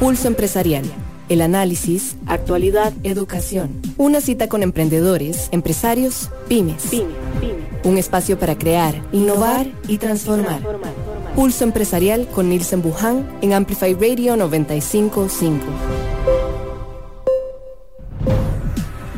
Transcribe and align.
Pulso 0.00 0.28
Empresarial. 0.28 0.84
El 1.28 1.42
análisis, 1.42 2.16
actualidad, 2.26 2.94
educación. 3.02 3.82
Una 3.98 4.22
cita 4.22 4.48
con 4.48 4.62
emprendedores, 4.62 5.50
empresarios, 5.52 6.30
pymes. 6.48 6.90
Un 7.84 7.98
espacio 7.98 8.38
para 8.38 8.56
crear, 8.56 8.94
innovar 9.12 9.66
y 9.88 9.98
transformar. 9.98 10.62
Pulso 11.36 11.64
Empresarial 11.64 12.26
con 12.28 12.48
Nielsen 12.48 12.80
Buján 12.80 13.28
en 13.42 13.52
Amplify 13.52 13.92
Radio 13.92 14.38
955. 14.38 15.66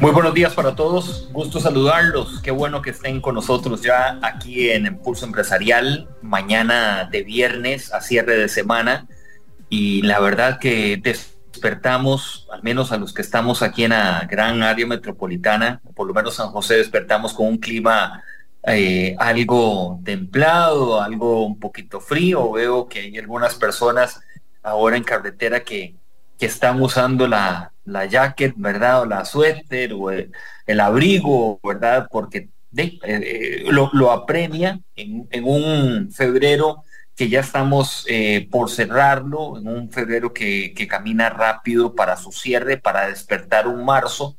Muy 0.01 0.11
buenos 0.11 0.35
días 0.35 0.53
para 0.53 0.75
todos, 0.75 1.29
gusto 1.31 1.61
saludarlos, 1.61 2.41
qué 2.43 2.51
bueno 2.51 2.83
que 2.83 2.91
estén 2.91 3.21
con 3.21 3.37
nosotros 3.37 3.83
ya 3.83 4.19
aquí 4.21 4.69
en 4.69 4.99
Pulso 4.99 5.27
Empresarial, 5.27 6.09
mañana 6.23 7.09
de 7.09 7.23
viernes 7.23 7.93
a 7.93 8.01
cierre 8.01 8.37
de 8.37 8.49
semana 8.49 9.07
y 9.73 10.03
la 10.03 10.21
verdad 10.21 10.59
que 10.59 10.99
despertamos, 11.03 12.47
al 12.53 12.63
menos 12.63 12.93
a 12.93 12.99
los 12.99 13.13
que 13.15 13.23
estamos 13.23 13.63
aquí 13.63 13.85
en 13.85 13.91
la 13.91 14.27
gran 14.31 14.63
área 14.63 14.87
metropolitana, 14.87 15.81
por 15.95 16.07
lo 16.07 16.15
menos 16.15 16.35
San 16.35 16.51
José, 16.51 16.77
despertamos 16.77 17.33
con 17.33 17.47
un 17.47 17.59
clima 17.59 18.23
eh, 18.65 19.17
algo 19.19 20.01
templado, 20.05 21.01
algo 21.01 21.47
un 21.47 21.59
poquito 21.59 22.01
frío, 22.01 22.53
veo 22.53 22.87
que 22.87 23.01
hay 23.01 23.19
algunas 23.19 23.55
personas 23.55 24.21
ahora 24.63 24.97
en 24.97 25.05
carretera 25.05 25.65
que 25.65 25.97
que 26.43 26.47
están 26.47 26.83
usando 26.83 27.29
la, 27.29 27.73
la 27.85 28.05
jacket, 28.07 28.55
¿verdad? 28.57 29.03
O 29.03 29.07
la 29.07 29.25
suéter 29.25 29.93
o 29.93 30.11
el, 30.11 30.81
abrigo, 30.81 31.61
¿verdad? 31.63 32.09
Porque 32.11 32.49
de, 32.73 32.99
eh, 33.05 33.65
lo, 33.71 34.11
apremia 34.11 34.81
en, 34.97 35.45
un 35.45 36.11
febrero 36.11 36.83
que 37.17 37.29
ya 37.29 37.41
estamos 37.41 38.07
eh, 38.09 38.49
por 38.51 38.71
cerrarlo, 38.71 39.59
en 39.59 39.69
un 39.69 39.91
febrero 39.91 40.33
que, 40.33 40.75
camina 40.89 41.31
rápido 41.31 41.95
para 41.95 42.17
su 42.17 42.33
cierre, 42.33 42.79
para 42.79 43.09
despertar 43.09 43.69
un 43.69 43.85
marzo 43.85 44.37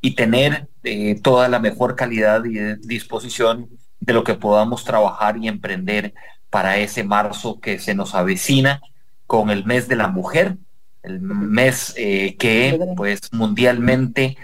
y 0.00 0.14
tener 0.14 0.68
eh, 0.82 1.20
toda 1.22 1.48
la 1.48 1.58
mejor 1.58 1.96
calidad 1.96 2.44
y 2.44 2.58
disposición 2.86 3.68
de 4.00 4.12
lo 4.12 4.24
que 4.24 4.34
podamos 4.34 4.84
trabajar 4.84 5.36
y 5.38 5.48
emprender 5.48 6.14
para 6.50 6.78
ese 6.78 7.04
marzo 7.04 7.60
que 7.60 7.78
se 7.78 7.94
nos 7.94 8.14
avecina 8.14 8.80
con 9.26 9.50
el 9.50 9.64
mes 9.64 9.88
de 9.88 9.96
la 9.96 10.08
mujer, 10.08 10.56
el 11.02 11.20
mes 11.20 11.94
eh, 11.96 12.36
que 12.36 12.78
pues 12.96 13.32
mundialmente 13.32 14.36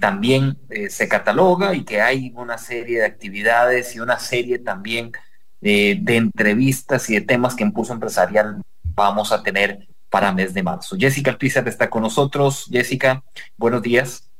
también 0.00 0.58
se 0.90 1.08
cataloga 1.08 1.74
y 1.74 1.82
que 1.82 2.00
hay 2.00 2.32
una 2.36 2.56
serie 2.56 3.00
de 3.00 3.06
actividades 3.06 3.96
y 3.96 3.98
una 3.98 4.20
serie 4.20 4.60
también 4.60 5.10
de 5.60 6.16
entrevistas 6.16 7.08
y 7.10 7.14
de 7.14 7.20
temas 7.20 7.54
que 7.54 7.64
en 7.64 7.72
Empresarial 7.90 8.62
vamos 8.82 9.32
a 9.32 9.42
tener 9.42 9.86
para 10.10 10.32
mes 10.32 10.52
de 10.52 10.62
marzo. 10.62 10.96
Jessica 10.98 11.30
Alpizar 11.30 11.66
está 11.68 11.88
con 11.88 12.02
nosotros. 12.02 12.66
Jessica, 12.70 13.22
buenos 13.56 13.82
días. 13.82 14.30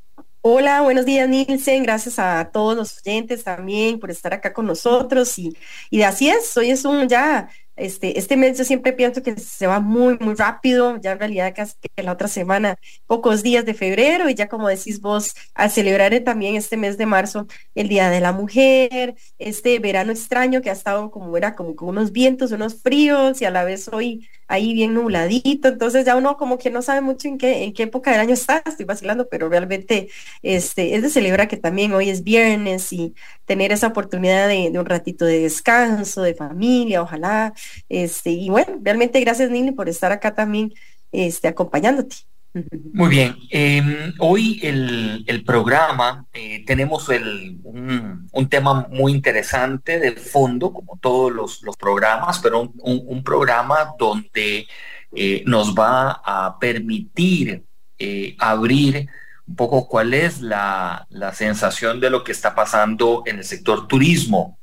Hola, 0.42 0.80
buenos 0.80 1.04
días 1.04 1.28
Nielsen, 1.28 1.82
gracias 1.82 2.18
a 2.18 2.48
todos 2.50 2.74
los 2.74 2.98
oyentes 2.98 3.44
también 3.44 4.00
por 4.00 4.10
estar 4.10 4.32
acá 4.32 4.54
con 4.54 4.64
nosotros 4.64 5.38
y, 5.38 5.54
y 5.90 6.00
así 6.00 6.30
es, 6.30 6.56
hoy 6.56 6.70
es 6.70 6.86
un 6.86 7.10
ya 7.10 7.50
este, 7.80 8.18
este 8.18 8.36
mes 8.36 8.58
yo 8.58 8.64
siempre 8.64 8.92
pienso 8.92 9.22
que 9.22 9.36
se 9.38 9.66
va 9.66 9.80
muy, 9.80 10.18
muy 10.20 10.34
rápido, 10.34 10.98
ya 11.00 11.12
en 11.12 11.18
realidad 11.18 11.52
casi 11.56 11.74
que 11.94 12.02
la 12.02 12.12
otra 12.12 12.28
semana, 12.28 12.76
pocos 13.06 13.42
días 13.42 13.64
de 13.64 13.74
febrero 13.74 14.28
y 14.28 14.34
ya 14.34 14.48
como 14.48 14.68
decís 14.68 15.00
vos, 15.00 15.34
a 15.54 15.68
celebrar 15.68 16.10
también 16.20 16.56
este 16.56 16.76
mes 16.76 16.98
de 16.98 17.06
marzo, 17.06 17.46
el 17.74 17.88
Día 17.88 18.10
de 18.10 18.20
la 18.20 18.32
Mujer, 18.32 19.14
este 19.38 19.78
verano 19.78 20.12
extraño 20.12 20.60
que 20.60 20.70
ha 20.70 20.72
estado 20.72 21.10
como 21.10 21.36
era 21.36 21.54
como 21.54 21.74
con 21.76 21.88
unos 21.88 22.12
vientos, 22.12 22.52
unos 22.52 22.82
fríos 22.82 23.40
y 23.40 23.44
a 23.44 23.50
la 23.50 23.64
vez 23.64 23.88
hoy 23.88 24.28
ahí 24.50 24.74
bien 24.74 24.94
nubladito, 24.94 25.68
entonces 25.68 26.04
ya 26.04 26.16
uno 26.16 26.36
como 26.36 26.58
que 26.58 26.70
no 26.70 26.82
sabe 26.82 27.00
mucho 27.00 27.28
en 27.28 27.38
qué, 27.38 27.64
en 27.64 27.72
qué 27.72 27.84
época 27.84 28.10
del 28.10 28.20
año 28.20 28.34
está, 28.34 28.62
estoy 28.66 28.84
vacilando, 28.84 29.28
pero 29.28 29.48
realmente 29.48 30.08
este, 30.42 30.94
es 30.96 31.02
de 31.02 31.08
celebrar 31.10 31.48
que 31.48 31.56
también 31.56 31.92
hoy 31.92 32.10
es 32.10 32.22
viernes 32.24 32.92
y 32.92 33.14
tener 33.44 33.72
esa 33.72 33.88
oportunidad 33.88 34.48
de, 34.48 34.70
de 34.70 34.78
un 34.78 34.86
ratito 34.86 35.24
de 35.24 35.40
descanso, 35.40 36.22
de 36.22 36.34
familia, 36.34 37.02
ojalá, 37.02 37.54
este, 37.88 38.30
y 38.30 38.48
bueno, 38.50 38.78
realmente 38.82 39.20
gracias 39.20 39.50
Nini 39.50 39.72
por 39.72 39.88
estar 39.88 40.12
acá 40.12 40.34
también 40.34 40.72
este, 41.12 41.48
acompañándote. 41.48 42.29
Muy 42.52 43.08
bien, 43.10 43.36
em, 43.50 44.12
hoy 44.18 44.58
el, 44.64 45.24
el 45.28 45.44
programa 45.44 46.26
eh, 46.32 46.64
tenemos 46.66 47.08
el, 47.08 47.60
un, 47.62 48.48
tema 48.48 48.88
muy 48.90 49.12
interesante 49.12 50.00
de 50.00 50.12
fondo, 50.12 50.72
como 50.72 50.98
todos 51.00 51.30
los, 51.32 51.62
los 51.62 51.76
programas, 51.76 52.40
pero 52.40 52.62
un, 52.62 52.72
un, 53.06 53.22
programa 53.22 53.94
donde 53.96 54.66
eh, 55.14 55.44
nos 55.46 55.76
va 55.76 56.20
a 56.24 56.58
permitir 56.58 57.64
eh, 57.98 58.34
abrir 58.40 59.08
un 59.46 59.54
poco 59.54 59.86
cuál 59.86 60.12
es 60.12 60.40
la, 60.40 61.06
la 61.10 61.32
sensación 61.32 62.00
de 62.00 62.10
lo 62.10 62.24
que 62.24 62.32
está 62.32 62.56
pasando 62.56 63.22
en 63.26 63.38
el 63.38 63.44
sector 63.44 63.86
turismo. 63.86 64.58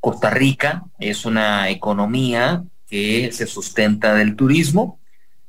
Costa 0.00 0.30
Rica 0.30 0.84
es 0.98 1.26
una 1.26 1.68
economía 1.68 2.64
que 2.86 3.30
se 3.32 3.46
sustenta 3.46 4.14
del 4.14 4.36
turismo, 4.36 5.00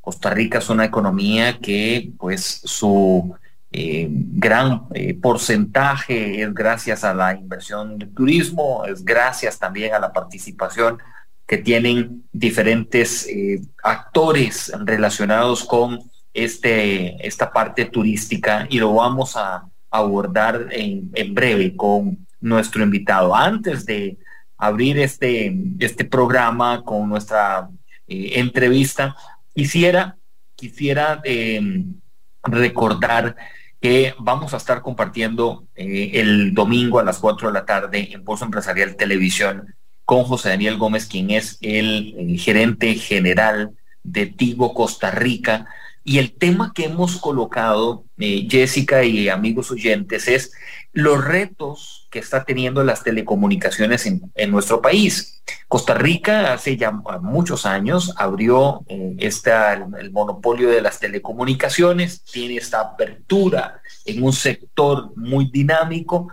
Costa 0.08 0.30
Rica 0.30 0.60
es 0.60 0.70
una 0.70 0.86
economía 0.86 1.60
que 1.60 2.14
pues 2.18 2.62
su 2.64 3.36
eh, 3.74 4.08
gran 4.10 4.84
eh, 4.94 5.14
porcentaje 5.16 6.42
es 6.42 6.54
gracias 6.54 7.04
a 7.04 7.14
la 7.14 7.36
inversión 7.36 8.00
de 8.00 8.06
turismo, 8.06 8.86
es 8.86 9.04
gracias 9.04 9.60
también 9.60 9.94
a 9.94 10.00
la 10.00 10.14
participación 10.14 10.98
que 11.46 11.58
tienen 11.58 12.24
diferentes 12.32 13.28
eh, 13.28 13.60
actores 13.84 14.72
relacionados 14.86 15.66
con 15.66 16.00
este, 16.34 17.28
esta 17.28 17.52
parte 17.52 17.84
turística 17.84 18.66
y 18.70 18.80
lo 18.80 18.94
vamos 18.94 19.36
a 19.36 19.68
abordar 19.92 20.68
en, 20.72 21.12
en 21.16 21.34
breve 21.34 21.76
con 21.76 22.26
nuestro 22.40 22.82
invitado. 22.82 23.36
Antes 23.36 23.86
de 23.86 24.18
abrir 24.58 25.00
este, 25.00 25.54
este 25.80 26.06
programa 26.06 26.82
con 26.86 27.10
nuestra 27.10 27.70
entrevista, 28.08 29.18
Quisiera, 29.58 30.20
quisiera 30.56 31.20
em, 31.24 31.96
recordar 32.44 33.36
que 33.82 34.14
vamos 34.20 34.54
a 34.54 34.58
estar 34.58 34.84
compartiendo 34.84 35.66
eh, 35.74 36.12
el 36.14 36.54
domingo 36.54 37.00
a 37.00 37.04
las 37.04 37.18
4 37.18 37.48
de 37.48 37.54
la 37.56 37.66
tarde 37.66 38.10
en 38.12 38.24
Pulso 38.24 38.46
Empresarial 38.46 38.96
Televisión 38.96 39.74
con 40.06 40.26
José 40.26 40.50
Daniel 40.50 40.78
Gómez, 40.78 41.08
quien 41.08 41.32
es 41.32 41.58
el, 41.62 42.14
el 42.20 42.40
gerente 42.40 42.94
general 42.94 43.72
de 44.04 44.28
Tigo 44.28 44.76
Costa 44.76 45.10
Rica. 45.10 45.66
Y 46.10 46.20
el 46.20 46.32
tema 46.32 46.72
que 46.74 46.86
hemos 46.86 47.18
colocado, 47.18 48.06
eh, 48.18 48.48
Jessica 48.50 49.04
y 49.04 49.28
amigos 49.28 49.72
oyentes, 49.72 50.30
es 50.30 50.54
los 50.94 51.22
retos 51.22 52.08
que 52.10 52.20
está 52.20 52.46
teniendo 52.46 52.82
las 52.86 53.04
telecomunicaciones 53.04 54.06
en, 54.06 54.52
nuestro 54.52 54.82
país. 54.82 55.44
Costa 55.68 55.96
Rica 55.96 56.54
hace 56.54 56.78
ya 56.78 56.92
muchos 56.92 57.66
años 57.66 58.14
abrió 58.16 58.86
eh, 58.88 59.18
el, 59.20 60.12
monopolio 60.14 60.70
de 60.70 60.82
las 60.82 61.02
telecomunicaciones, 61.02 62.22
tiene 62.24 62.56
esta 62.56 62.80
apertura 62.80 63.82
en 64.06 64.24
un 64.24 64.32
sector 64.32 65.12
muy 65.18 65.52
dinámico, 65.52 66.30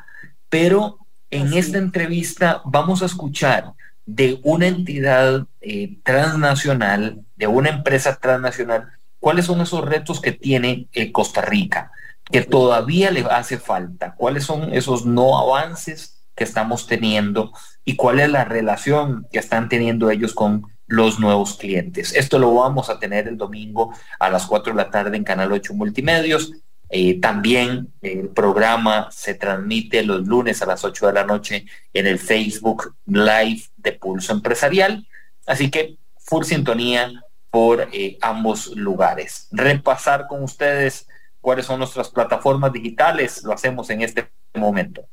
pero 0.49 0.99
en 1.31 1.53
esta 1.53 1.79
entrevista 1.79 2.63
vamos 2.65 3.03
a 3.03 3.07
escuchar 3.07 3.73
de 4.07 4.39
una 4.45 4.69
entidad 4.69 5.49
eh, 5.61 5.99
transnacional, 6.05 7.25
de 7.35 7.49
una 7.49 7.71
empresa 7.71 8.15
transnacional, 8.21 8.93
cuáles 9.25 9.47
son 9.47 9.63
esos 9.63 9.83
retos 9.83 10.21
que 10.21 10.33
tiene 10.33 10.87
eh, 10.93 11.11
Costa 11.11 11.41
Rica 11.41 11.91
que 12.31 12.43
todavía 12.43 13.11
le 13.11 13.23
hace 13.23 13.57
falta, 13.57 14.15
cuáles 14.17 14.45
son 14.45 14.75
esos 14.75 15.07
no 15.07 15.39
avances 15.39 16.23
que 16.35 16.45
estamos 16.45 16.87
teniendo 16.87 17.51
y 17.87 17.97
cuál 17.97 18.21
es 18.21 18.29
la 18.29 18.45
relación 18.45 19.27
que 19.33 19.39
están 19.39 19.71
teniendo 19.71 20.11
ellos 20.11 20.35
con 20.35 20.67
los 20.87 21.21
nuevos 21.21 21.57
clientes. 21.57 22.15
Esto 22.15 22.39
lo 22.39 22.53
vamos 22.53 22.91
a 22.91 22.99
tener 22.99 23.27
el 23.27 23.39
domingo 23.39 23.95
a 24.19 24.29
las 24.29 24.45
4 24.45 24.75
de 24.75 24.77
la 24.77 24.91
tarde 24.91 25.17
en 25.17 25.25
Canal 25.25 25.53
8 25.53 25.73
Multimedios. 25.73 26.53
Eh, 26.91 27.19
también 27.19 27.95
el 28.03 28.29
programa 28.29 29.09
se 29.11 29.33
transmite 29.33 30.03
los 30.03 30.27
lunes 30.27 30.61
a 30.61 30.67
las 30.67 30.85
8 30.85 31.07
de 31.07 31.13
la 31.15 31.25
noche 31.25 31.65
en 31.95 32.07
el 32.07 32.19
Facebook 32.19 32.95
Live 33.07 33.63
de 33.79 33.93
Pulso 33.93 34.35
Empresarial. 34.35 35.09
Así 35.47 35.71
que 35.71 35.97
full 36.19 36.45
sintonía 36.45 37.24
por 37.55 37.89
eh, 37.93 38.19
ambos 38.21 38.67
lugares. 38.75 39.47
Repasar 39.53 40.27
con 40.27 40.43
ustedes 40.43 41.07
cuáles 41.41 41.67
son 41.67 41.79
nuestras 41.79 42.09
plataformas 42.09 42.73
digitales, 42.73 43.45
lo 43.45 43.53
hacemos 43.53 43.89
en 43.91 44.03
este 44.03 44.29
momento. 44.55 45.07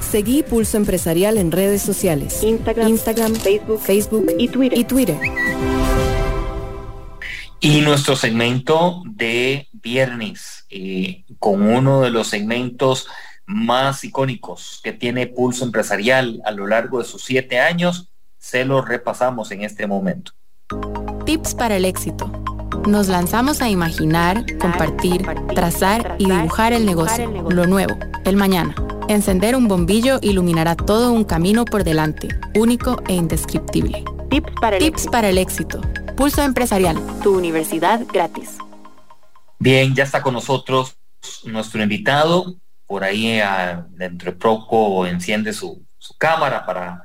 Seguí 0.00 0.42
Pulso 0.42 0.78
Empresarial 0.78 1.38
en 1.38 1.52
redes 1.52 1.80
sociales. 1.80 2.42
Instagram, 2.42 2.88
Instagram 2.88 3.36
Facebook, 3.36 3.78
Facebook 3.78 4.32
y 4.36 4.48
Twitter. 4.48 4.76
Y 4.76 4.82
Twitter. 4.82 5.16
Y 7.60 7.82
nuestro 7.82 8.16
segmento 8.16 9.04
de 9.06 9.68
viernes, 9.74 10.66
eh, 10.70 11.24
con 11.38 11.62
uno 11.62 12.00
de 12.00 12.10
los 12.10 12.26
segmentos 12.26 13.06
más 13.46 14.02
icónicos 14.02 14.80
que 14.82 14.92
tiene 14.92 15.28
Pulso 15.28 15.64
Empresarial 15.64 16.42
a 16.44 16.50
lo 16.50 16.66
largo 16.66 16.98
de 16.98 17.04
sus 17.04 17.22
siete 17.22 17.60
años, 17.60 18.08
se 18.38 18.64
lo 18.64 18.82
repasamos 18.82 19.52
en 19.52 19.62
este 19.62 19.86
momento. 19.86 20.32
Tips 21.24 21.54
para 21.54 21.76
el 21.76 21.84
éxito 21.84 22.30
Nos 22.86 23.08
lanzamos 23.08 23.62
a 23.62 23.68
imaginar, 23.68 24.44
compartir, 24.58 25.22
trazar 25.54 26.16
y 26.18 26.30
dibujar 26.30 26.72
el 26.72 26.84
negocio, 26.84 27.30
lo 27.48 27.66
nuevo, 27.66 27.96
el 28.24 28.36
mañana. 28.36 28.74
Encender 29.08 29.56
un 29.56 29.68
bombillo 29.68 30.18
iluminará 30.22 30.74
todo 30.74 31.12
un 31.12 31.24
camino 31.24 31.64
por 31.64 31.84
delante, 31.84 32.28
único 32.54 33.02
e 33.08 33.14
indescriptible. 33.14 34.04
Tips 34.30 34.52
para 34.60 34.76
el, 34.76 34.82
Tips 34.82 35.06
para 35.06 35.28
el 35.28 35.38
éxito. 35.38 35.80
Pulso 36.16 36.42
Empresarial. 36.42 36.98
Tu 37.22 37.36
universidad 37.36 38.00
gratis. 38.12 38.58
Bien, 39.58 39.94
ya 39.94 40.04
está 40.04 40.22
con 40.22 40.34
nosotros 40.34 40.96
nuestro 41.44 41.82
invitado. 41.82 42.56
Por 42.86 43.04
ahí 43.04 43.40
dentro 43.90 44.32
de 44.32 44.36
poco 44.36 45.06
enciende 45.06 45.52
su, 45.52 45.84
su 45.98 46.14
cámara 46.16 46.66
para 46.66 47.02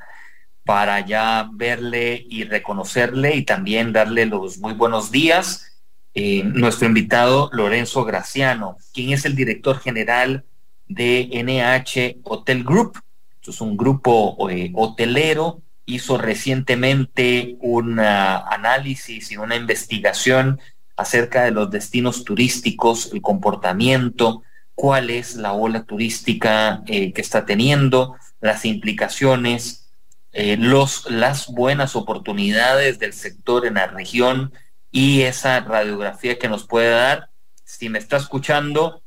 para 0.68 1.00
ya 1.00 1.50
verle 1.54 2.28
y 2.30 2.44
reconocerle 2.44 3.38
y 3.38 3.44
también 3.44 3.94
darle 3.94 4.26
los 4.26 4.58
muy 4.58 4.74
buenos 4.74 5.12
días. 5.12 5.80
Eh, 6.14 6.44
nuestro 6.44 6.88
invitado 6.88 7.50
Lorenzo 7.54 8.04
Graciano, 8.04 8.78
quien 8.94 9.14
es 9.14 9.24
el 9.24 9.34
director 9.34 9.80
general 9.80 10.44
de 10.88 11.30
NH 11.32 12.20
Hotel 12.24 12.66
Group. 12.66 13.00
Es 13.42 13.62
un 13.62 13.78
grupo 13.78 14.50
eh, 14.50 14.74
hotelero, 14.76 15.62
hizo 15.86 16.18
recientemente 16.18 17.56
un 17.62 17.98
análisis 18.02 19.32
y 19.32 19.38
una 19.38 19.56
investigación 19.56 20.60
acerca 20.98 21.46
de 21.46 21.52
los 21.52 21.72
destinos 21.72 22.26
turísticos, 22.26 23.10
el 23.14 23.22
comportamiento, 23.22 24.44
cuál 24.76 25.12
es 25.12 25.36
la 25.36 25.54
ola 25.54 25.86
turística 25.86 26.84
eh, 26.88 27.14
que 27.14 27.22
está 27.22 27.46
teniendo, 27.46 28.18
las 28.42 28.66
implicaciones 28.66 29.87
eh, 30.40 30.56
los, 30.56 31.10
las 31.10 31.48
buenas 31.48 31.96
oportunidades 31.96 33.00
del 33.00 33.14
sector 33.14 33.66
en 33.66 33.74
la 33.74 33.88
región 33.88 34.54
y 34.92 35.24
esa 35.24 35.62
radiografía 35.62 36.38
que 36.38 36.48
nos 36.48 36.68
puede 36.68 36.92
dar. 36.92 37.32
Si 37.64 37.90
me 37.90 37.98
está 37.98 38.18
escuchando, 38.18 39.02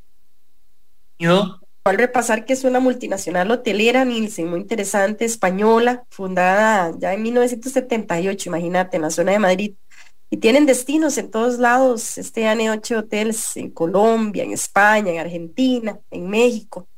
al 1.85 1.99
repasar 1.99 2.45
que 2.45 2.53
es 2.55 2.65
una 2.65 2.81
multinacional 2.81 3.49
hotelera, 3.53 4.05
Nielsen, 4.05 4.51
muy 4.51 4.59
interesante, 4.59 5.25
española, 5.25 6.03
fundada 6.11 6.93
ya 6.99 7.15
en 7.15 7.23
1978, 7.23 8.49
imagínate, 8.49 8.97
en 8.97 9.03
la 9.03 9.11
zona 9.11 9.31
de 9.31 9.39
Madrid. 9.39 9.75
Y 10.31 10.39
tienen 10.39 10.67
destinos 10.67 11.17
en 11.17 11.31
todos 11.31 11.61
lados, 11.61 12.19
este 12.19 12.49
año 12.49 12.73
ocho 12.73 12.99
hoteles 12.99 13.57
en 13.57 13.71
Colombia, 13.71 14.43
en 14.43 14.51
España, 14.51 15.13
en 15.13 15.21
Argentina, 15.21 15.97
en 16.11 16.29
México. 16.29 16.89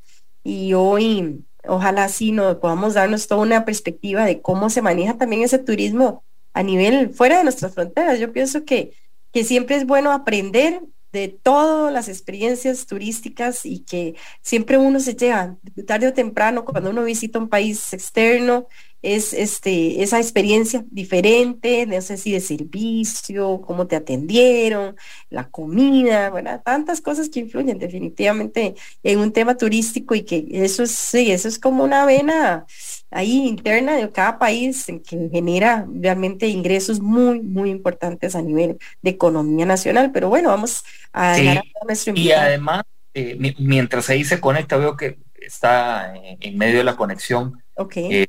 Y 0.43 0.73
hoy 0.73 1.44
ojalá 1.67 2.09
sí 2.09 2.32
nos 2.32 2.56
podamos 2.56 2.94
darnos 2.94 3.26
toda 3.26 3.43
una 3.43 3.64
perspectiva 3.64 4.25
de 4.25 4.41
cómo 4.41 4.70
se 4.70 4.82
maneja 4.82 5.17
también 5.17 5.43
ese 5.43 5.59
turismo 5.59 6.25
a 6.53 6.62
nivel 6.62 7.11
fuera 7.14 7.38
de 7.38 7.44
nuestras 7.44 7.75
fronteras. 7.75 8.19
Yo 8.19 8.32
pienso 8.32 8.64
que, 8.64 8.93
que 9.32 9.44
siempre 9.44 9.76
es 9.76 9.87
bueno 9.87 10.12
aprender 10.12 10.81
de 11.12 11.29
todas 11.29 11.93
las 11.93 12.09
experiencias 12.09 12.87
turísticas 12.87 13.67
y 13.67 13.81
que 13.81 14.17
siempre 14.41 14.79
uno 14.79 14.99
se 14.99 15.14
lleva 15.14 15.56
tarde 15.87 16.09
o 16.09 16.12
temprano 16.14 16.64
cuando 16.64 16.91
uno 16.91 17.05
visita 17.05 17.38
un 17.38 17.49
país 17.49 17.93
externo 17.93 18.67
es 19.03 19.33
este, 19.33 20.03
esa 20.03 20.19
experiencia 20.19 20.85
diferente, 20.91 21.87
no 21.87 22.01
sé 22.01 22.17
si 22.17 22.33
de 22.33 22.41
servicio, 22.41 23.61
cómo 23.61 23.87
te 23.89 23.97
atendieron, 23.97 24.97
la 25.29 25.49
comida, 25.49 26.31
bueno, 26.31 26.61
tantas 26.65 27.01
cosas 27.01 27.29
que 27.29 27.41
influyen 27.41 27.79
definitivamente 27.79 28.77
en 29.03 29.19
un 29.19 29.33
tema 29.33 29.57
turístico 29.57 30.15
y 30.15 30.23
que 30.23 30.47
eso 30.53 30.85
es, 30.85 30.93
sí, 30.93 31.33
eso 31.33 31.49
es 31.49 31.59
como 31.59 31.83
una 31.83 32.07
vena 32.07 32.65
ahí 33.11 33.47
interna 33.47 33.97
de 33.97 34.11
cada 34.11 34.39
país 34.39 34.87
que 34.87 35.29
genera 35.31 35.87
realmente 35.93 36.47
ingresos 36.47 37.01
muy, 37.01 37.41
muy 37.41 37.71
importantes 37.71 38.35
a 38.35 38.43
nivel 38.43 38.79
de 39.03 39.11
economía 39.11 39.67
nacional. 39.67 40.11
Pero 40.13 40.29
bueno, 40.29 40.49
vamos 40.49 40.85
a, 41.13 41.35
sí, 41.35 41.49
a 41.49 41.63
nuestro 41.87 42.15
Y 42.17 42.33
además, 42.33 42.85
eh, 43.15 43.37
mientras 43.59 44.09
ahí 44.11 44.25
se 44.25 44.41
conecta, 44.41 44.77
veo 44.77 44.97
que 44.97 45.19
está 45.35 46.15
en 46.15 46.57
medio 46.57 46.79
de 46.79 46.85
la 46.85 46.97
conexión. 46.97 47.63
Okay. 47.75 48.15
Eh, 48.15 48.27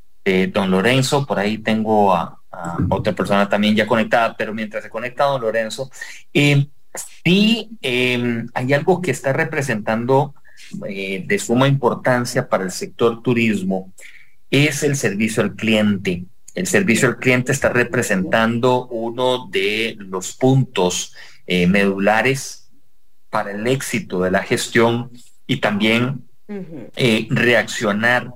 don 0.54 0.72
Lorenzo, 0.72 1.25
por 1.25 1.40
ahí 1.40 1.58
tengo 1.58 2.14
a, 2.14 2.44
otra 2.90 3.14
persona 3.14 3.50
también 3.50 3.75
ya 3.75 3.88
conectada, 3.88 4.36
pero 4.38 4.54
mientras 4.54 4.84
se 4.84 4.90
conecta 4.90 5.25
don 5.25 5.42
Lorenzo, 5.42 5.90
eh, 6.34 6.68
sí 7.24 7.70
em, 7.81 8.48
hay 8.54 8.74
algo 8.74 9.02
que 9.02 9.12
está 9.12 9.34
representando 9.34 10.36
eh, 10.88 11.24
de 11.25 11.40
suma 11.40 11.68
importancia 11.68 12.48
para 12.48 12.64
el 12.64 12.72
sector 12.72 13.22
turismo, 13.22 13.94
es 14.50 14.84
el 14.84 14.96
servicio 14.96 15.42
al 15.42 15.56
cliente. 15.56 16.25
El 16.54 16.68
servicio 16.68 17.08
al 17.08 17.18
cliente 17.18 17.52
está 17.52 17.70
representando 17.70 18.86
uno 18.88 19.48
de 19.48 19.96
los 19.98 20.34
puntos 20.34 21.16
eh, 21.48 21.66
medulares 21.66 22.70
para 23.31 23.52
el 23.52 23.66
éxito 23.66 24.22
de 24.22 24.30
la 24.30 24.44
gestión 24.44 25.12
y 25.48 25.58
también 25.58 26.28
reaccionar 27.30 28.31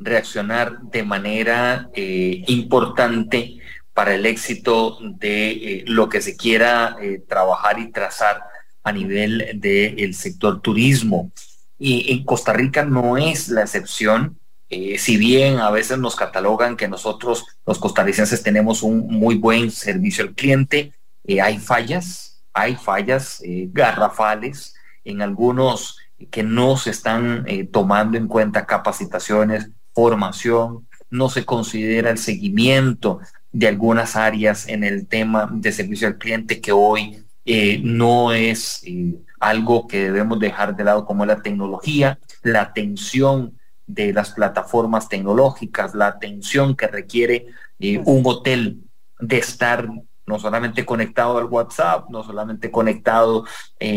reaccionar 0.00 0.80
de 0.80 1.04
manera 1.04 1.90
eh, 1.94 2.42
importante 2.48 3.58
para 3.92 4.14
el 4.14 4.24
éxito 4.24 4.98
de 5.00 5.50
eh, 5.50 5.84
lo 5.86 6.08
que 6.08 6.22
se 6.22 6.36
quiera 6.36 6.96
eh, 7.00 7.22
trabajar 7.28 7.78
y 7.78 7.92
trazar 7.92 8.42
a 8.82 8.92
nivel 8.92 9.60
del 9.60 10.14
sector 10.14 10.60
turismo. 10.62 11.30
Y 11.78 12.12
en 12.12 12.24
Costa 12.24 12.54
Rica 12.54 12.82
no 12.84 13.18
es 13.18 13.48
la 13.48 13.62
excepción, 13.62 14.38
si 14.70 15.16
bien 15.16 15.58
a 15.58 15.70
veces 15.70 15.98
nos 15.98 16.14
catalogan 16.14 16.76
que 16.76 16.86
nosotros 16.86 17.44
los 17.66 17.78
costarricenses 17.80 18.42
tenemos 18.42 18.84
un 18.84 19.08
muy 19.08 19.34
buen 19.34 19.70
servicio 19.72 20.22
al 20.22 20.34
cliente, 20.34 20.92
hay 21.42 21.58
fallas, 21.58 22.40
hay 22.52 22.76
fallas 22.76 23.42
garrafales 23.72 24.74
en 25.04 25.22
algunos 25.22 25.98
que 26.30 26.44
no 26.44 26.76
se 26.76 26.90
están 26.90 27.44
tomando 27.72 28.16
en 28.16 28.28
cuenta 28.28 28.64
capacitaciones, 28.64 29.70
formación, 30.00 30.86
no 31.10 31.28
se 31.28 31.44
considera 31.44 32.10
el 32.10 32.16
seguimiento 32.16 33.20
de 33.52 33.68
algunas 33.68 34.16
áreas 34.16 34.66
en 34.66 34.82
el 34.82 35.06
tema 35.06 35.46
de 35.52 35.72
servicio 35.72 36.08
al 36.08 36.16
cliente 36.16 36.62
que 36.62 36.72
hoy 36.72 37.22
eh, 37.44 37.80
no 37.84 38.32
es 38.32 38.82
eh, 38.86 39.16
algo 39.40 39.86
que 39.86 40.04
debemos 40.04 40.38
dejar 40.38 40.74
de 40.74 40.84
lado 40.84 41.04
como 41.04 41.26
la 41.26 41.42
tecnología, 41.42 42.18
la 42.42 42.62
atención 42.62 43.58
de 43.86 44.14
las 44.14 44.30
plataformas 44.30 45.06
tecnológicas, 45.10 45.94
la 45.94 46.06
atención 46.06 46.74
que 46.74 46.86
requiere 46.86 47.48
eh, 47.78 48.00
un 48.06 48.22
hotel 48.24 48.78
de 49.18 49.36
estar 49.36 49.86
no 50.24 50.38
solamente 50.38 50.86
conectado 50.86 51.36
al 51.36 51.44
WhatsApp, 51.44 52.08
no 52.08 52.22
solamente 52.22 52.70
conectado 52.70 53.44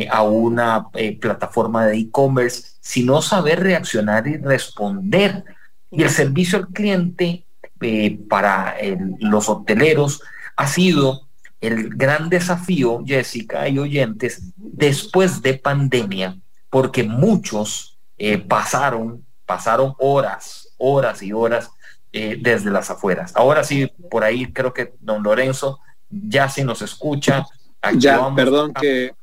a 0.10 0.24
una 0.24 0.88
plataforma 1.22 1.86
de 1.86 1.98
e-commerce, 1.98 2.64
sino 2.82 3.22
saber 3.22 3.60
reaccionar 3.60 4.28
y 4.28 4.38
responder 4.38 5.44
y 5.96 6.04
el 6.04 6.10
servicio 6.10 6.58
al 6.58 6.68
cliente 6.70 7.46
eh, 7.82 8.20
para 8.30 8.76
los 9.20 9.48
hoteleros 9.48 10.22
ha 10.56 10.68
sido 10.68 11.28
el 11.62 11.90
gran 11.90 12.30
desafío, 12.30 13.04
Jessica 13.06 13.68
y 13.70 13.80
oyentes, 13.80 14.42
después 14.56 15.42
de 15.42 15.54
pandemia, 15.54 16.38
porque 16.70 17.04
muchos 17.04 17.98
eh, 18.18 18.38
pasaron, 18.38 19.24
pasaron 19.46 19.94
horas, 20.00 20.70
horas 20.78 21.22
y 21.22 21.32
horas 21.32 21.70
eh, 22.12 22.38
desde 22.42 22.72
las 22.72 22.90
afueras. 22.90 23.32
Ahora 23.36 23.64
sí, 23.64 23.90
por 24.10 24.24
ahí 24.24 24.52
creo 24.52 24.74
que 24.74 24.94
don 25.00 25.24
Lorenzo 25.24 25.80
ya 26.10 26.50
se 26.50 26.66
nos 26.66 26.82
escucha. 26.82 27.46
ya, 27.98 28.34
perdón 28.36 28.74
que 28.74 29.14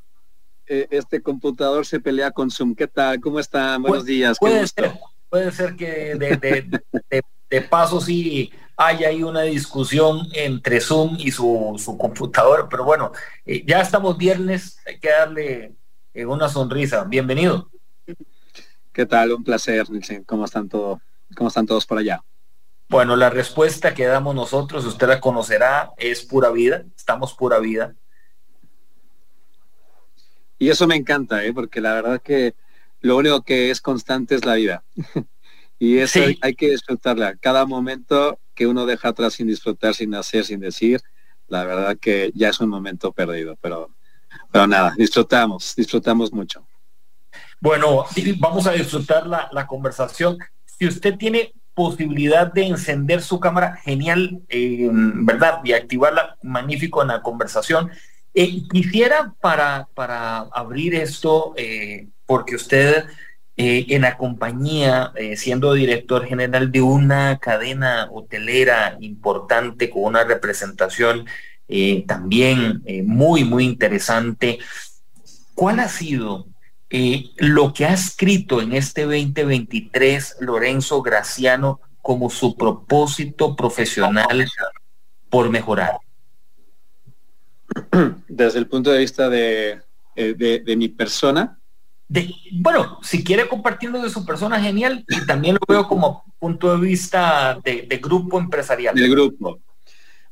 este 0.67 1.21
computador 1.21 1.85
se 1.85 1.99
pelea 1.99 2.31
con 2.31 2.49
Zoom. 2.49 2.77
¿Qué 2.77 2.87
tal? 2.87 3.21
¿Cómo 3.21 3.41
están? 3.41 3.83
Buenos 3.83 4.05
días. 4.05 4.39
Puede 4.39 4.63
puede 5.31 5.53
ser 5.53 5.77
que 5.77 6.17
de, 6.17 7.63
paso 7.63 8.01
sí 8.01 8.53
hay 8.77 9.05
ahí 9.05 9.23
una 9.23 9.43
discusión 9.43 10.27
entre 10.35 10.81
Zoom 10.81 11.17
y 11.19 11.31
su, 11.31 11.77
su 11.79 11.97
computador, 11.97 12.67
pero 12.71 12.85
bueno, 12.85 13.13
eh, 13.47 13.63
ya 13.67 13.81
estamos 13.81 14.19
viernes, 14.19 14.79
hay 14.87 14.99
que 14.99 15.11
darle 15.11 15.75
eh, 16.15 16.27
una 16.27 16.49
sonrisa. 16.49 17.05
Bienvenido. 17.05 17.71
¿Qué 18.93 19.07
tal? 19.07 19.33
Un 19.33 19.45
placer, 19.45 19.87
¿Cómo 20.27 20.47
están, 20.47 20.69
todo, 20.69 21.01
¿Cómo 21.37 21.49
están 21.49 21.67
todos 21.67 21.87
por 21.87 21.99
allá? 21.99 22.23
Bueno, 22.89 23.15
la 23.15 23.31
respuesta 23.31 23.95
que 23.95 24.07
damos 24.07 24.35
nosotros, 24.35 24.85
usted 24.85 25.07
la 25.07 25.21
conocerá, 25.21 25.93
es 25.97 26.25
pura 26.25 26.51
vida, 26.51 26.85
estamos 26.97 27.35
pura 27.35 27.59
vida. 27.61 27.95
Y 30.59 30.71
eso 30.71 30.87
me 30.89 30.97
encanta, 30.97 31.45
¿eh? 31.45 31.53
porque 31.53 31.81
la 31.81 31.95
verdad 31.95 32.21
que 32.21 32.55
lo 33.01 33.17
único 33.17 33.43
que 33.43 33.71
es 33.71 33.81
constante 33.81 34.35
es 34.35 34.45
la 34.45 34.55
vida. 34.55 34.85
y 35.79 35.99
eso 35.99 36.21
hay, 36.43 36.55
que 36.55 36.71
disfrutarla. 36.71 37.37
Cada 37.37 37.67
momento 37.67 38.39
que 38.55 38.67
uno 38.67 38.87
deja 38.87 39.09
atrás 39.09 39.35
sin 39.35 39.47
disfrutar, 39.47 39.95
sin 39.95 40.15
hacer, 40.15 40.45
sin 40.45 40.61
decir, 40.61 41.01
la 41.49 41.65
verdad 41.65 41.97
que 41.99 42.31
ya 42.35 42.51
es 42.51 42.61
un 42.61 42.69
momento 42.69 43.13
perdido, 43.13 43.57
pero, 43.61 43.91
pero 44.53 44.67
nada, 44.67 44.95
disfrutamos, 44.97 45.75
disfrutamos 45.77 46.33
mucho. 46.33 46.67
Bueno, 47.61 48.05
vamos 48.39 48.67
a 48.67 48.73
disfrutar 48.73 49.27
la, 49.27 49.67
conversación. 49.67 50.39
Si 50.65 50.87
usted 50.87 51.17
tiene 51.17 51.53
posibilidad 51.75 52.53
de 52.53 52.67
encender 52.67 53.23
su 53.23 53.39
cámara, 53.39 53.77
genial, 53.77 54.43
eh, 54.49 54.89
¿verdad? 54.91 55.61
Y 55.65 55.73
activarla, 55.73 56.37
magnífico 56.43 57.03
en 57.03 57.09
la 57.09 57.23
conversación. 57.23 57.91
Eh, 58.33 58.63
quisiera 58.71 59.35
para, 59.41 59.89
para 59.95 60.39
abrir 60.53 60.95
esto, 60.95 61.53
eh, 61.57 62.09
porque 62.31 62.55
usted 62.55 63.07
eh, 63.57 63.87
en 63.89 64.03
la 64.03 64.17
compañía, 64.17 65.13
siendo 65.35 65.73
director 65.73 66.25
general 66.27 66.71
de 66.71 66.81
una 66.81 67.41
cadena 67.41 68.09
hotelera 68.13 68.97
importante 69.01 69.91
con 69.91 70.05
una 70.05 70.23
representación 70.23 71.27
también 72.07 72.83
muy, 73.05 73.43
muy 73.43 73.65
interesante, 73.65 74.61
¿cuál 75.57 75.81
ha 75.81 75.89
sido 75.89 76.47
lo 77.37 77.73
que 77.73 77.85
ha 77.87 77.95
escrito 77.95 78.61
en 78.63 78.75
este 78.75 79.03
2023 79.03 80.37
Lorenzo 80.39 81.03
Graciano 81.03 81.81
como 82.03 82.31
su 82.31 82.57
propósito 82.57 83.57
profesional 83.57 84.49
por 85.29 85.51
mejorar? 85.51 85.99
Desde 88.29 88.59
el 88.59 88.67
punto 88.69 88.91
de 88.91 88.99
vista 88.99 89.29
de, 89.29 89.81
eh, 90.17 90.77
mi 90.77 90.89
persona. 90.89 91.60
Bueno, 92.53 92.99
si 93.03 93.23
quiere 93.23 93.47
compartirlo 93.47 94.03
de 94.03 94.11
su 94.11 94.27
persona, 94.27 94.61
genial, 94.61 95.05
y 95.07 95.25
también 95.27 95.55
lo 95.55 95.61
veo 95.69 95.87
como 95.87 96.25
punto 96.39 96.77
de 96.77 96.85
vista 96.85 97.61
de, 97.63 98.01
grupo 98.03 98.39
empresarial. 98.39 98.95
Del 98.95 99.11
grupo. 99.11 99.61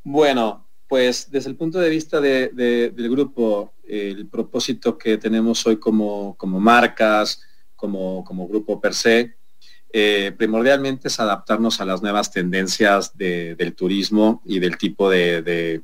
Bueno, 0.02 0.66
pues 0.88 1.30
desde 1.30 1.50
el 1.50 1.56
punto 1.56 1.78
de 1.78 1.90
vista 1.90 2.20
del 2.20 3.11
grupo, 3.11 3.75
el 3.87 4.26
propósito 4.26 4.99
que 4.99 5.18
tenemos 5.18 5.64
hoy 5.66 5.78
como, 5.78 6.35
como 6.37 6.58
marcas, 6.58 7.42
como, 7.76 8.25
como 8.25 8.49
grupo 8.49 8.80
per 8.80 8.94
se, 8.94 9.37
eh, 9.90 10.32
primordialmente 10.37 11.08
es 11.08 11.20
adaptarnos 11.20 11.80
a 11.80 11.85
las 11.85 12.02
nuevas 12.02 12.32
tendencias 12.32 13.16
del 13.16 13.75
turismo 13.75 14.42
y 14.44 14.58
del 14.58 14.76
tipo 14.76 15.08
de, 15.08 15.82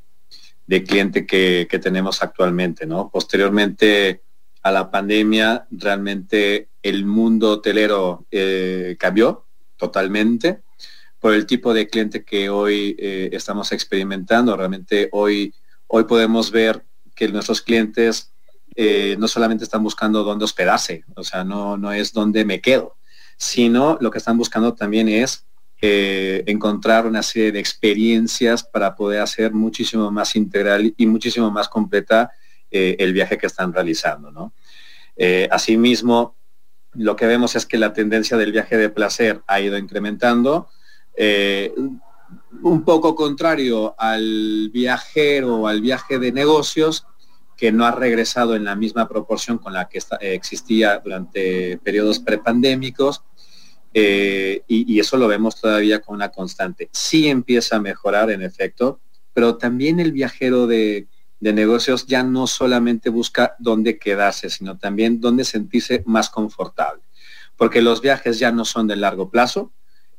cliente 0.66 1.24
que, 1.24 1.68
tenemos 1.80 2.20
actualmente. 2.20 2.84
¿no? 2.84 3.10
Posteriormente 3.10 4.23
a 4.64 4.73
la 4.73 4.90
pandemia, 4.90 5.68
realmente 5.71 6.68
el 6.83 7.06
mundo 7.06 7.52
hotelero 7.52 8.26
eh, 8.33 8.97
cambió 8.99 9.47
totalmente 9.76 10.62
por 11.21 11.35
el 11.35 11.47
tipo 11.47 11.73
de 11.73 11.88
cliente 11.88 12.25
que 12.25 12.50
hoy 12.50 12.97
eh, 12.99 13.30
estamos 13.33 13.71
experimentando. 13.71 14.56
Realmente 14.56 15.09
hoy, 15.12 15.54
hoy 15.87 16.04
podemos 16.04 16.50
ver 16.50 16.85
que 17.14 17.28
nuestros 17.28 17.61
clientes 17.61 18.33
no 19.18 19.28
solamente 19.28 19.62
están 19.62 19.85
buscando 19.85 20.25
dónde 20.25 20.44
hospedarse, 20.44 21.04
o 21.14 21.23
sea, 21.23 21.44
no, 21.44 21.76
no 21.76 21.92
es 21.92 22.12
dónde 22.12 22.44
me 22.44 22.61
quedo, 22.61 22.97
sino 23.37 23.97
lo 24.00 24.11
que 24.11 24.18
están 24.18 24.37
buscando 24.37 24.75
también 24.75 25.09
es 25.09 25.47
eh, 25.87 26.42
encontrar 26.47 27.06
una 27.06 27.23
serie 27.23 27.52
de 27.52 27.59
experiencias 27.59 28.64
para 28.64 28.94
poder 28.94 29.21
hacer 29.21 29.52
muchísimo 29.52 30.11
más 30.11 30.35
integral 30.35 30.94
y 30.97 31.06
muchísimo 31.06 31.50
más 31.50 31.68
completa 31.68 32.33
eh, 32.74 32.96
el 32.98 33.12
viaje 33.12 33.38
que 33.38 33.46
están 33.46 33.72
realizando. 33.72 34.30
¿no? 34.30 34.52
Eh, 35.16 35.48
asimismo, 35.50 36.36
lo 36.92 37.16
que 37.16 37.26
vemos 37.26 37.54
es 37.56 37.66
que 37.66 37.78
la 37.78 37.92
tendencia 37.92 38.36
del 38.36 38.52
viaje 38.52 38.76
de 38.76 38.90
placer 38.90 39.42
ha 39.46 39.60
ido 39.60 39.78
incrementando, 39.78 40.68
un 42.62 42.84
poco 42.84 43.14
contrario 43.14 43.94
al 43.96 44.70
viajero 44.72 45.56
o 45.56 45.66
al 45.68 45.80
viaje 45.80 46.18
de 46.18 46.32
negocios, 46.32 47.06
que 47.56 47.70
no 47.70 47.84
ha 47.86 47.92
regresado 47.92 48.56
en 48.56 48.64
la 48.64 48.74
misma 48.74 49.08
proporción 49.08 49.58
con 49.58 49.72
la 49.72 49.88
que 49.88 50.00
existía 50.20 50.98
durante 50.98 51.78
periodos 51.78 52.18
prepandémicos. 52.18 53.22
Eh, 53.96 54.62
y, 54.66 54.98
eso 54.98 55.16
lo 55.16 55.28
vemos 55.28 55.60
todavía 55.60 56.00
con 56.00 56.16
una 56.16 56.30
constante. 56.30 56.90
Sí 56.92 57.28
empieza 57.28 57.76
a 57.76 57.80
mejorar 57.80 58.30
en 58.32 58.42
efecto, 58.42 59.00
pero 59.32 59.56
también 59.56 60.00
el 60.00 60.10
viajero 60.10 60.66
de, 60.66 61.06
negocios 61.52 62.06
ya 62.06 62.22
no 62.22 62.46
solamente 62.46 63.10
busca 63.10 63.56
dónde 63.58 63.98
quedarse, 63.98 64.50
sino 64.50 64.78
también 64.78 65.20
dónde 65.20 65.44
sentirse 65.44 66.02
más 66.06 66.30
confortable. 66.30 67.02
Porque 67.56 67.82
los 67.82 68.00
viajes 68.00 68.38
ya 68.38 68.50
no 68.50 68.64
son 68.64 68.86
de 68.86 68.96
largo 68.96 69.30
plazo, 69.30 69.72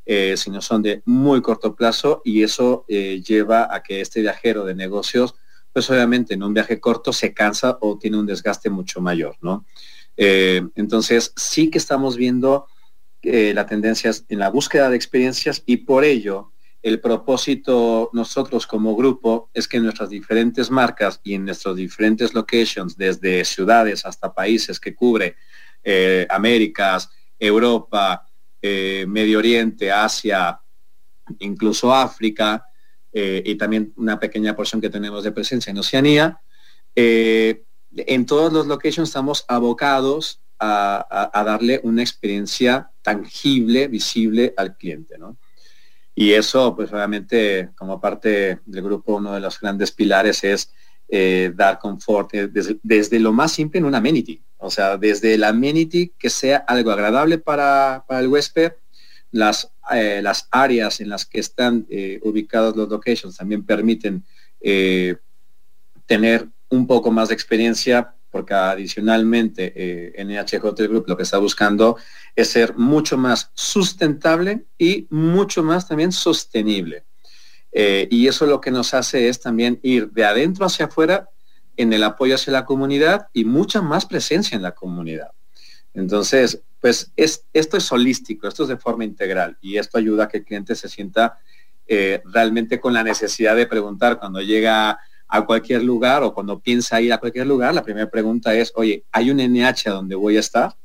eh, 0.06 0.38
sino 0.38 0.62
son 0.62 0.84
de 0.84 1.02
muy 1.06 1.42
corto 1.42 1.76
plazo 1.76 2.22
y 2.24 2.44
eso 2.44 2.86
eh, 2.88 3.24
lleva 3.28 3.74
a 3.74 3.82
que 3.82 4.02
este 4.02 4.22
viajero 4.22 4.64
de 4.64 4.76
negocios 4.76 5.34
pues 5.74 5.90
obviamente 5.90 6.36
en 6.36 6.44
un 6.44 6.54
viaje 6.54 6.80
corto 6.80 7.12
se 7.12 7.34
cansa 7.34 7.80
o 7.82 7.98
tiene 7.98 8.18
un 8.18 8.28
desgaste 8.28 8.70
mucho 8.70 9.02
mayor, 9.02 9.36
¿no? 9.42 9.66
Eh, 10.16 10.62
entonces 10.76 11.34
sí 11.36 11.72
que 11.72 11.80
estamos 11.80 12.16
viendo 12.18 12.68
la 13.24 13.66
tendencia 13.66 14.12
en 14.30 14.38
la 14.38 14.50
búsqueda 14.50 14.92
de 14.92 14.96
experiencias 14.96 15.64
y 15.66 15.78
por 15.78 16.04
ello 16.06 16.52
el 16.86 17.00
propósito 17.00 18.10
nosotros 18.14 18.68
como 18.68 18.96
grupo 18.96 19.50
es 19.54 19.68
que 19.68 19.80
nuestras 19.80 20.10
diferentes 20.10 20.70
marcas 20.70 21.20
y 21.24 21.34
en 21.34 21.46
nuestros 21.46 21.76
diferentes 21.76 22.34
locations, 22.34 22.96
desde 22.96 23.44
ciudades 23.44 24.06
hasta 24.06 24.34
países 24.34 24.80
que 24.80 24.94
cubre 24.94 25.36
eh, 25.84 26.28
Américas, 26.30 27.10
Europa, 27.38 28.28
Medio 28.62 29.38
Oriente, 29.38 29.92
Asia, 29.92 30.60
incluso 31.40 31.94
África, 31.94 32.66
eh, 33.18 33.42
y 33.46 33.56
también 33.56 33.94
una 33.96 34.20
pequeña 34.20 34.56
porción 34.58 34.82
que 34.82 34.90
tenemos 34.90 35.24
de 35.24 35.32
presencia 35.32 35.72
en 35.72 35.78
Oceanía. 35.78 36.42
Eh, 36.94 37.64
en 37.96 38.26
todos 38.26 38.52
los 38.52 38.68
locations 38.68 39.08
estamos 39.08 39.46
abocados 39.48 40.42
a, 40.60 41.32
darle 41.46 41.80
una 41.84 42.02
experiencia 42.02 42.92
tangible, 43.02 43.88
visible 43.88 44.54
al 44.58 44.76
cliente. 44.76 45.16
Y 46.16 46.32
eso, 46.32 46.74
pues 46.76 46.92
obviamente, 46.94 47.70
como 47.76 48.00
parte 48.00 48.60
del 48.66 48.84
grupo, 48.84 49.18
uno 49.18 49.34
de 49.34 49.42
los 49.42 49.60
grandes 49.60 49.92
pilares 49.92 50.44
es 50.46 50.72
eh, 51.10 51.52
dar 51.54 51.78
confort 51.78 52.32
desde, 52.32 53.20
lo 53.20 53.34
más 53.34 53.52
simple 53.52 53.80
en 53.80 53.86
un 53.86 53.96
amenity. 53.96 54.42
O 54.58 54.72
sea, 54.72 54.98
desde 54.98 55.34
el 55.34 55.44
amenity 55.44 56.14
que 56.18 56.30
sea 56.30 56.58
algo 56.58 56.92
agradable 56.92 57.38
para, 57.38 58.06
el 58.10 58.28
huésped, 58.28 58.74
las, 59.32 59.72
eh, 59.92 60.22
las 60.24 60.48
áreas 60.52 61.02
en 61.02 61.10
las 61.10 61.26
que 61.26 61.40
están 61.40 61.86
eh, 61.90 62.20
ubicados 62.24 62.76
los 62.76 62.88
locations 62.88 63.36
también 63.36 63.66
permiten 63.66 64.24
eh, 64.62 65.18
tener 66.06 66.48
un 66.70 66.88
poco 66.88 67.12
más 67.12 67.28
de 67.28 67.36
experiencia 67.36 68.16
porque 68.36 68.54
adicionalmente 68.54 70.12
NH 70.18 70.60
Hotel 70.62 70.90
Group 70.90 71.06
lo 71.08 71.16
que 71.16 71.24
está 71.24 71.38
buscando 71.38 71.96
es 72.36 72.50
ser 72.50 72.76
mucho 72.76 73.18
más 73.18 73.50
sustentable 73.54 74.66
y 74.78 75.08
mucho 75.10 75.64
más 75.64 75.88
también 75.88 76.12
sostenible. 76.12 77.06
y 77.72 78.28
eso 78.28 78.46
lo 78.46 78.60
que 78.60 78.72
nos 78.72 78.94
hace 78.94 79.30
es 79.30 79.40
también 79.40 79.80
ir 79.84 80.12
de 80.12 80.26
adentro 80.26 80.66
hacia 80.66 80.88
afuera 80.88 81.30
en 81.78 81.94
el 81.94 82.04
apoyo 82.04 82.36
hacia 82.36 82.52
la 82.52 82.66
comunidad 82.66 83.28
y 83.32 83.46
mucha 83.46 83.82
más 83.82 84.06
presencia 84.06 84.58
en 84.58 84.64
la 84.64 84.74
comunidad. 84.74 85.32
Entonces, 85.94 86.62
pues 86.82 87.14
es, 87.16 87.46
esto 87.54 87.78
es 87.78 87.90
holístico, 87.90 88.50
esto 88.50 88.64
es 88.64 88.70
de 88.70 88.76
forma 88.76 89.06
integral 89.06 89.58
y 89.62 89.78
esto 89.78 89.98
ayuda 89.98 90.26
a 90.26 90.28
que 90.28 90.40
el 90.40 90.44
cliente 90.44 90.76
se 90.76 90.90
sienta 90.90 91.40
eh, 91.88 92.22
realmente 92.26 92.82
con 92.82 92.92
la 92.92 93.02
necesidad 93.02 93.56
de 93.56 93.66
preguntar 93.66 94.20
cuando 94.20 94.42
llega 94.42 95.00
a 95.28 95.46
cualquier 95.46 95.84
lugar 95.84 96.24
o 96.24 96.34
cuando 96.34 96.60
piensa 96.60 97.02
ir 97.02 97.12
a 97.14 97.18
cualquier 97.18 97.48
lugar, 97.48 97.74
la 97.74 97.84
primera 97.84 98.10
pregunta 98.10 98.54
es, 98.54 98.72
oye, 98.76 99.04
¿hay 99.12 99.32
un 99.32 99.38
NH 99.38 99.90
donde 99.90 100.16
voy 100.16 100.38
a 100.38 100.40
estar? 100.40 100.76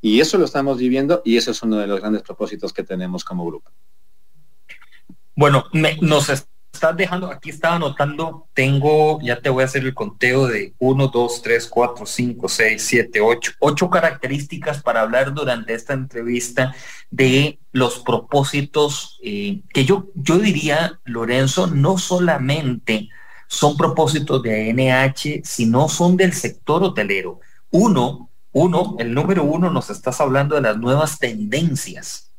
Y 0.00 0.20
eso 0.20 0.38
lo 0.38 0.44
estamos 0.44 0.78
viviendo 0.78 1.22
y 1.24 1.36
eso 1.36 1.52
es 1.52 1.62
uno 1.62 1.76
de 1.76 1.86
los 1.86 2.00
grandes 2.00 2.22
propósitos 2.22 2.72
que 2.72 2.82
tenemos 2.82 3.24
como 3.24 3.46
grupo. 3.46 3.70
Bueno, 5.34 5.64
nos, 6.00 6.28
estás 6.28 6.96
dejando, 6.96 7.30
aquí 7.30 7.50
estaba 7.50 7.76
anotando, 7.76 8.48
tengo, 8.52 9.20
ya 9.22 9.40
te 9.40 9.48
voy 9.48 9.62
a 9.62 9.66
hacer 9.66 9.84
el 9.84 9.94
conteo 9.94 10.46
de 10.48 10.74
1, 10.78 11.08
2, 11.08 11.42
3, 11.42 11.66
4, 11.68 12.06
5, 12.06 12.48
6, 12.48 12.82
7, 12.84 13.20
8, 13.20 13.52
8 13.60 13.90
características 13.90 14.82
para 14.82 15.02
hablar 15.02 15.32
durante 15.32 15.74
esta 15.74 15.92
entrevista 15.94 16.74
de 17.10 17.60
los 17.70 18.00
propósitos 18.00 19.20
eh, 19.22 19.62
que 19.72 19.84
yo, 19.84 20.08
yo 20.14 20.38
diría, 20.38 21.00
Lorenzo, 21.04 21.68
no 21.68 21.98
solamente 21.98 23.08
son 23.52 23.76
propósitos 23.76 24.42
de 24.42 24.70
ANH, 24.70 25.42
sino 25.44 25.86
son 25.86 26.16
del 26.16 26.32
sector 26.32 26.82
hotelero. 26.82 27.40
Uno, 27.70 28.30
uno, 28.50 28.96
el 28.98 29.12
número 29.12 29.44
uno 29.44 29.70
nos 29.70 29.90
estás 29.90 30.22
hablando 30.22 30.54
de 30.54 30.62
las 30.62 30.78
nuevas 30.78 31.18
tendencias. 31.18 32.32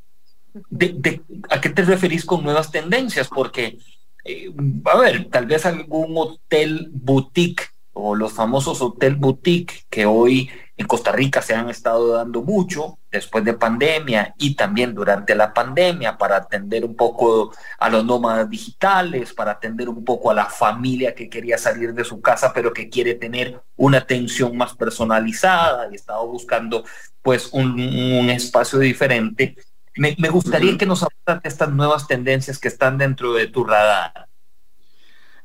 De, 0.72 1.22
¿A 1.52 1.62
qué 1.62 1.70
te 1.70 1.84
referís 1.84 2.26
con 2.26 2.44
nuevas 2.44 2.72
tendencias? 2.72 3.28
Porque 3.28 3.78
eh, 4.26 4.52
a 4.86 4.98
ver, 4.98 5.30
tal 5.30 5.46
vez 5.46 5.68
algún 5.68 6.18
hotel 6.18 6.90
boutique 6.92 7.64
o 7.94 8.16
los 8.16 8.34
famosos 8.34 8.82
hotel 8.82 9.16
boutique 9.16 9.84
que 9.92 10.08
hoy 10.08 10.50
en 10.76 10.88
Costa 10.88 11.12
Rica 11.12 11.42
se 11.42 11.54
han 11.54 11.70
estado 11.70 12.14
dando 12.14 12.42
mucho 12.42 12.98
después 13.12 13.44
de 13.46 13.54
pandemia 13.54 14.34
y 14.38 14.56
también 14.56 14.96
durante 14.96 15.36
la 15.36 15.54
pandemia 15.54 16.18
para 16.18 16.38
atender 16.38 16.84
un 16.84 16.96
poco 16.96 17.54
a 17.78 17.90
los 17.90 18.04
nómadas 18.04 18.50
digitales, 18.50 19.34
para 19.34 19.52
atender 19.52 19.88
un 19.88 20.04
poco 20.04 20.32
a 20.32 20.34
la 20.34 20.46
familia 20.46 21.14
que 21.14 21.30
quería 21.30 21.58
salir 21.58 21.94
de 21.94 22.04
su 22.04 22.22
casa 22.22 22.52
pero 22.54 22.74
que 22.74 22.90
quiere 22.90 23.14
tener 23.16 23.62
una 23.76 24.00
atención 24.00 24.58
más 24.58 24.76
personalizada 24.76 25.90
y 25.92 25.96
estaba 25.96 26.24
buscando 26.24 26.84
pues 27.22 27.50
un, 27.54 27.80
un 27.80 28.30
espacio 28.30 28.80
diferente 28.80 29.56
me, 29.96 30.30
gustaría 30.30 30.78
que 30.78 30.86
nos 30.86 31.04
hablas 31.04 31.44
de 31.44 31.50
estas 31.50 31.70
nuevas 31.72 32.08
tendencias 32.08 32.60
que 32.60 32.68
están 32.68 32.98
dentro 32.98 33.34
de 33.34 33.48
tu 33.48 33.64
radar. 33.64 34.28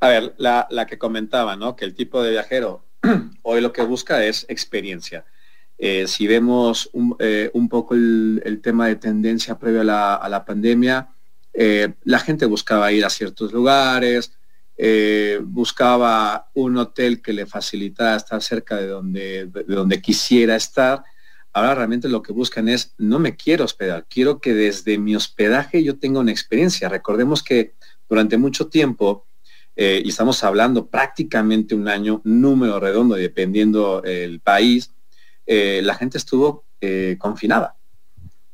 A 0.01 0.09
ver, 0.09 0.35
la, 0.39 0.87
que 0.89 0.99
comentaba, 0.99 1.57
¿no? 1.57 1.77
Que 1.77 1.85
el 1.85 1.95
tipo 1.95 2.23
de 2.23 2.31
viajero 2.31 2.85
hoy 3.43 3.61
lo 3.61 3.73
que 3.73 3.83
busca 3.83 4.25
es 4.25 4.47
experiencia. 4.49 5.25
Eh, 5.79 6.09
si 6.09 6.27
vemos 6.27 6.91
un, 6.93 7.15
eh, 7.21 7.51
poco 7.71 7.95
el, 7.95 8.61
tema 8.63 8.89
de 8.89 8.97
tendencia 8.97 9.59
previo 9.59 9.83
a 9.83 10.29
la, 10.29 10.45
pandemia, 10.45 11.09
eh, 11.55 11.95
la 12.03 12.19
gente 12.19 12.47
buscaba 12.47 12.91
ir 12.91 13.05
a 13.05 13.11
ciertos 13.11 13.53
lugares, 13.53 14.33
buscaba 15.43 16.51
un 16.55 16.77
hotel 16.77 17.21
que 17.21 17.33
le 17.33 17.47
facilitara 17.47 18.17
estar 18.17 18.41
cerca 18.43 18.77
de 18.77 18.87
donde, 18.87 19.47
de 19.47 19.75
donde 19.75 20.01
quisiera 20.01 20.57
estar. 20.57 21.03
Ahora 21.53 21.75
realmente 21.75 22.09
lo 22.09 22.23
que 22.23 22.33
buscan 22.33 22.69
es, 22.69 22.95
no 22.99 23.19
me 23.19 23.37
quiero 23.37 23.65
hospedar, 23.65 24.07
quiero 24.09 24.41
que 24.41 24.55
desde 24.55 24.99
mi 24.99 25.17
hospedaje 25.17 25.83
yo 25.83 25.99
tenga 25.99 26.21
una 26.21 26.31
experiencia. 26.31 26.89
Recordemos 26.89 27.43
que 27.43 27.75
durante 28.09 28.37
mucho 28.37 28.69
tiempo 28.69 29.28
eh, 29.81 30.03
y 30.05 30.09
estamos 30.09 30.43
hablando 30.43 30.89
prácticamente 30.89 31.73
un 31.73 31.87
año, 31.87 32.21
número 32.25 32.81
redondo, 32.81 33.15
dependiendo 33.15 34.03
el 34.03 34.41
país, 34.41 34.93
eh, 35.47 35.81
la 35.85 35.95
gente 35.95 36.19
estuvo 36.19 36.65
eh, 36.81 37.15
confinada. 37.17 37.77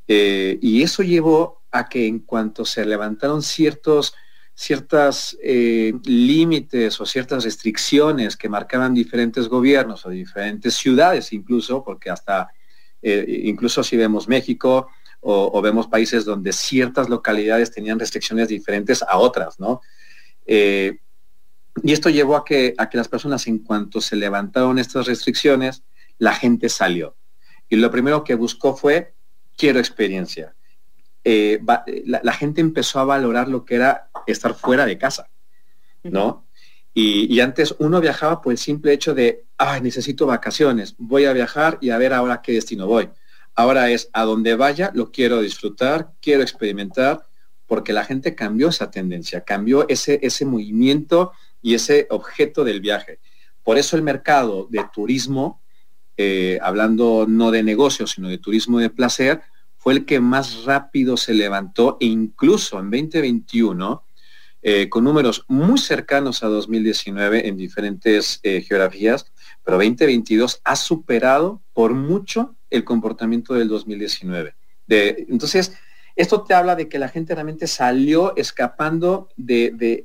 y 0.06 0.82
eso 0.82 1.02
llevó 1.02 1.62
a 1.70 1.88
que 1.88 2.06
en 2.06 2.18
cuanto 2.18 2.66
se 2.66 2.84
levantaron 2.84 3.40
ciertos 3.40 4.12
ciertas 4.56 5.36
límites 6.04 7.00
o 7.00 7.06
ciertas 7.06 7.42
restricciones 7.42 8.36
que 8.36 8.50
marcaban 8.50 8.92
diferentes 8.92 9.48
gobiernos 9.48 10.04
o 10.04 10.10
diferentes 10.10 10.74
ciudades 10.74 11.32
incluso, 11.32 11.82
porque 11.82 12.10
hasta 12.10 12.48
incluso 13.02 13.82
si 13.82 13.96
vemos 13.96 14.28
México 14.28 14.88
o, 15.20 15.60
vemos 15.62 15.88
países 15.88 16.26
donde 16.26 16.52
ciertas 16.52 17.08
localidades 17.08 17.70
tenían 17.70 17.98
restricciones 17.98 18.48
diferentes 18.48 19.02
a 19.02 19.16
otras, 19.16 19.58
¿no? 19.58 19.80
Y 21.82 21.92
esto 21.92 22.08
llevó 22.08 22.36
a 22.36 22.44
que, 22.44 22.74
a 22.78 22.88
que 22.88 22.96
las 22.96 23.08
personas, 23.08 23.46
en 23.46 23.58
cuanto 23.58 24.00
se 24.00 24.16
levantaron 24.16 24.78
estas 24.78 25.06
restricciones, 25.06 25.82
la 26.18 26.34
gente 26.34 26.68
salió. 26.68 27.16
Y 27.68 27.76
lo 27.76 27.90
primero 27.90 28.24
que 28.24 28.34
buscó 28.34 28.76
fue, 28.76 29.14
quiero 29.56 29.78
experiencia. 29.78 30.54
Eh, 31.24 31.60
la, 32.04 32.32
gente 32.34 32.60
empezó 32.60 33.00
a 33.00 33.04
valorar 33.04 33.48
lo 33.48 33.64
que 33.64 33.76
era 33.76 34.10
estar 34.26 34.54
fuera 34.54 34.84
de 34.84 34.98
casa, 34.98 35.30
¿no? 36.02 36.46
Y, 36.92 37.40
antes 37.40 37.74
uno 37.78 38.00
viajaba 38.00 38.40
por 38.40 38.52
el 38.52 38.58
simple 38.58 38.92
hecho 38.92 39.14
de, 39.14 39.46
ay, 39.56 39.80
necesito 39.80 40.26
vacaciones, 40.26 40.94
voy 40.98 41.24
a 41.24 41.32
viajar 41.32 41.78
y 41.80 41.90
a 41.90 41.98
ver 41.98 42.12
ahora 42.12 42.42
qué 42.42 42.52
destino 42.52 42.86
voy. 42.86 43.10
Ahora 43.54 43.90
es, 43.90 44.10
a 44.12 44.24
donde 44.24 44.54
vaya, 44.54 44.92
lo 44.94 45.10
quiero 45.10 45.40
disfrutar, 45.40 46.12
quiero 46.20 46.42
experimentar, 46.42 47.26
porque 47.66 47.92
la 47.92 48.04
gente 48.04 48.34
cambió 48.34 48.68
esa 48.68 48.90
tendencia, 48.90 49.40
cambió 49.40 49.88
ese, 49.88 50.20
ese 50.22 50.44
movimiento 50.44 51.32
y 51.64 51.74
ese 51.74 52.06
objeto 52.10 52.62
del 52.62 52.82
viaje. 52.82 53.18
Por 53.62 53.78
eso 53.78 53.96
el 53.96 54.02
mercado 54.02 54.68
de 54.70 54.84
turismo, 54.92 55.62
eh, 56.18 56.58
hablando 56.62 57.24
no 57.26 57.50
de 57.50 57.62
negocio, 57.62 58.06
sino 58.06 58.28
de 58.28 58.36
turismo 58.36 58.78
de 58.78 58.90
placer, 58.90 59.40
fue 59.78 59.94
el 59.94 60.04
que 60.04 60.20
más 60.20 60.64
rápido 60.64 61.16
se 61.16 61.32
levantó 61.32 61.96
e 62.00 62.06
incluso 62.06 62.78
en 62.78 62.90
2021, 62.90 64.04
eh, 64.60 64.90
con 64.90 65.04
números 65.04 65.46
muy 65.48 65.78
cercanos 65.78 66.42
a 66.42 66.48
2019 66.48 67.48
en 67.48 67.56
diferentes 67.56 68.40
eh, 68.42 68.60
geografías, 68.60 69.32
pero 69.64 69.78
2022 69.78 70.60
ha 70.64 70.76
superado 70.76 71.62
por 71.72 71.94
mucho 71.94 72.56
el 72.68 72.84
comportamiento 72.84 73.54
del 73.54 73.68
2019. 73.68 74.54
De, 74.86 75.26
entonces, 75.30 75.74
esto 76.14 76.42
te 76.42 76.52
habla 76.52 76.76
de 76.76 76.90
que 76.90 76.98
la 76.98 77.08
gente 77.08 77.34
realmente 77.34 77.66
salió 77.66 78.36
escapando 78.36 79.30
de 79.36 80.04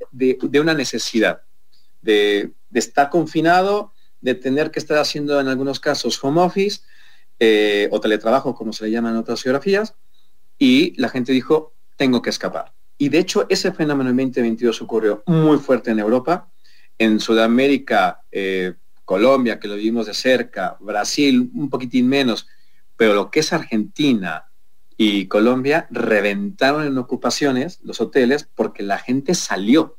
una 0.62 0.74
necesidad 0.74 1.42
de, 2.02 2.52
estar 2.74 3.10
confinado, 3.10 3.94
de 4.22 4.36
tener 4.36 4.72
que 4.72 4.80
estar 4.80 4.98
haciendo 4.98 5.40
en 5.40 5.48
algunos 5.48 5.80
casos 5.80 6.24
home 6.24 6.42
office 6.42 6.82
eh, 7.40 7.88
o 7.92 8.00
teletrabajo, 8.00 8.56
como 8.56 8.74
se 8.74 8.86
le 8.86 8.92
llama 8.92 9.10
en 9.10 9.18
otras 9.18 9.42
geografías, 9.42 9.96
y 10.58 11.00
la 11.00 11.10
gente 11.10 11.32
dijo, 11.32 11.74
tengo 11.96 12.22
que 12.22 12.30
escapar. 12.30 12.74
Y 12.98 13.10
de 13.10 13.20
hecho 13.20 13.46
ese 13.50 13.72
fenómeno 13.72 14.10
en 14.10 14.18
2022 14.18 14.82
ocurrió 14.82 15.24
muy 15.26 15.58
fuerte 15.58 15.92
en 15.92 16.00
Europa, 16.00 16.52
en 16.98 17.20
Sudamérica, 17.20 18.22
eh, 18.32 18.74
Colombia, 19.06 19.60
que 19.60 19.68
lo 19.68 19.76
vimos 19.76 20.06
de 20.06 20.14
cerca, 20.14 20.78
Brasil, 20.82 21.50
un 21.56 21.70
poquitín 21.70 22.08
menos, 22.08 22.48
pero 22.98 23.14
lo 23.14 23.32
que 23.32 23.40
es 23.40 23.54
Argentina 23.54 24.50
y 24.98 25.28
Colombia 25.28 25.88
reventaron 25.90 26.86
en 26.86 26.98
ocupaciones 26.98 27.80
los 27.84 28.02
hoteles 28.02 28.44
porque 28.44 28.84
la 28.84 28.98
gente 28.98 29.34
salió 29.34 29.99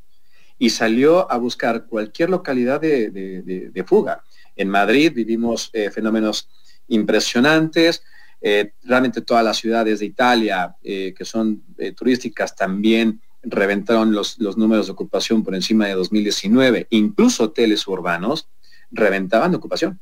y 0.61 0.69
salió 0.69 1.33
a 1.33 1.39
buscar 1.39 1.87
cualquier 1.87 2.29
localidad 2.29 2.83
de, 2.83 3.85
fuga. 3.87 4.23
En 4.55 4.69
Madrid 4.69 5.11
vivimos 5.13 5.71
eh, 5.73 5.91
fenómenos 5.91 6.51
impresionantes. 6.89 8.03
Eh, 8.43 8.75
realmente 8.83 9.23
todas 9.23 9.43
las 9.43 9.57
ciudades 9.57 10.01
de 10.01 10.07
Italia 10.07 10.77
eh, 10.83 11.15
que 11.17 11.25
son 11.25 11.65
turísticas 11.97 12.55
también 12.55 13.23
reventaron 13.43 14.13
los, 14.13 14.39
los, 14.39 14.59
números 14.59 14.87
de 14.87 14.93
ocupación 14.93 15.43
por 15.43 15.55
encima 15.55 15.87
de 15.87 15.95
2019. 15.95 16.89
Incluso 16.91 17.45
hoteles 17.45 17.87
urbanos 17.87 18.51
reventaban 18.91 19.53
de 19.53 19.57
ocupación. 19.57 19.99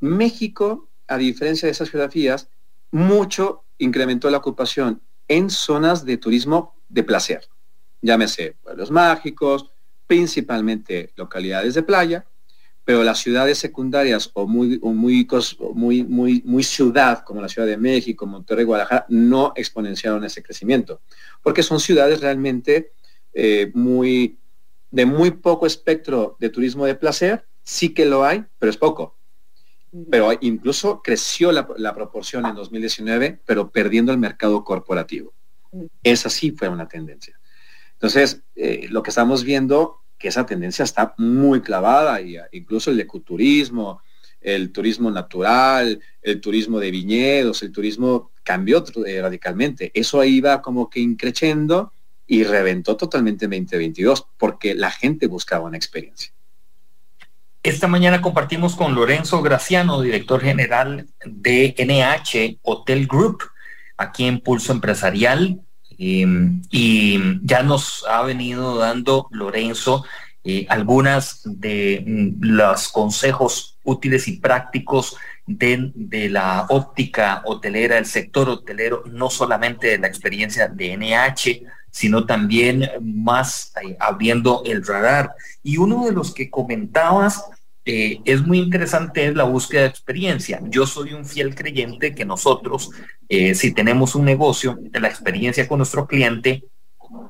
México, 0.00 0.88
a 1.06 1.18
diferencia 1.18 1.66
de 1.66 1.72
esas 1.72 1.90
geografías, 1.90 2.48
mucho 2.90 3.64
incrementó 3.76 4.30
la 4.30 4.38
ocupación 4.38 5.02
en 5.28 5.50
zonas 5.50 6.06
de 6.06 6.16
turismo 6.16 6.76
de 6.88 7.04
placer 7.04 7.51
llámese 8.02 8.56
pueblos 8.62 8.90
mágicos, 8.90 9.70
principalmente 10.06 11.12
localidades 11.16 11.74
de 11.74 11.82
playa, 11.82 12.26
pero 12.84 13.04
las 13.04 13.20
ciudades 13.20 13.58
secundarias 13.58 14.30
o 14.34 14.46
muy, 14.46 14.78
muy, 14.80 15.26
muy, 15.74 16.04
muy, 16.04 16.42
muy 16.44 16.62
ciudad, 16.64 17.22
como 17.24 17.40
la 17.40 17.48
Ciudad 17.48 17.68
de 17.68 17.76
México, 17.76 18.26
Monterrey, 18.26 18.64
Guadalajara, 18.64 19.06
no 19.08 19.52
exponenciaron 19.54 20.24
ese 20.24 20.42
crecimiento, 20.42 21.00
porque 21.42 21.62
son 21.62 21.78
ciudades 21.78 22.20
realmente 22.20 22.92
eh, 23.32 23.70
muy, 23.74 24.38
de 24.90 25.06
muy 25.06 25.30
poco 25.30 25.66
espectro 25.66 26.36
de 26.40 26.50
turismo 26.50 26.84
de 26.84 26.96
placer, 26.96 27.46
sí 27.62 27.94
que 27.94 28.04
lo 28.04 28.24
hay, 28.24 28.44
pero 28.58 28.70
es 28.70 28.76
poco. 28.76 29.16
Pero 30.10 30.30
incluso 30.40 31.02
creció 31.02 31.52
la, 31.52 31.68
la 31.76 31.94
proporción 31.94 32.46
en 32.46 32.54
2019, 32.54 33.42
pero 33.44 33.70
perdiendo 33.70 34.10
el 34.10 34.18
mercado 34.18 34.64
corporativo. 34.64 35.34
Esa 36.02 36.30
sí 36.30 36.50
fue 36.50 36.68
una 36.68 36.88
tendencia. 36.88 37.38
Entonces, 38.02 38.42
eh, 38.56 38.88
lo 38.90 39.04
que 39.04 39.10
estamos 39.10 39.44
viendo, 39.44 40.00
que 40.18 40.26
esa 40.26 40.44
tendencia 40.44 40.82
está 40.82 41.14
muy 41.18 41.60
clavada, 41.60 42.20
y 42.20 42.36
ah, 42.36 42.48
incluso 42.50 42.90
el 42.90 42.98
ecoturismo, 42.98 44.02
el 44.40 44.72
turismo 44.72 45.08
natural, 45.08 46.00
el 46.20 46.40
turismo 46.40 46.80
de 46.80 46.90
viñedos, 46.90 47.62
el 47.62 47.70
turismo 47.70 48.32
cambió 48.42 48.84
eh, 49.06 49.22
radicalmente. 49.22 49.92
Eso 49.94 50.24
iba 50.24 50.60
como 50.62 50.90
que 50.90 50.98
increciendo 50.98 51.92
y 52.26 52.42
reventó 52.42 52.96
totalmente 52.96 53.44
en 53.44 53.52
2022 53.52 54.26
porque 54.36 54.74
la 54.74 54.90
gente 54.90 55.28
buscaba 55.28 55.66
una 55.68 55.76
experiencia. 55.76 56.32
Esta 57.62 57.86
mañana 57.86 58.20
compartimos 58.20 58.74
con 58.74 58.96
Lorenzo 58.96 59.42
Graciano, 59.42 60.00
director 60.00 60.40
general 60.40 61.06
de 61.24 61.72
NH 61.78 62.58
Hotel 62.62 63.06
Group, 63.06 63.44
aquí 63.96 64.24
en 64.24 64.40
Pulso 64.40 64.72
Empresarial. 64.72 65.60
Em, 66.04 66.60
y 66.72 67.16
ya 67.46 67.62
nos 67.62 68.04
ha 68.08 68.22
venido 68.22 68.76
dando 68.76 69.28
Lorenzo 69.30 70.04
eh, 70.42 70.66
algunas 70.68 71.42
de 71.44 72.02
mm, 72.04 72.44
los 72.44 72.88
consejos 72.88 73.78
útiles 73.84 74.26
y 74.26 74.38
prácticos 74.38 75.16
de, 75.46 75.92
la 76.28 76.66
óptica 76.70 77.42
hotelera, 77.44 77.98
el 77.98 78.06
sector 78.06 78.48
hotelero, 78.48 79.04
no 79.06 79.30
solamente 79.30 79.86
de 79.88 79.98
la 79.98 80.08
experiencia 80.08 80.66
de 80.66 80.96
NH, 80.96 81.62
sino 81.92 82.26
también 82.26 82.90
más 83.00 83.72
eh, 83.80 83.96
abriendo 84.00 84.64
el 84.66 84.84
radar. 84.84 85.36
Y 85.62 85.76
uno 85.76 86.04
de 86.06 86.12
los 86.12 86.34
que 86.34 86.50
comentabas 86.50 87.44
eh, 87.84 88.20
es 88.24 88.46
muy 88.46 88.58
interesante 88.58 89.26
es 89.26 89.34
la 89.34 89.44
búsqueda 89.44 89.82
de 89.82 89.88
experiencia. 89.88 90.60
Yo 90.64 90.86
soy 90.86 91.14
un 91.14 91.24
fiel 91.24 91.54
creyente 91.54 92.14
que 92.14 92.24
nosotros, 92.24 92.90
eh, 93.28 93.54
si 93.54 93.72
tenemos 93.74 94.14
un 94.14 94.24
negocio, 94.24 94.78
la 94.92 95.08
experiencia 95.08 95.66
con 95.66 95.78
nuestro 95.78 96.06
cliente 96.06 96.64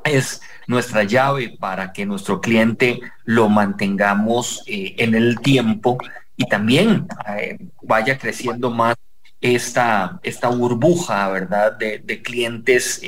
es 0.05 0.43
nuestra 0.67 1.05
llave 1.05 1.57
para 1.59 1.93
que 1.93 2.05
nuestro 2.05 2.41
cliente 2.41 3.01
lo 3.25 3.49
mantengamos 3.49 4.63
eh, 4.67 4.95
en 4.99 5.15
el 5.15 5.41
tiempo 5.41 5.97
y 6.37 6.47
también 6.47 7.07
vaya 7.83 8.19
creciendo 8.19 8.71
más 8.71 8.97
esta, 9.41 10.21
esta 10.23 10.49
burbuja, 10.49 11.29
¿verdad?, 11.31 11.77
de, 11.79 12.23
clientes 12.23 13.01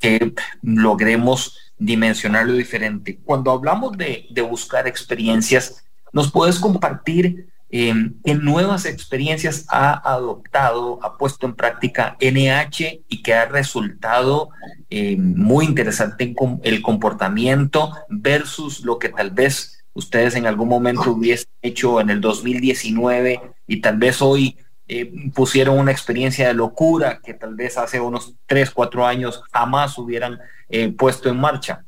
que 0.00 0.34
logremos 0.62 1.72
dimensionarlo 1.78 2.54
diferente. 2.54 3.18
Cuando 3.24 3.50
hablamos 3.50 3.96
de 3.96 4.42
buscar 4.48 4.86
experiencias, 4.86 5.84
¿Nos 6.12 6.30
puedes 6.30 6.58
compartir 6.58 7.50
Em, 7.72 8.14
¿Qué 8.24 8.34
nuevas 8.34 8.84
experiencias 8.84 9.64
ha 9.68 9.92
adoptado, 10.12 10.98
ha 11.02 11.16
puesto 11.16 11.46
en 11.46 11.54
práctica 11.54 12.16
NH 12.18 13.04
y 13.08 13.22
que 13.22 13.32
ha 13.32 13.46
resultado 13.46 14.50
em, 14.90 15.36
muy 15.36 15.66
interesante 15.66 16.24
en 16.24 16.60
el 16.64 16.82
comportamiento 16.82 17.92
versus 18.08 18.80
lo 18.80 18.98
que 18.98 19.10
tal 19.10 19.30
vez 19.30 19.84
ustedes 19.92 20.34
en 20.34 20.46
algún 20.46 20.68
momento 20.68 21.12
hubiesen 21.12 21.48
hecho 21.62 22.00
en 22.00 22.10
el 22.10 22.20
2019 22.20 23.40
y 23.68 23.80
tal 23.80 23.98
vez 23.98 24.20
hoy 24.20 24.58
eh, 24.88 25.12
pusieron 25.32 25.78
una 25.78 25.92
experiencia 25.92 26.48
de 26.48 26.54
locura 26.54 27.20
que 27.22 27.34
tal 27.34 27.54
vez 27.54 27.78
hace 27.78 28.00
unos 28.00 28.34
3, 28.46 28.72
4 28.72 29.06
años 29.06 29.44
jamás 29.52 29.96
hubieran 29.96 30.40
eh, 30.68 30.88
puesto 30.88 31.28
en 31.28 31.36
marcha? 31.36 31.84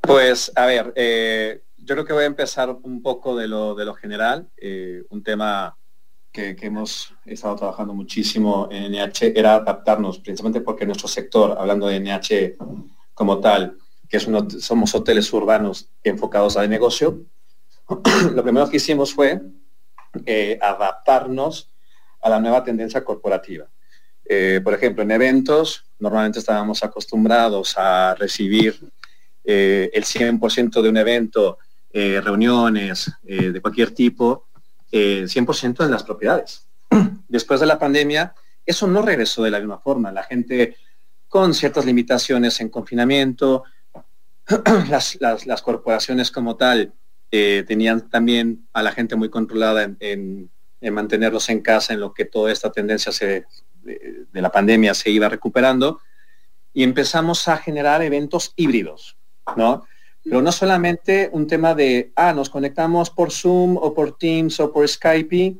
Pues 0.00 0.50
a 0.56 0.66
ver, 0.66 0.92
eh, 0.96 1.62
creo 1.92 2.04
que 2.04 2.12
voy 2.12 2.24
a 2.24 2.26
empezar 2.26 2.70
un 2.82 3.02
poco 3.02 3.36
de 3.36 3.48
lo, 3.48 3.74
de 3.74 3.84
lo 3.84 3.94
general. 3.94 4.48
Eh, 4.56 5.02
un 5.10 5.22
tema 5.22 5.76
que, 6.30 6.56
hemos 6.62 7.14
estado 7.24 7.56
trabajando 7.56 7.92
muchísimo 7.92 8.68
en 8.70 8.92
NH 8.92 9.32
era 9.36 9.56
adaptarnos, 9.56 10.18
precisamente 10.18 10.60
porque 10.60 10.86
nuestro 10.86 11.08
sector, 11.08 11.56
hablando 11.58 11.86
de 11.86 12.00
NH 12.00 12.56
como 13.14 13.40
tal, 13.40 13.76
que 14.08 14.16
es 14.16 14.26
uno, 14.26 14.48
somos 14.48 14.94
hoteles 14.94 15.32
urbanos 15.32 15.88
enfocados 16.02 16.56
al 16.56 16.70
negocio, 16.70 17.26
lo 18.34 18.42
primero 18.42 18.68
que 18.70 18.76
hicimos 18.76 19.12
fue 19.12 19.42
eh, 20.24 20.58
adaptarnos 20.62 21.70
a 22.20 22.30
la 22.30 22.40
nueva 22.40 22.64
tendencia 22.64 23.04
corporativa. 23.04 23.68
Eh, 24.24 24.60
por 24.62 24.72
ejemplo, 24.72 25.02
en 25.02 25.10
eventos, 25.10 25.84
normalmente 25.98 26.38
estábamos 26.38 26.82
acostumbrados 26.82 27.76
a 27.76 28.14
recibir 28.14 28.78
el 29.44 30.04
100% 30.04 30.80
de 30.80 30.88
un 30.88 30.96
evento 30.96 31.58
eh, 31.94 32.22
reuniones 32.22 33.12
eh, 33.22 33.50
de 33.50 33.60
cualquier 33.60 33.90
tipo, 33.90 34.46
100% 34.90 35.80
eh, 35.80 35.84
en 35.84 35.90
las 35.90 36.02
propiedades. 36.02 36.66
Después 37.28 37.60
de 37.60 37.66
la 37.66 37.78
pandemia, 37.78 38.34
eso 38.64 38.86
no 38.86 39.02
regresó 39.02 39.42
de 39.42 39.50
la 39.50 39.58
misma 39.58 39.78
forma. 39.78 40.10
La 40.10 40.22
gente 40.22 40.76
con 41.28 41.52
ciertas 41.52 41.84
limitaciones 41.84 42.60
en 42.60 42.70
confinamiento, 42.70 43.64
las, 44.88 45.62
corporaciones 45.62 46.30
como 46.30 46.56
tal 46.56 46.94
tenían 47.30 48.10
también 48.10 48.66
a 48.74 48.82
la 48.82 48.92
gente 48.92 49.16
muy 49.16 49.30
controlada 49.30 49.90
en, 50.00 50.50
mantenerlos 50.80 51.48
en 51.48 51.60
casa 51.60 51.94
en 51.94 52.00
lo 52.00 52.12
que 52.12 52.26
toda 52.26 52.52
esta 52.52 52.70
tendencia 52.70 53.12
de, 53.26 53.46
de, 54.32 54.42
la 54.42 54.50
pandemia 54.50 54.92
se 54.92 55.10
iba 55.10 55.30
recuperando 55.30 56.00
y 56.74 56.82
empezamos 56.82 57.48
a 57.48 57.56
generar 57.56 58.02
eventos 58.02 58.52
híbridos, 58.56 59.16
¿no? 59.56 59.86
Pero 60.24 60.40
no 60.40 60.52
solamente 60.52 61.28
un 61.32 61.46
tema 61.46 61.74
de, 61.74 62.12
ah, 62.16 62.32
nos 62.32 62.48
conectamos 62.48 63.10
por 63.10 63.32
Zoom 63.32 63.76
o 63.76 63.92
por 63.92 64.16
Teams 64.16 64.60
o 64.60 64.72
por 64.72 64.86
Skype 64.88 65.56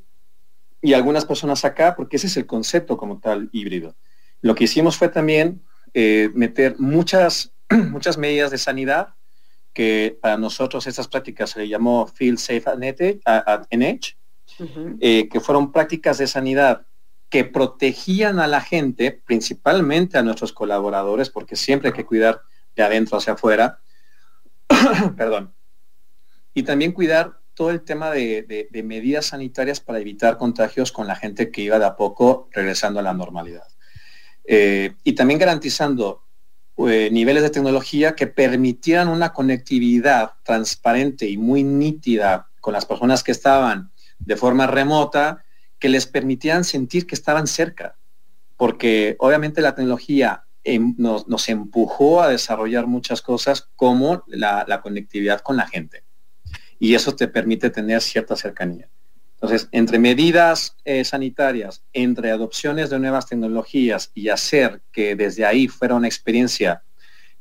y 0.81 0.92
algunas 0.92 1.25
personas 1.25 1.64
acá, 1.64 1.94
porque 1.96 2.16
ese 2.16 2.29
es 2.29 2.37
el 2.37 2.46
concepto 2.46 2.96
como 2.96 3.18
tal 3.18 3.48
híbrido. 3.53 3.96
Lo 4.40 4.55
que 4.55 4.64
hicimos 4.64 4.96
fue 4.96 5.09
también 5.09 5.62
eh, 5.94 6.31
meter 6.35 6.77
muchas, 6.79 7.53
muchas 7.90 8.18
medidas 8.18 8.51
de 8.51 8.59
sanidad, 8.59 9.14
que 9.72 10.18
para 10.20 10.37
nosotros 10.37 10.87
estas 10.87 11.09
prácticas 11.09 11.51
se 11.51 11.61
le 11.61 11.68
llamó 11.68 12.07
Feel 12.07 12.38
Safe 12.38 12.64
at 12.66 13.66
NH, 13.70 14.16
eh, 15.01 15.29
que 15.29 15.40
fueron 15.40 15.72
prácticas 15.72 16.18
de 16.18 16.27
sanidad 16.27 16.87
que 17.31 17.44
protegían 17.44 18.38
a 18.38 18.46
la 18.46 18.61
gente, 18.61 19.11
principalmente 19.11 20.18
a 20.18 20.22
nuestros 20.22 20.53
colaboradores, 20.53 21.31
porque 21.31 21.57
siempre 21.57 21.88
hay 21.88 21.94
que 21.94 22.05
cuidar 22.05 22.42
de 22.77 22.83
adentro 22.83 23.16
hacia 23.16 23.33
afuera, 23.33 23.81
Perdón. 25.17 25.55
Y 26.55 26.63
también 26.63 26.93
cuidar 26.93 27.41
todo 27.55 27.71
el 27.71 27.83
tema 27.83 28.11
de, 28.11 28.69
medidas 28.85 29.27
sanitarias 29.27 29.81
para 29.81 30.01
evitar 30.01 30.39
contagios 30.39 30.93
con 30.93 31.07
la 31.07 31.17
gente 31.17 31.51
que 31.51 31.63
iba 31.63 31.79
de 31.79 31.85
a 31.85 31.97
poco 31.97 32.49
regresando 32.53 33.01
a 33.01 33.03
la 33.03 33.15
normalidad. 33.15 33.67
Eh, 34.45 34.95
y 35.05 35.13
también 35.13 35.39
garantizando 35.39 36.25
eh, 36.79 37.11
niveles 37.13 37.43
de 37.43 37.51
tecnología 37.51 38.15
que 38.15 38.27
permitieran 38.27 39.09
una 39.09 39.33
conectividad 39.33 40.33
transparente 40.43 41.29
y 41.29 41.37
muy 41.37 41.63
nítida 41.63 42.49
con 42.61 42.73
las 42.73 42.87
personas 42.87 43.23
que 43.23 43.33
estaban 43.33 43.93
de 44.19 44.37
forma 44.37 44.67
remota, 44.67 45.45
que 45.79 45.89
les 45.89 46.07
permitieran 46.07 46.65
sentir 46.65 47.07
que 47.07 47.15
estaban 47.15 47.47
cerca. 47.47 47.97
Porque 48.57 49.17
obviamente 49.19 49.61
la 49.61 49.75
tecnología 49.75 50.45
Em, 50.64 50.94
nos, 50.96 51.48
empujó 51.48 52.22
a 52.22 52.29
desarrollar 52.29 52.87
muchas 52.87 53.20
cosas 53.20 53.68
como 53.75 54.22
la, 54.29 54.81
conectividad 54.81 55.40
con 55.40 55.57
la 55.57 55.66
gente. 55.66 56.05
Y 56.79 56.94
eso 56.94 57.16
te 57.16 57.27
permite 57.27 57.70
tener 57.70 58.01
cierta 58.01 58.37
cercanía. 58.37 58.88
Entonces, 59.35 59.68
entre 59.72 59.98
medidas 59.98 60.77
eh, 60.85 61.05
sanitarias, 61.05 61.83
entre 61.92 62.31
adopciones 62.31 62.90
de 62.90 63.01
nuevas 63.01 63.27
tecnologías 63.27 64.12
y 64.14 64.29
hacer 64.29 64.83
que 64.92 65.16
desde 65.16 65.44
ahí 65.44 65.66
fuera 65.66 65.96
una 65.96 66.07
experiencia 66.07 66.85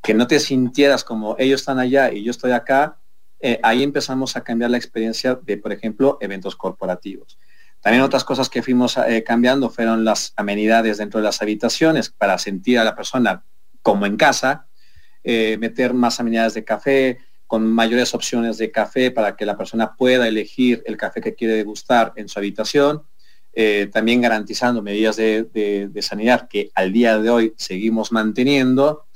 que 0.01 0.15
no 0.15 0.25
te 0.25 0.39
sintieras 0.39 1.03
como 1.03 1.35
ellos 1.37 1.61
están 1.61 1.77
allá 1.77 2.11
y 2.11 2.23
yo 2.23 2.31
estoy 2.31 2.53
acá, 2.53 2.97
eh, 3.39 3.59
ahí 3.61 3.83
empezamos 3.83 4.35
a 4.35 4.43
cambiar 4.43 4.71
la 4.71 4.77
experiencia 4.77 5.35
de, 5.35 5.57
por 5.57 5.71
ejemplo, 5.71 6.17
eventos 6.21 6.55
corporativos. 6.55 7.37
También 7.81 8.03
otras 8.03 8.23
cosas 8.23 8.47
que 8.47 8.61
fuimos 8.61 8.95
eh, 8.97 9.23
cambiando 9.23 9.69
fueron 9.69 10.05
las 10.05 10.33
amenidades 10.35 10.99
dentro 10.99 11.19
de 11.19 11.23
las 11.23 11.41
habitaciones 11.41 12.09
para 12.09 12.37
sentir 12.37 12.77
a 12.77 12.83
la 12.83 12.95
persona 12.95 13.43
como 13.81 14.05
en 14.05 14.17
casa, 14.17 14.67
eh, 15.23 15.57
meter 15.59 15.95
más 15.95 16.19
amenidades 16.19 16.53
de 16.53 16.63
café, 16.63 17.17
con 17.47 17.69
mayores 17.69 18.13
opciones 18.13 18.57
de 18.57 18.71
café 18.71 19.11
para 19.11 19.35
que 19.35 19.45
la 19.45 19.57
persona 19.57 19.95
pueda 19.95 20.27
elegir 20.27 20.83
el 20.85 20.95
café 20.95 21.19
que 21.21 21.33
quiere 21.33 21.55
degustar 21.55 22.13
en 22.15 22.29
su 22.29 22.39
habitación, 22.39 23.03
eh, 23.51 23.89
también 23.91 24.21
garantizando 24.21 24.81
medidas 24.81 25.17
de, 25.17 25.91
sanidad 26.01 26.47
que 26.47 26.71
al 26.75 26.93
día 26.93 27.19
de 27.19 27.29
hoy 27.29 27.53
seguimos 27.57 28.11
manteniendo, 28.11 29.07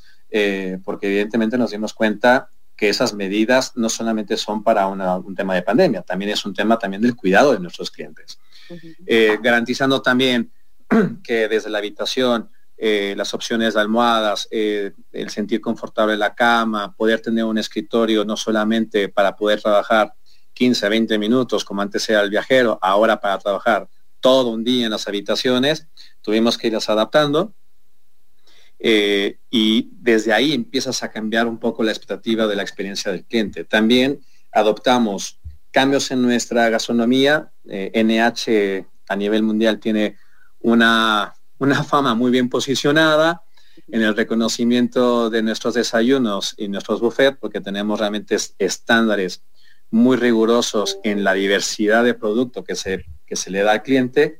porque 0.84 1.08
evidentemente 1.08 1.58
nos 1.58 1.71
dimos 1.71 1.93
cuenta 1.93 2.49
que 2.75 2.89
esas 2.89 3.13
medidas 3.13 3.71
no 3.75 3.88
solamente 3.88 4.36
son 4.36 4.63
para 4.63 4.88
un 4.88 5.36
tema 5.36 5.56
de 5.56 5.62
pandemia, 5.62 6.01
también 6.01 6.32
es 6.32 6.45
un 6.45 6.54
tema 6.54 6.78
también 6.78 7.01
del 7.01 7.15
cuidado 7.15 7.54
de 7.54 7.60
nuestros 7.62 7.89
clientes. 7.89 8.38
Eh, 9.06 9.38
garantizando 9.41 10.01
también 10.01 10.51
que 11.23 11.47
desde 11.47 11.69
la 11.69 11.80
habitación 11.80 12.49
eh, 12.78 13.13
las 13.15 13.34
opciones 13.34 13.73
de 13.73 13.82
almohadas, 13.82 14.47
eh, 14.51 14.91
el 15.13 15.30
sentir 15.30 15.62
confortable 15.62 16.17
la 16.17 16.36
cama, 16.36 16.93
poder 16.95 17.21
tener 17.21 17.45
un 17.45 17.58
escritorio 17.58 18.25
no 18.25 18.36
solamente 18.36 19.08
para 19.08 19.36
poder 19.36 19.62
trabajar 19.62 20.13
15 20.54 20.86
a 20.86 20.89
20 20.89 21.17
minutos 21.17 21.63
como 21.63 21.82
antes 21.82 22.08
era 22.10 22.21
el 22.21 22.30
viajero, 22.30 22.78
ahora 22.82 23.19
para 23.19 23.38
trabajar 23.38 23.88
todo 24.19 24.49
un 24.49 24.63
día 24.63 24.86
en 24.86 24.91
las 24.91 25.08
habitaciones, 25.08 25.88
tuvimos 26.21 26.58
que 26.58 26.67
irlas 26.67 26.89
adaptando. 26.89 27.54
y 28.78 29.89
desde 29.93 30.34
ahí 30.34 30.54
empiezas 30.54 31.01
a 31.01 31.10
cambiar 31.10 31.47
un 31.47 31.58
poco 31.58 31.82
la 31.82 31.91
expectativa 31.91 32.45
de 32.45 32.56
la 32.56 32.62
experiencia 32.62 33.12
del 33.12 33.23
cliente. 33.23 33.63
También 33.63 34.19
adoptamos 34.51 35.39
cambios 35.75 36.09
en 36.09 36.21
nuestra 36.21 36.69
gastronomía. 36.69 37.51
NH 37.65 38.43
eh, 38.47 38.85
a 39.09 39.15
nivel 39.17 39.43
mundial 39.43 39.77
tiene 39.77 40.15
una, 40.61 41.33
una 41.57 41.83
fama 41.91 42.15
muy 42.15 42.31
bien 42.31 42.47
posicionada 42.47 43.43
en 43.91 44.01
el 44.01 44.15
reconocimiento 44.15 45.29
de 45.29 45.43
nuestros 45.43 45.73
desayunos 45.73 46.55
y 46.57 46.69
nuestros 46.69 47.01
buffets, 47.01 47.38
porque 47.41 47.59
tenemos 47.59 47.99
realmente 47.99 48.38
estándares 48.57 49.43
muy 49.91 50.15
rigurosos 50.15 50.97
en 51.03 51.25
la 51.25 51.33
diversidad 51.33 52.05
de 52.05 52.13
producto 52.13 52.63
que 52.63 52.75
se, 52.75 53.03
que 53.25 53.35
se 53.35 53.51
le 53.51 53.61
da 53.61 53.73
al 53.73 53.83
cliente, 53.83 54.39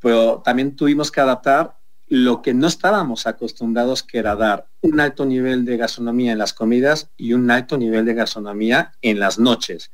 pero 0.00 0.40
también 0.42 0.74
tuvimos 0.74 1.10
que 1.10 1.20
adaptar 1.20 1.76
lo 2.08 2.40
que 2.40 2.54
no 2.54 2.66
estábamos 2.66 3.26
acostumbrados, 3.26 4.02
que 4.02 4.16
era 4.16 4.36
dar 4.36 4.68
un 4.80 5.00
alto 5.00 5.26
nivel 5.26 5.66
de 5.66 5.76
gastronomía 5.76 6.32
en 6.32 6.38
las 6.38 6.54
comidas 6.54 7.10
y 7.18 7.34
un 7.34 7.50
alto 7.50 7.76
nivel 7.76 8.06
de 8.06 8.14
gastronomía 8.14 8.92
en 9.02 9.18
las 9.18 9.38
noches. 9.38 9.90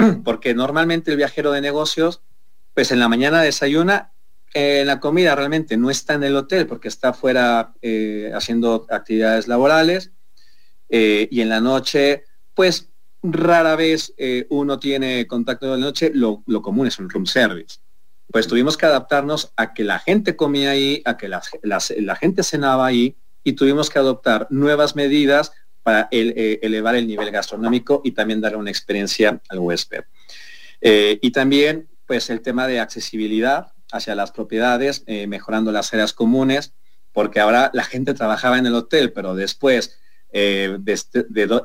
porque 0.24 0.54
normalmente 0.54 1.10
el 1.10 1.16
viajero 1.16 1.52
de 1.52 1.60
negocios, 1.60 2.22
pues 2.74 2.90
en 2.92 2.98
la 2.98 3.08
mañana 3.08 3.42
desayuna, 3.42 4.12
en 4.52 4.86
la 4.86 5.00
comida 5.00 5.34
realmente 5.34 5.76
no 5.76 5.90
está 5.90 6.14
en 6.14 6.24
el 6.24 6.36
hotel 6.36 6.66
porque 6.66 6.88
está 6.88 7.12
fuera 7.12 7.72
eh, 7.82 8.32
haciendo 8.34 8.86
actividades 8.90 9.46
laborales 9.46 10.12
eh, 10.88 11.28
y 11.30 11.40
en 11.40 11.48
la 11.48 11.60
noche, 11.60 12.24
pues 12.54 12.88
rara 13.22 13.76
vez 13.76 14.12
eh, 14.16 14.46
uno 14.50 14.78
tiene 14.78 15.26
contacto 15.26 15.66
de 15.66 15.72
la 15.72 15.86
noche, 15.86 16.10
lo, 16.14 16.42
común 16.62 16.86
es 16.86 16.98
un 16.98 17.08
room 17.08 17.26
service. 17.26 17.78
Pues 18.32 18.46
tuvimos 18.46 18.76
que 18.76 18.86
adaptarnos 18.86 19.52
a 19.56 19.74
que 19.74 19.84
la 19.84 19.98
gente 19.98 20.36
comía 20.36 20.70
ahí, 20.70 21.02
a 21.04 21.16
que 21.16 21.28
la 21.28 22.16
gente 22.16 22.42
cenaba 22.42 22.86
ahí 22.86 23.16
y 23.42 23.54
tuvimos 23.54 23.90
que 23.90 23.98
adoptar 23.98 24.46
nuevas 24.50 24.94
medidas 24.94 25.52
para 25.82 26.08
eh, 26.10 26.58
elevar 26.62 26.94
el 26.94 27.06
nivel 27.06 27.30
gastronómico 27.30 28.00
y 28.04 28.12
también 28.12 28.40
dar 28.40 28.56
una 28.56 28.70
experiencia 28.70 29.40
al 29.48 29.58
huésped. 29.58 30.04
Eh, 30.80 31.18
y 31.22 31.30
también, 31.30 31.88
pues, 32.06 32.30
el 32.30 32.40
tema 32.42 32.66
de 32.66 32.80
accesibilidad 32.80 33.72
hacia 33.92 34.14
las 34.14 34.30
propiedades, 34.32 35.02
eh, 35.06 35.26
mejorando 35.26 35.72
las 35.72 35.92
áreas 35.92 36.12
comunes, 36.12 36.74
porque 37.12 37.40
ahora 37.40 37.70
la 37.74 37.84
gente 37.84 38.14
trabajaba 38.14 38.58
en 38.58 38.66
el 38.66 38.74
hotel, 38.74 39.12
pero 39.12 39.34
después 39.34 39.98
de, 40.32 40.78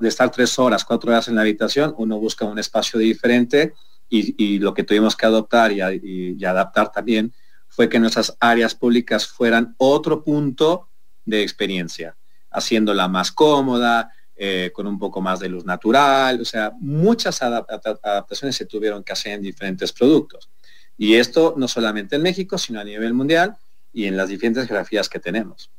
estar 0.02 0.32
tres 0.32 0.58
horas, 0.58 0.84
cuatro 0.84 1.12
horas 1.12 1.28
en 1.28 1.36
la 1.36 1.42
habitación, 1.42 1.94
uno 2.00 2.18
busca 2.18 2.46
un 2.46 2.58
espacio 2.58 3.00
diferente 3.00 3.74
y, 4.10 4.58
lo 4.58 4.74
que 4.74 4.84
tuvimos 4.84 5.16
que 5.16 5.28
adoptar 5.28 5.72
y, 5.72 6.44
adaptar 6.44 6.92
también 6.92 7.32
fue 7.68 7.90
que 7.90 8.00
nuestras 8.00 8.36
áreas 8.40 8.74
públicas 8.74 9.28
fueran 9.28 9.76
otro 9.78 10.24
punto 10.24 10.90
de 11.26 11.44
experiencia, 11.44 12.16
haciéndola 12.56 13.08
más 13.08 13.32
cómoda, 13.32 14.12
eh, 14.38 14.72
con 14.74 14.86
un 14.88 15.00
poco 15.00 15.22
más 15.22 15.40
de 15.40 15.48
luz 15.48 15.64
natural, 15.64 16.42
o 16.42 16.46
sea, 16.46 16.74
muchas 16.80 17.42
adaptaciones 17.42 18.56
se 18.56 18.66
tuvieron 18.66 19.04
que 19.04 19.14
hacer 19.14 19.34
en 19.34 19.42
diferentes 19.42 19.94
productos. 19.94 20.50
Y 20.98 21.16
esto 21.16 21.54
no 21.58 21.68
solamente 21.68 22.18
en 22.18 22.22
México, 22.22 22.58
sino 22.58 22.80
a 22.80 22.84
nivel 22.84 23.14
mundial 23.14 23.56
y 23.94 24.06
en 24.06 24.18
las 24.18 24.30
diferentes 24.30 24.68
geografías 24.68 25.08
que 25.08 25.20
tenemos. 25.20 25.72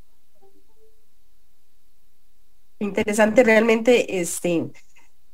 Interesante 2.79 3.43
realmente 3.43 4.21
este, 4.21 4.71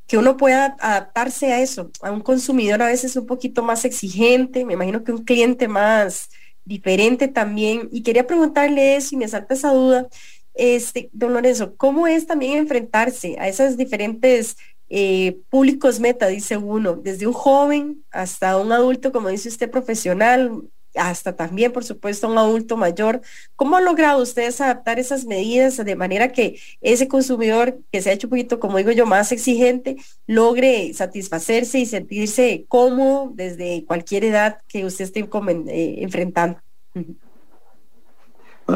que 0.06 0.18
uno 0.18 0.36
pueda 0.36 0.76
adaptarse 0.80 1.52
a 1.52 1.60
eso, 1.60 1.90
a 2.02 2.10
un 2.10 2.20
consumidor 2.20 2.82
a 2.82 2.86
veces 2.86 3.16
un 3.16 3.26
poquito 3.26 3.62
más 3.62 3.84
exigente, 3.84 4.64
me 4.64 4.74
imagino 4.74 5.04
que 5.04 5.12
un 5.12 5.24
cliente 5.24 5.68
más 5.68 6.30
diferente 6.64 7.28
también. 7.28 7.88
Y 7.92 8.02
quería 8.02 8.26
preguntarle 8.26 8.96
eso 8.96 9.14
y 9.14 9.18
me 9.18 9.28
salta 9.28 9.54
esa 9.54 9.72
duda, 9.72 10.08
este, 10.54 11.10
don 11.12 11.32
Lorenzo, 11.32 11.76
¿cómo 11.76 12.06
es 12.06 12.26
también 12.26 12.58
enfrentarse 12.58 13.36
a 13.38 13.48
esos 13.48 13.76
diferentes 13.76 14.56
eh, 14.94 15.38
públicos 15.48 16.00
meta, 16.00 16.26
dice 16.26 16.58
uno, 16.58 16.94
desde 16.94 17.26
un 17.26 17.32
joven 17.32 18.04
hasta 18.10 18.58
un 18.58 18.72
adulto, 18.72 19.10
como 19.10 19.30
dice 19.30 19.48
usted, 19.48 19.70
profesional, 19.70 20.64
hasta 20.94 21.34
también, 21.34 21.72
por 21.72 21.84
supuesto, 21.84 22.28
un 22.28 22.36
adulto 22.36 22.76
mayor. 22.76 23.22
¿Cómo 23.56 23.76
han 23.76 23.86
logrado 23.86 24.22
ustedes 24.22 24.60
adaptar 24.60 24.98
esas 24.98 25.24
medidas 25.24 25.82
de 25.82 25.96
manera 25.96 26.32
que 26.32 26.58
ese 26.80 27.08
consumidor 27.08 27.80
que 27.90 28.02
se 28.02 28.10
ha 28.10 28.12
hecho 28.12 28.26
un 28.26 28.32
poquito, 28.32 28.60
como 28.60 28.76
digo 28.76 28.92
yo, 28.92 29.06
más 29.06 29.32
exigente, 29.32 29.96
logre 30.26 30.92
satisfacerse 30.92 31.78
y 31.78 31.86
sentirse 31.86 32.66
cómodo 32.68 33.32
desde 33.34 33.84
cualquier 33.86 34.24
edad 34.24 34.58
que 34.68 34.84
usted 34.84 35.04
esté 35.06 35.20
eh, 35.20 35.94
enfrentando? 36.02 36.60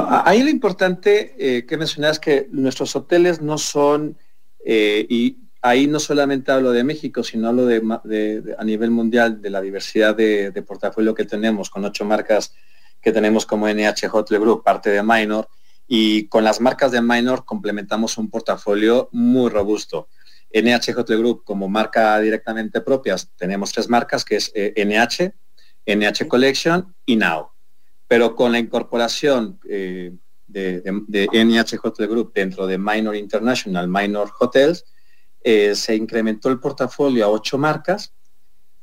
Ahí 0.09 0.43
lo 0.43 0.51
importante 0.51 1.35
eh, 1.39 1.67
que 1.67 1.77
mencionas 1.77 2.13
es 2.13 2.19
que 2.19 2.49
nuestros 2.51 2.95
hoteles 2.97 3.41
no 3.41 3.59
son, 3.59 4.19
eh, 4.65 5.07
y 5.09 5.39
ahí 5.63 5.87
no 5.87 6.01
solamente 6.01 6.53
hablo 6.53 6.73
de 6.73 6.85
México, 6.85 7.23
sino 7.23 7.49
hablo 7.49 7.67
de, 7.67 8.55
a 8.59 8.65
nivel 8.65 8.91
mundial 8.91 9.41
de 9.41 9.51
la 9.51 9.61
diversidad 9.61 10.15
de, 10.15 10.65
portafolio 10.67 11.15
que 11.15 11.25
tenemos, 11.25 11.71
con 11.71 11.85
ocho 11.85 12.05
marcas 12.05 12.55
que 13.01 13.13
tenemos 13.13 13.47
como 13.47 13.69
NH 13.69 14.09
Hotel 14.13 14.41
Group, 14.41 14.65
parte 14.65 14.91
de 14.91 15.03
Minor, 15.03 15.49
y 15.87 16.27
con 16.29 16.43
las 16.43 16.61
marcas 16.61 16.93
de 16.93 17.01
Minor 17.01 17.45
complementamos 17.45 18.19
un 18.19 18.29
portafolio 18.29 19.09
muy 19.13 19.51
robusto. 19.51 20.09
NH 20.53 20.97
Hotel 20.97 21.19
Group 21.19 21.45
como 21.45 21.69
marca 21.69 22.19
directamente 22.21 22.81
propia, 22.81 23.17
tenemos 23.37 23.73
tres 23.73 23.89
marcas 23.89 24.25
que 24.25 24.37
es 24.37 24.53
NH, 24.55 25.35
eh, 25.85 25.97
NH 25.97 26.27
Collection 26.27 26.95
y 27.05 27.17
Now. 27.17 27.56
Pero 28.09 28.35
con 28.35 28.53
la 28.53 28.59
incorporación 28.59 29.59
eh, 29.69 30.13
de, 30.47 30.83
de, 31.09 31.29
NH 31.33 31.79
Hotel 31.83 32.09
Group 32.09 32.33
dentro 32.33 32.67
de 32.67 32.79
Minor 32.79 33.17
International, 33.17 33.89
Minor 33.89 34.31
Hotels, 34.39 34.85
eh, 35.43 35.75
se 35.75 35.95
incrementó 35.97 36.49
el 36.49 36.61
portafolio 36.61 37.25
a 37.25 37.29
ocho 37.29 37.59
marcas, 37.59 38.13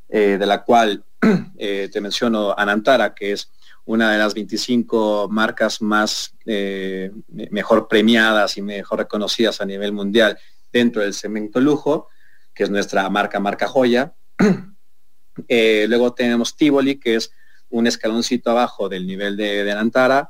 eh, 0.09 0.37
de 0.37 0.45
la 0.45 0.63
cual 0.63 1.03
te 1.57 2.01
menciono 2.01 2.53
Anantara, 2.57 3.13
que 3.13 3.31
es 3.31 3.49
una 3.85 4.11
de 4.11 4.17
las 4.17 4.33
25 4.33 5.27
marcas 5.29 5.81
más 5.81 6.35
mejor 6.45 7.87
premiadas 7.87 8.57
y 8.57 8.61
mejor 8.61 8.99
reconocidas 8.99 9.59
a 9.59 9.65
nivel 9.65 9.91
mundial 9.91 10.37
dentro 10.71 11.01
del 11.01 11.13
cemento 11.13 11.59
lujo, 11.59 12.09
que 12.53 12.63
es 12.63 12.69
nuestra 12.69 13.09
marca, 13.09 13.39
marca 13.39 13.67
joya. 13.67 14.13
luego 15.87 16.13
tenemos 16.13 16.55
Tivoli, 16.55 16.99
que 16.99 17.15
es 17.15 17.31
un 17.73 17.87
escaloncito 17.87 18.51
abajo 18.51 18.87
del 18.87 19.05
nivel 19.05 19.35
de, 19.35 19.63
de 19.63 19.71
Anantara, 19.71 20.29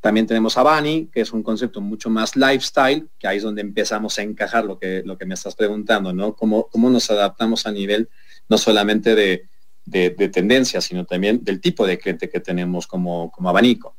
también 0.00 0.26
tenemos 0.26 0.56
a 0.56 0.62
Bani, 0.62 1.08
que 1.12 1.20
es 1.20 1.32
un 1.32 1.42
concepto 1.42 1.80
mucho 1.80 2.08
más 2.08 2.36
lifestyle, 2.36 3.08
que 3.18 3.26
ahí 3.26 3.38
es 3.38 3.42
donde 3.42 3.62
empezamos 3.62 4.18
a 4.18 4.22
encajar 4.22 4.64
lo 4.64 4.78
que, 4.78 5.02
lo 5.04 5.18
que 5.18 5.26
me 5.26 5.34
estás 5.34 5.54
preguntando, 5.54 6.12
¿no? 6.12 6.34
Cómo, 6.34 6.68
cómo 6.68 6.88
nos 6.88 7.10
adaptamos 7.10 7.66
a 7.66 7.72
nivel 7.72 8.08
no 8.48 8.58
solamente 8.58 9.14
de, 9.14 9.48
de, 9.84 10.28
tendencia, 10.28 10.80
sino 10.80 11.04
también 11.04 11.42
del 11.42 11.60
tipo 11.60 11.86
de 11.86 11.98
cliente 11.98 12.28
que 12.28 12.40
tenemos 12.40 12.86
como, 12.86 13.30
como 13.32 13.48
abanico. 13.48 13.96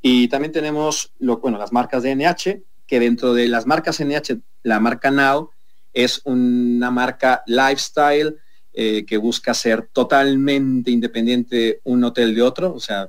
Y 0.00 0.28
también 0.28 0.52
tenemos 0.52 1.12
lo, 1.18 1.36
bueno, 1.38 1.58
las 1.58 1.72
marcas 1.72 2.02
de 2.02 2.14
NH, 2.16 2.62
que 2.86 3.00
dentro 3.00 3.34
de 3.34 3.48
las 3.48 3.66
marcas 3.66 4.00
NH, 4.00 4.38
la 4.62 4.80
marca 4.80 5.10
Now 5.10 5.50
es 5.92 6.22
una 6.24 6.90
marca 6.90 7.42
lifestyle 7.46 8.38
eh, 8.74 9.04
que 9.06 9.16
busca 9.16 9.54
ser 9.54 9.88
totalmente 9.92 10.90
independiente 10.90 11.80
un 11.84 12.02
hotel 12.02 12.34
de 12.34 12.42
otro, 12.42 12.74
o 12.74 12.80
sea, 12.80 13.08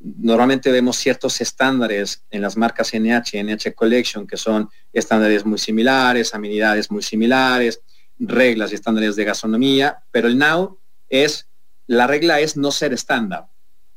normalmente 0.00 0.70
vemos 0.70 0.96
ciertos 0.96 1.40
estándares 1.40 2.24
en 2.30 2.42
las 2.42 2.56
marcas 2.56 2.92
NH, 2.92 3.42
NH 3.42 3.74
Collection, 3.74 4.26
que 4.26 4.36
son 4.36 4.68
estándares 4.92 5.46
muy 5.46 5.58
similares, 5.58 6.34
amenidades 6.34 6.90
muy 6.90 7.02
similares, 7.02 7.80
reglas 8.18 8.72
y 8.72 8.74
estándares 8.74 9.16
de 9.16 9.24
gastronomía, 9.24 10.02
pero 10.10 10.28
el 10.28 10.36
Now 10.36 10.78
es, 11.08 11.48
la 11.86 12.06
regla 12.06 12.40
es 12.40 12.56
no 12.56 12.70
ser 12.70 12.92
estándar 12.92 13.46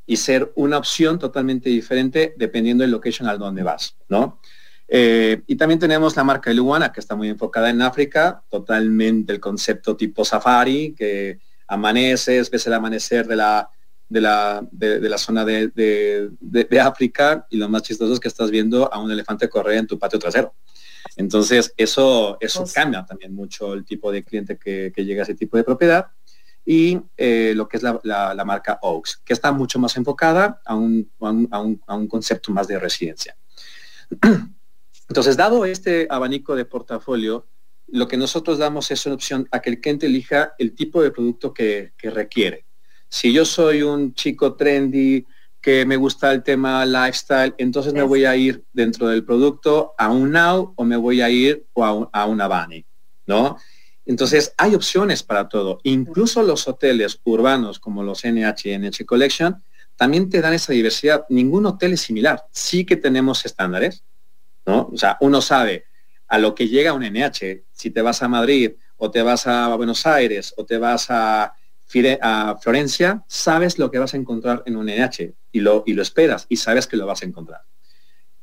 y 0.06 0.18
ser 0.18 0.52
una 0.56 0.78
opción 0.78 1.20
totalmente 1.20 1.70
diferente 1.70 2.34
dependiendo 2.38 2.84
del 2.84 2.92
location 2.92 3.28
al 3.28 3.40
donde 3.40 3.64
vas, 3.64 3.96
¿no? 4.08 4.40
Eh, 4.88 5.42
y 5.48 5.56
también 5.56 5.80
tenemos 5.80 6.16
la 6.16 6.24
marca 6.24 6.54
Luana, 6.54 6.92
que 6.92 7.00
está 7.00 7.16
muy 7.16 7.30
enfocada 7.30 7.70
en 7.70 7.82
África, 7.82 8.44
totalmente 8.50 9.34
el 9.34 9.40
concepto 9.40 9.98
tipo 9.98 10.24
safari, 10.24 10.94
que 10.98 11.40
amaneces, 11.68 12.50
ves 12.50 12.68
el 12.68 12.74
amanecer 12.74 13.28
de 13.28 13.36
la, 13.36 13.70
de 14.08 14.22
la, 14.22 14.66
de, 14.72 15.10
la 15.10 15.18
zona 15.18 15.44
de, 15.44 15.70
de, 16.40 16.80
África 16.80 17.46
y 17.50 17.58
lo 17.58 17.68
más 17.68 17.84
chistoso 17.84 18.14
es 18.14 18.20
que 18.20 18.30
estás 18.30 18.50
viendo 18.50 18.92
a 18.92 19.00
un 19.00 19.12
elefante 19.12 19.50
correr 19.50 19.78
en 19.80 19.88
tu 19.88 20.00
patio 20.00 20.20
trasero. 20.20 20.56
Entonces, 21.18 21.74
eso, 21.78 22.38
eso 22.40 22.62
pues 22.62 22.74
cambia 22.74 23.06
también 23.06 23.34
mucho 23.34 23.74
el 23.74 23.84
tipo 23.84 24.12
de 24.12 24.24
cliente 24.24 24.58
que, 24.58 24.92
llega 24.96 25.22
a 25.22 25.24
ese 25.24 25.36
tipo 25.36 25.58
de 25.58 25.64
propiedad 25.64 26.08
y 26.66 27.00
eh, 27.16 27.54
lo 27.56 27.68
que 27.68 27.78
es 27.78 27.84
la, 27.84 28.00
la, 28.04 28.46
marca 28.46 28.78
Oaks, 28.82 29.22
que 29.26 29.34
está 29.34 29.52
mucho 29.52 29.80
más 29.80 29.96
enfocada 29.96 30.62
a 30.66 30.76
un, 30.76 31.10
a 31.22 31.60
un, 31.62 31.82
a 31.88 31.96
un 31.96 32.08
concepto 32.08 32.52
más 32.52 32.68
de 32.68 32.80
residencia. 32.80 33.38
Entonces, 35.10 35.38
dado 35.38 35.66
este 35.66 36.08
abanico 36.10 36.56
de 36.56 36.66
portafolio, 36.66 37.48
lo 37.88 38.08
que 38.08 38.18
nosotros 38.18 38.58
damos 38.58 38.92
es 38.92 39.06
una 39.06 39.16
opción 39.16 39.48
a 39.52 39.62
que 39.62 39.70
el 39.70 39.80
cliente 39.80 40.08
elija 40.08 40.54
el 40.58 40.76
tipo 40.76 41.02
de 41.02 41.12
producto 41.12 41.54
que, 41.54 41.94
que 41.98 42.10
requiere. 42.10 42.66
Si 43.10 43.32
yo 43.32 43.46
soy 43.46 43.84
un 43.84 44.14
chico 44.14 44.56
trendy 44.56 45.26
que 45.62 45.86
me 45.86 45.98
gusta 45.98 46.32
el 46.32 46.44
tema 46.44 46.86
lifestyle, 46.86 47.54
entonces 47.58 47.94
me 47.94 48.04
voy 48.04 48.26
a 48.26 48.36
ir 48.36 48.64
dentro 48.74 49.08
del 49.08 49.26
producto 49.26 49.94
a 49.98 50.10
un 50.10 50.32
Now 50.32 50.74
o 50.76 50.84
me 50.84 50.98
voy 50.98 51.22
a 51.22 51.30
ir 51.30 51.66
a, 51.76 52.26
una 52.26 52.48
Bunny, 52.48 52.86
¿no? 53.26 53.58
Entonces 54.06 54.54
hay 54.58 54.76
opciones 54.76 55.24
para 55.24 55.50
todo. 55.50 55.80
Incluso 55.84 56.42
los 56.42 56.68
hoteles 56.68 57.20
urbanos 57.26 57.80
como 57.80 58.04
los 58.04 58.24
NH 58.24 58.70
y 58.70 58.78
NH 58.78 59.06
Collection 59.06 59.62
también 59.96 60.30
te 60.30 60.40
dan 60.40 60.54
esa 60.54 60.72
diversidad. 60.72 61.26
Ningún 61.30 61.66
hotel 61.66 61.94
es 61.94 62.02
similar. 62.02 62.46
Sí 62.52 62.86
que 62.86 62.96
tenemos 62.96 63.46
estándares, 63.46 64.04
O 64.68 64.98
sea, 64.98 65.18
uno 65.22 65.42
sabe 65.42 65.86
a 66.28 66.38
lo 66.38 66.54
que 66.54 66.68
llega 66.68 66.94
un 66.94 67.04
NH. 67.04 67.64
Si 67.72 67.90
te 67.90 68.02
vas 68.02 68.22
a 68.22 68.28
Madrid 68.28 68.74
o 68.98 69.10
te 69.10 69.22
vas 69.22 69.48
a 69.48 69.74
Buenos 69.76 70.06
Aires 70.06 70.54
o 70.58 70.66
te 70.66 70.78
vas 70.78 71.08
a 71.10 71.54
Florencia, 72.62 73.24
sabes 73.28 73.80
lo 73.80 73.90
que 73.90 74.00
vas 74.00 74.14
a 74.14 74.18
encontrar 74.18 74.64
en 74.66 74.76
un 74.76 74.88
NH 74.88 75.34
y 75.52 75.62
lo 75.62 75.84
esperas 75.86 76.46
y 76.50 76.58
sabes 76.58 76.86
que 76.86 76.98
lo 76.98 77.06
vas 77.06 77.22
a 77.22 77.26
encontrar. 77.26 77.62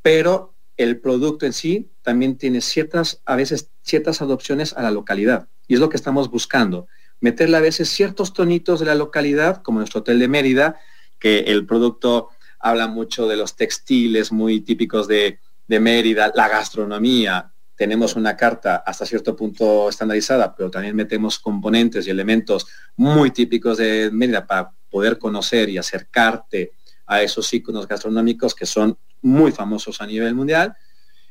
Pero 0.00 0.54
el 0.76 1.00
producto 1.00 1.46
en 1.46 1.52
sí 1.52 1.90
también 2.02 2.36
tiene 2.36 2.60
ciertas, 2.60 3.20
a 3.26 3.36
veces, 3.36 3.70
ciertas 3.82 4.22
adopciones 4.22 4.72
a 4.72 4.82
la 4.82 4.90
localidad. 4.90 5.48
Y 5.66 5.74
es 5.74 5.80
lo 5.80 5.88
que 5.88 5.96
estamos 5.96 6.30
buscando. 6.30 6.88
Meterle 7.20 7.56
a 7.56 7.60
veces 7.60 7.88
ciertos 7.90 8.32
tonitos 8.32 8.80
de 8.80 8.86
la 8.86 8.94
localidad, 8.94 9.62
como 9.62 9.78
nuestro 9.78 10.00
hotel 10.00 10.18
de 10.18 10.28
Mérida, 10.28 10.80
que 11.18 11.40
el 11.40 11.66
producto 11.66 12.30
habla 12.58 12.88
mucho 12.88 13.28
de 13.28 13.36
los 13.36 13.56
textiles 13.56 14.32
muy 14.32 14.60
típicos 14.62 15.06
de, 15.06 15.38
de 15.66 15.80
Mérida, 15.80 16.32
la 16.34 16.48
gastronomía, 16.48 17.52
tenemos 17.76 18.14
una 18.14 18.36
carta 18.36 18.76
hasta 18.76 19.04
cierto 19.04 19.34
punto 19.34 19.88
estandarizada, 19.88 20.54
pero 20.54 20.70
también 20.70 20.94
metemos 20.94 21.38
componentes 21.38 22.06
y 22.06 22.10
elementos 22.10 22.66
muy 22.96 23.30
típicos 23.30 23.78
de 23.78 24.10
Mérida 24.12 24.46
para 24.46 24.72
poder 24.88 25.18
conocer 25.18 25.68
y 25.68 25.78
acercarte 25.78 26.72
a 27.06 27.22
esos 27.22 27.52
iconos 27.52 27.88
gastronómicos 27.88 28.54
que 28.54 28.66
son 28.66 28.96
muy 29.22 29.50
famosos 29.50 30.00
a 30.00 30.06
nivel 30.06 30.34
mundial. 30.34 30.74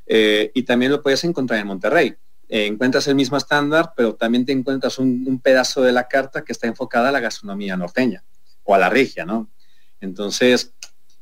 Eh, 0.06 0.52
y 0.54 0.63
también 0.63 0.91
lo 0.91 1.02
puedes 1.02 1.24
encontrar 1.24 1.60
en 1.60 1.67
Monterrey. 1.67 2.15
Eh, 2.50 2.65
encuentras 2.65 3.08
el 3.08 3.15
mismo 3.15 3.38
estándar, 3.38 3.93
pero 3.96 4.15
también 4.15 4.46
te 4.46 4.52
encuentras 4.52 5.00
un, 5.00 5.24
un, 5.26 5.39
pedazo 5.39 5.82
de 5.82 5.93
la 5.93 6.10
carta 6.10 6.43
que 6.43 6.52
está 6.52 6.67
enfocada 6.67 7.10
a 7.10 7.12
la 7.12 7.22
gastronomía 7.22 7.78
norteña 7.78 8.24
o 8.63 8.76
a 8.76 8.78
la 8.78 8.89
regia, 8.89 9.26
¿no? 9.26 9.50
Entonces, 10.02 10.74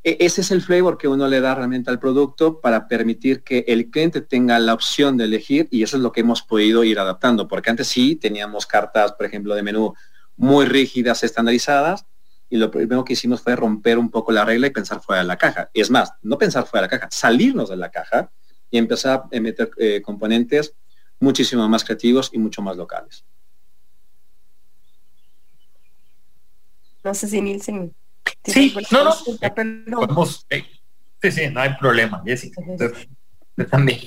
ese 0.03 0.41
es 0.41 0.49
el 0.49 0.61
flavor 0.61 0.97
que 0.97 1.07
uno 1.07 1.27
le 1.27 1.41
da 1.41 1.53
realmente 1.53 1.91
al 1.91 1.99
producto 1.99 2.59
para 2.59 2.87
permitir 2.87 3.43
que 3.43 3.65
el 3.67 3.91
cliente 3.91 4.21
tenga 4.21 4.57
la 4.57 4.73
opción 4.73 5.15
de 5.15 5.25
elegir 5.25 5.67
y 5.69 5.83
eso 5.83 5.97
es 5.97 6.03
lo 6.03 6.11
que 6.11 6.21
hemos 6.21 6.41
podido 6.41 6.83
ir 6.83 6.97
adaptando, 6.97 7.47
porque 7.47 7.69
antes 7.69 7.87
sí 7.87 8.15
teníamos 8.15 8.65
cartas, 8.65 9.13
por 9.13 9.27
ejemplo, 9.27 9.53
de 9.53 9.61
menú 9.61 9.93
muy 10.37 10.65
rígidas, 10.65 11.23
estandarizadas, 11.23 12.05
y 12.49 12.57
lo 12.57 12.71
primero 12.71 13.05
que 13.05 13.13
hicimos 13.13 13.41
fue 13.41 13.55
romper 13.55 13.97
un 13.99 14.09
poco 14.09 14.31
la 14.31 14.43
regla 14.43 14.67
y 14.67 14.71
pensar 14.71 15.01
fuera 15.01 15.21
de 15.21 15.27
la 15.27 15.37
caja. 15.37 15.69
Es 15.73 15.89
más, 15.89 16.13
no 16.21 16.37
pensar 16.37 16.65
fuera 16.65 16.87
de 16.87 16.91
la 16.91 16.99
caja, 16.99 17.09
salirnos 17.11 17.69
de 17.69 17.77
la 17.77 17.89
caja 17.89 18.31
y 18.69 18.77
empezar 18.77 19.23
a 19.31 19.39
meter 19.39 19.71
eh, 19.77 20.01
componentes 20.01 20.75
muchísimo 21.19 21.69
más 21.69 21.83
creativos 21.85 22.29
y 22.33 22.39
mucho 22.39 22.61
más 22.61 22.75
locales. 22.75 23.23
No 27.03 27.13
sé 27.13 27.27
si 27.27 27.41
Nielsen. 27.41 27.95
Sí, 28.43 28.75
no, 28.91 29.03
no. 29.85 30.25
Eh, 30.49 30.63
sí, 31.21 31.31
sí, 31.31 31.47
no 31.49 31.61
hay 31.61 31.75
problema, 31.75 32.21
Jessica. 32.25 32.61
también. 33.69 33.99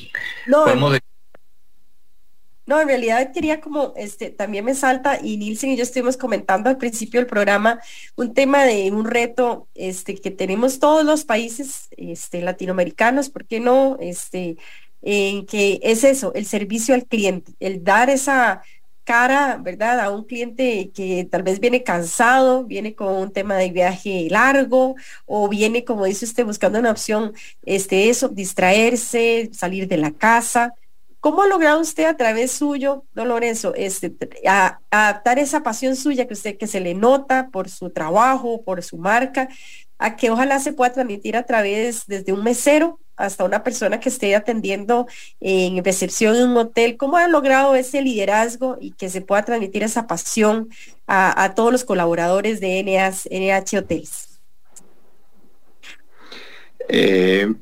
No, 0.47 0.67
no, 2.67 2.81
en 2.81 2.89
realidad 2.89 3.31
quería 3.33 3.61
como, 3.61 3.93
este, 3.95 4.31
también 4.31 4.65
me 4.65 4.75
salta, 4.75 5.19
y 5.23 5.37
Nielsen 5.37 5.73
y 5.73 5.77
yo 5.77 5.83
estuvimos 5.83 6.17
comentando 6.17 6.71
al 6.71 6.79
principio 6.79 7.21
del 7.21 7.27
programa, 7.27 7.81
un 8.17 8.33
tema 8.33 8.65
de 8.65 8.91
un 8.91 9.05
reto 9.05 9.69
este, 9.75 10.15
que 10.15 10.31
tenemos 10.31 10.79
todos 10.79 11.05
los 11.05 11.27
países 11.27 11.89
este, 11.99 12.41
latinoamericanos, 12.41 13.29
¿por 13.29 13.45
qué 13.45 13.61
no? 13.61 13.99
Este, 14.01 14.57
en 15.03 15.45
que 15.45 15.79
es 15.83 16.05
eso, 16.05 16.33
el 16.35 16.47
servicio 16.47 16.95
al 16.95 17.05
cliente, 17.05 17.53
el 17.61 17.85
dar 17.85 18.09
esa 18.09 18.63
cara, 19.05 19.59
¿verdad? 19.63 20.01
A 20.01 20.11
un 20.11 20.25
cliente 20.25 20.91
que 20.93 21.29
tal 21.31 21.43
vez 21.43 21.61
viene 21.61 21.83
cansado, 21.83 22.65
viene 22.65 22.95
con 22.95 23.15
un 23.15 23.33
tema 23.33 23.57
de 23.57 23.71
viaje 23.71 24.29
largo 24.31 24.97
o 25.27 25.49
viene, 25.49 25.85
como 25.85 26.07
dice 26.07 26.25
usted, 26.25 26.45
buscando 26.45 26.79
una 26.79 26.91
opción, 26.91 27.33
este, 27.63 28.09
eso, 28.09 28.29
distraerse, 28.29 29.51
salir 29.53 29.87
de 29.89 29.99
la 29.99 30.11
casa. 30.13 30.75
¿Cómo 31.21 31.41
ha 31.43 31.47
logrado 31.47 31.81
usted 31.81 32.05
a 32.05 32.19
través 32.19 32.53
suyo, 32.53 33.07
don 33.15 33.29
Lorenzo, 33.29 33.75
este, 33.75 34.15
adaptar 34.91 35.39
esa 35.39 35.63
pasión 35.63 35.97
suya 35.97 36.27
que 36.27 36.35
usted 36.35 36.59
que 36.59 36.67
se 36.67 36.81
le 36.81 36.93
nota 36.93 37.49
por 37.51 37.71
su 37.71 37.89
trabajo, 37.91 38.63
por 38.63 38.83
su 38.83 38.99
marca, 38.99 39.49
a 39.99 40.17
que 40.17 40.31
ojalá 40.31 40.59
se 40.59 40.73
pueda 40.73 40.93
transmitir 40.93 41.37
a 41.37 41.45
través 41.45 42.07
desde 42.07 42.33
un 42.33 42.43
mesero 42.43 42.99
hasta 43.17 43.45
una 43.45 43.63
persona 43.63 44.01
que 44.01 44.09
esté 44.09 44.35
atendiendo 44.35 45.07
en 45.41 45.85
recepción 45.85 46.37
en 46.37 46.51
un 46.51 46.57
hotel? 46.57 46.97
¿Cómo 46.97 47.17
ha 47.17 47.29
logrado 47.29 47.75
ese 47.75 48.03
liderazgo 48.03 48.77
y 48.81 48.93
que 48.93 49.09
se 49.09 49.21
pueda 49.21 49.45
transmitir 49.45 49.83
esa 49.83 50.07
pasión 50.07 50.69
a, 51.07 51.53
todos 51.55 51.71
los 51.71 51.85
colaboradores 51.85 52.61
de 52.61 52.83
NH, 52.83 53.79
Hotels? 53.79 54.41
Eh, 56.89 57.55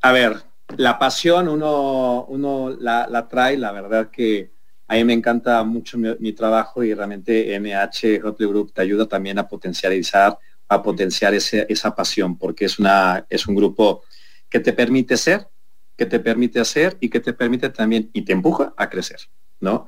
a 0.00 0.12
ver, 0.12 0.42
la 0.76 0.98
pasión 0.98 1.48
uno, 1.48 2.24
uno 2.28 2.70
la, 2.78 3.28
trae, 3.28 3.56
la 3.56 3.72
verdad 3.72 4.10
que 4.10 4.52
a 4.88 4.94
mí 4.94 5.04
me 5.04 5.12
encanta 5.12 5.62
mucho 5.62 5.98
mi, 5.98 6.32
trabajo 6.32 6.82
y 6.82 6.94
realmente 6.94 7.58
MH 7.58 8.24
Hotel 8.24 8.48
Group 8.48 8.72
te 8.72 8.82
ayuda 8.82 9.06
también 9.06 9.38
a 9.38 9.46
potencializar, 9.46 10.36
a 10.70 10.82
potenciar 10.82 11.34
esa 11.34 11.94
pasión, 11.96 12.38
porque 12.38 12.64
es, 12.64 12.78
una, 12.78 13.26
es 13.28 13.48
un 13.48 13.56
grupo 13.56 14.04
que 14.48 14.60
te 14.60 14.72
permite 14.72 15.16
ser, 15.16 15.48
que 15.96 16.06
te 16.06 16.20
permite 16.20 16.60
hacer 16.60 16.96
y 17.00 17.10
que 17.10 17.18
te 17.18 17.32
permite 17.32 17.70
también 17.70 18.08
y 18.12 18.22
te 18.22 18.32
empuja 18.32 18.72
a 18.76 18.88
crecer, 18.88 19.18
¿no? 19.58 19.86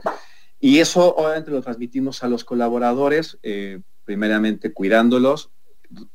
Y 0.59 0.81
eso 0.81 1.15
obviamente 1.15 1.53
lo 1.53 1.63
transmitimos 1.63 2.25
a 2.25 2.29
los 2.29 2.43
colaboradores, 2.43 3.39
eh, 3.45 3.81
primeramente 4.05 4.73
cuidándolos. 4.73 5.51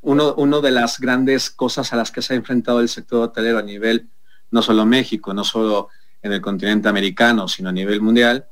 Uno, 0.01 0.35
uno 0.35 0.59
de 0.59 0.71
las 0.71 0.99
grandes 0.99 1.49
cosas 1.49 1.93
a 1.93 1.95
las 1.95 2.11
que 2.11 2.21
se 2.21 2.33
ha 2.33 2.35
enfrentado 2.35 2.81
el 2.81 2.89
sector 2.89 3.23
hotelero 3.23 3.59
a 3.59 3.63
nivel 3.63 4.09
no 4.51 4.61
solo 4.61 4.85
México, 4.85 5.33
no 5.33 5.45
solo 5.45 5.87
en 6.21 6.33
el 6.33 6.41
continente 6.41 6.89
americano, 6.89 7.47
sino 7.47 7.69
a 7.69 7.73
nivel 7.73 8.01
mundial, 8.01 8.49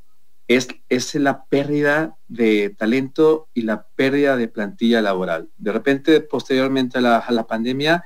es, 0.48 0.68
es 0.88 1.14
la 1.14 1.44
pérdida 1.44 2.16
de 2.28 2.70
talento 2.70 3.48
y 3.54 3.62
la 3.62 3.86
pérdida 3.96 4.36
de 4.36 4.48
plantilla 4.48 5.02
laboral. 5.02 5.48
De 5.58 5.72
repente, 5.72 6.20
posteriormente 6.20 6.98
a 6.98 7.00
la, 7.00 7.46
pandemia, 7.46 8.04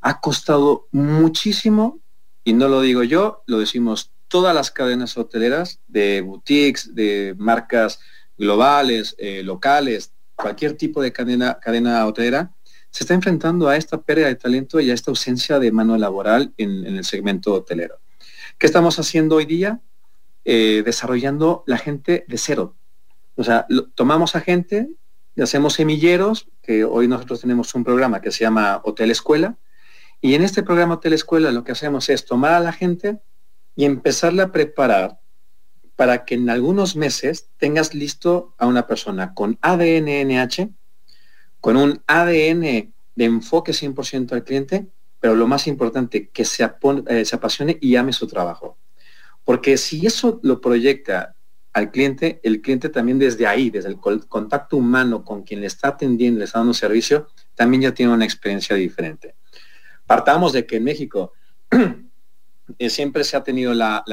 ha 0.00 0.20
costado 0.20 0.88
muchísimo, 0.92 2.00
y 2.42 2.52
no 2.52 2.68
lo 2.68 2.80
digo 2.80 3.02
yo, 3.02 3.42
lo 3.46 3.58
decimos 3.58 4.12
todas 4.28 4.54
las 4.54 4.70
cadenas 4.70 5.16
hoteleras 5.16 5.80
de 5.86 6.20
boutiques, 6.20 6.94
de 6.94 7.34
marcas 7.38 8.00
globales, 8.36 9.14
eh, 9.18 9.42
locales, 9.42 10.12
cualquier 10.34 10.76
tipo 10.76 11.00
de 11.00 11.12
cadena, 11.12 11.58
cadena 11.60 12.04
hotelera, 12.06 12.52
se 12.94 13.02
está 13.02 13.14
enfrentando 13.14 13.68
a 13.68 13.76
esta 13.76 14.00
pérdida 14.00 14.28
de 14.28 14.36
talento 14.36 14.78
y 14.78 14.90
a 14.90 14.94
esta 14.94 15.10
ausencia 15.10 15.58
de 15.58 15.72
mano 15.72 15.98
laboral 15.98 16.54
en, 16.56 16.86
el 16.86 17.04
segmento 17.04 17.52
hotelero. 17.52 17.98
¿Qué 18.56 18.66
estamos 18.66 19.00
haciendo 19.00 19.34
hoy 19.34 19.46
día? 19.46 19.80
Eh, 20.44 20.82
desarrollando 20.84 21.64
la 21.66 21.78
gente 21.78 22.24
de 22.28 22.38
cero. 22.38 22.76
O 23.34 23.44
sea, 23.44 23.66
tomamos 23.94 24.36
a 24.36 24.40
gente 24.40 24.90
hacemos 25.42 25.74
semilleros, 25.74 26.48
que 26.62 26.84
hoy 26.84 27.08
nosotros 27.08 27.40
tenemos 27.40 27.74
un 27.74 27.84
programa 27.84 28.20
que 28.20 28.30
se 28.30 28.44
llama 28.44 28.80
Hotel 28.84 29.10
Escuela, 29.10 29.56
y 30.20 30.34
en 30.34 30.42
este 30.42 30.62
programa 30.62 30.94
Hotel 30.94 31.12
Escuela 31.12 31.50
lo 31.50 31.64
que 31.64 31.72
hacemos 31.72 32.08
es 32.08 32.24
tomar 32.24 32.52
a 32.52 32.60
la 32.60 32.72
gente 32.72 33.20
y 33.74 33.84
empezarla 33.84 34.44
a 34.44 34.52
preparar 34.52 35.18
para 35.96 36.24
que 36.24 36.34
en 36.34 36.48
algunos 36.50 36.96
meses 36.96 37.48
tengas 37.58 37.94
listo 37.94 38.54
a 38.58 38.66
una 38.66 38.86
persona 38.86 39.34
con 39.34 39.58
ADN 39.60 40.48
con 41.60 41.76
un 41.76 42.02
ADN 42.06 42.92
de 43.14 43.24
enfoque 43.24 43.72
100% 43.72 44.32
al 44.32 44.44
cliente, 44.44 44.86
pero 45.20 45.34
lo 45.34 45.46
más 45.46 45.66
importante, 45.66 46.28
que 46.28 46.44
se, 46.44 46.64
eh, 47.08 47.24
se 47.24 47.36
apasione 47.36 47.78
y 47.80 47.96
ame 47.96 48.12
su 48.12 48.26
trabajo. 48.26 48.76
Porque 49.44 49.76
si 49.76 50.06
eso 50.06 50.40
lo 50.42 50.60
proyecta 50.60 51.34
al 51.72 51.90
cliente, 51.90 52.40
el 52.42 52.60
cliente 52.60 52.88
también 52.88 53.18
desde 53.18 53.46
ahí, 53.46 53.70
desde 53.70 53.88
el 53.88 53.98
contacto 53.98 54.76
humano 54.76 55.24
con 55.24 55.42
quien 55.42 55.60
le 55.60 55.66
está 55.66 55.88
atendiendo, 55.88 56.38
le 56.38 56.44
está 56.44 56.60
dando 56.60 56.72
servicio, 56.74 57.28
también 57.54 57.82
ya 57.82 57.94
tiene 57.94 58.12
una 58.12 58.24
experiencia 58.24 58.76
diferente. 58.76 59.34
Partamos 60.06 60.52
de 60.52 60.66
que 60.66 60.76
en 60.76 60.84
México 60.84 61.32
eh, 62.78 62.90
siempre 62.90 63.24
se 63.24 63.36
ha 63.36 63.42
tenido 63.42 63.74
la, 63.74 64.04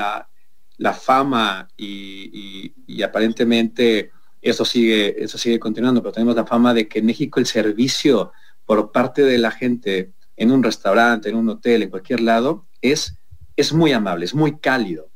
fama 0.99 1.67
y, 1.77 2.73
y 2.87 3.03
aparentemente 3.03 4.11
eso 4.41 4.65
sigue, 4.65 5.23
eso 5.23 5.37
sigue 5.37 5.59
continuando, 5.59 6.01
pero 6.01 6.13
tenemos 6.13 6.35
la 6.35 6.45
fama 6.45 6.73
de 6.73 6.87
que 6.87 6.99
en 6.99 7.05
México 7.05 7.39
el 7.39 7.45
servicio 7.45 8.31
por 8.65 8.91
parte 8.91 9.21
de 9.21 9.37
la 9.37 9.51
gente 9.51 10.13
en 10.35 10.51
un 10.51 10.63
restaurante, 10.63 11.29
en 11.29 11.35
un 11.35 11.49
hotel, 11.49 11.83
en 11.83 11.91
cualquier 11.91 12.21
lado, 12.21 12.65
es, 12.81 13.15
es 13.55 13.73
muy 13.73 13.91
amable, 13.91 14.25
es 14.25 14.33
muy 14.33 14.57
cálido. 14.57 15.10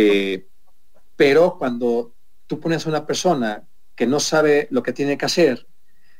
Eh, 0.00 0.46
pero 1.16 1.56
cuando 1.58 2.14
tú 2.46 2.58
pones 2.58 2.86
a 2.86 2.88
una 2.88 3.06
persona 3.06 3.64
que 3.94 4.06
no 4.06 4.18
sabe 4.18 4.66
lo 4.70 4.82
que 4.82 4.92
tiene 4.92 5.18
que 5.18 5.26
hacer, 5.26 5.66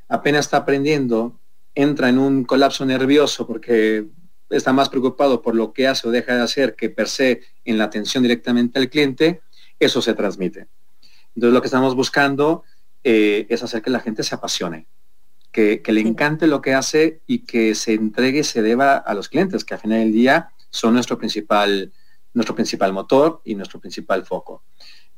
apenas 0.08 0.46
está 0.46 0.58
aprendiendo, 0.58 1.40
entra 1.74 2.08
en 2.08 2.18
un 2.18 2.44
colapso 2.44 2.84
nervioso 2.84 3.46
porque 3.46 4.06
está 4.50 4.72
más 4.72 4.88
preocupado 4.88 5.40
por 5.40 5.54
lo 5.54 5.72
que 5.72 5.86
hace 5.86 6.06
o 6.06 6.10
deja 6.10 6.34
de 6.34 6.42
hacer 6.42 6.74
que 6.74 6.90
per 6.90 7.08
se 7.08 7.42
en 7.64 7.78
la 7.78 7.84
atención 7.84 8.22
directamente 8.22 8.78
al 8.78 8.90
cliente, 8.90 9.40
eso 9.78 10.02
se 10.02 10.14
transmite. 10.14 10.66
Entonces 11.34 11.54
lo 11.54 11.60
que 11.62 11.68
estamos 11.68 11.94
buscando 11.94 12.64
eh, 13.02 13.46
es 13.48 13.62
hacer 13.62 13.80
que 13.80 13.90
la 13.90 14.00
gente 14.00 14.22
se 14.22 14.34
apasione, 14.34 14.86
que, 15.52 15.80
le 15.86 16.00
encante 16.00 16.46
lo 16.46 16.60
que 16.60 16.74
hace 16.74 17.22
y 17.26 17.40
que 17.40 17.74
se 17.74 17.94
entregue, 17.94 18.44
se 18.44 18.60
deba 18.60 18.96
a 18.96 19.14
los 19.14 19.28
clientes, 19.28 19.64
que 19.64 19.74
al 19.74 19.80
final 19.80 20.00
del 20.00 20.12
día 20.12 20.50
son 20.68 20.94
nuestro 20.94 21.16
principal, 21.16 21.92
nuestro 22.34 22.54
principal 22.54 22.92
motor 22.92 23.40
y 23.44 23.54
nuestro 23.54 23.80
principal 23.80 24.24
foco. 24.24 24.64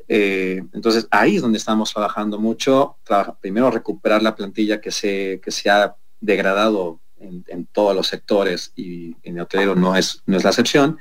Eh, 0.09 0.63
entonces 0.73 1.07
ahí 1.11 1.37
es 1.37 1.43
donde 1.43 1.59
estamos 1.59 1.93
trabajando 1.93 2.39
mucho, 2.39 2.99
primero 3.41 3.71
recuperar 3.71 4.23
la 4.23 4.35
plantilla 4.35 4.81
que 4.81 4.91
se, 4.91 5.41
que 5.43 5.51
se 5.51 5.71
ha 5.71 5.97
degradado 6.21 7.01
en, 7.19 7.67
todos 7.67 7.95
los 7.95 8.09
sectores 8.09 8.73
y 8.75 9.17
en 9.23 9.37
el 9.37 9.43
hotelero 9.43 9.75
no 9.75 9.97
es, 9.97 10.23
no 10.27 10.37
es 10.37 10.45
la 10.45 10.51
excepción, 10.51 10.99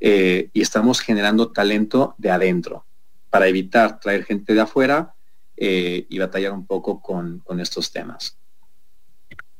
eh, 0.00 0.50
y 0.52 0.60
estamos 0.60 1.00
generando 1.00 1.50
talento 1.50 2.14
de 2.18 2.30
adentro 2.30 2.84
para 3.30 3.48
evitar 3.48 3.98
traer 3.98 4.24
gente 4.24 4.54
de 4.54 4.60
afuera 4.60 5.14
eh, 5.56 6.06
y 6.08 6.18
batallar 6.18 6.52
un 6.52 6.66
poco 6.66 7.00
con, 7.02 7.42
estos 7.58 7.90
temas. 7.90 8.38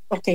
Ok, 0.09 0.29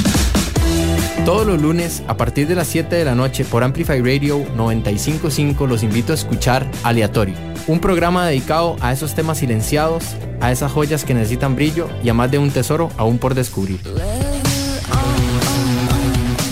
Todos 1.24 1.46
los 1.46 1.62
lunes, 1.62 2.02
a 2.08 2.16
partir 2.16 2.48
de 2.48 2.56
las 2.56 2.66
7 2.66 2.96
de 2.96 3.04
la 3.04 3.14
noche, 3.14 3.44
por 3.44 3.62
Amplify 3.62 4.00
Radio 4.00 4.44
955, 4.56 5.68
los 5.68 5.84
invito 5.84 6.10
a 6.12 6.16
escuchar 6.16 6.68
Aleatorio, 6.82 7.36
un 7.68 7.78
programa 7.78 8.26
dedicado 8.26 8.76
a 8.80 8.92
esos 8.92 9.14
temas 9.14 9.38
silenciados, 9.38 10.16
a 10.40 10.50
esas 10.50 10.72
joyas 10.72 11.04
que 11.04 11.14
necesitan 11.14 11.54
brillo 11.54 11.88
y 12.02 12.08
a 12.08 12.14
más 12.14 12.28
de 12.32 12.38
un 12.38 12.50
tesoro 12.50 12.90
aún 12.96 13.18
por 13.18 13.34
descubrir. 13.34 13.78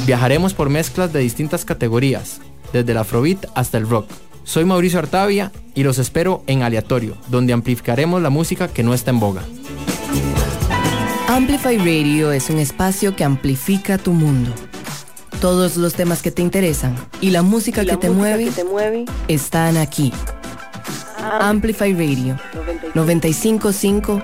Viajaremos 0.07 0.55
por 0.55 0.71
mezclas 0.71 1.13
de 1.13 1.19
distintas 1.19 1.65
categorías, 1.65 2.41
desde 2.73 2.93
el 2.93 2.99
afrobeat 2.99 3.47
hasta 3.57 3.77
el 3.77 3.89
rock. 3.89 4.07
Soy 4.45 4.65
Mauricio 4.65 5.01
Artavia 5.01 5.51
y 5.75 5.83
los 5.83 5.99
espero 5.99 6.45
en 6.47 6.63
Aleatorio, 6.63 7.17
donde 7.29 7.53
amplificaremos 7.53 8.23
la 8.23 8.31
música 8.31 8.69
que 8.69 8.85
no 8.85 8.95
está 8.95 9.11
en 9.11 9.19
boga. 9.21 9.43
Amplify 11.31 11.79
Radio 11.79 12.33
es 12.33 12.51
un 12.51 12.59
espacio 12.59 13.15
que 13.15 13.23
amplifica 13.23 13.99
tu 13.99 14.13
mundo. 14.13 14.53
Todos 15.41 15.77
los 15.77 15.95
temas 15.95 16.23
que 16.23 16.33
te 16.33 16.43
interesan 16.43 16.97
y 17.21 17.31
la 17.31 17.43
música, 17.43 17.85
que, 17.85 17.97
te 17.97 18.11
mueve, 18.11 18.51
están 19.29 19.77
aquí. 19.77 20.13
Amplify 21.23 21.93
Radio 21.93 22.37
955, 22.95 24.21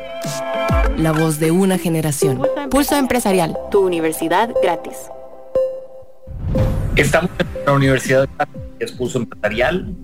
la 0.99 1.13
voz 1.13 1.39
de 1.39 1.53
una 1.53 1.79
generación. 1.79 2.43
Pulso 2.71 2.97
Empresarial, 2.97 3.57
tu 3.71 3.87
universidad 3.87 4.51
gratis. 4.61 4.97
Estamos 6.97 7.31
en 7.39 7.65
la 7.67 7.73
Universidad 7.73 8.29
de 8.81 8.87
Pulso 8.89 9.19
Empresarial. 9.19 9.95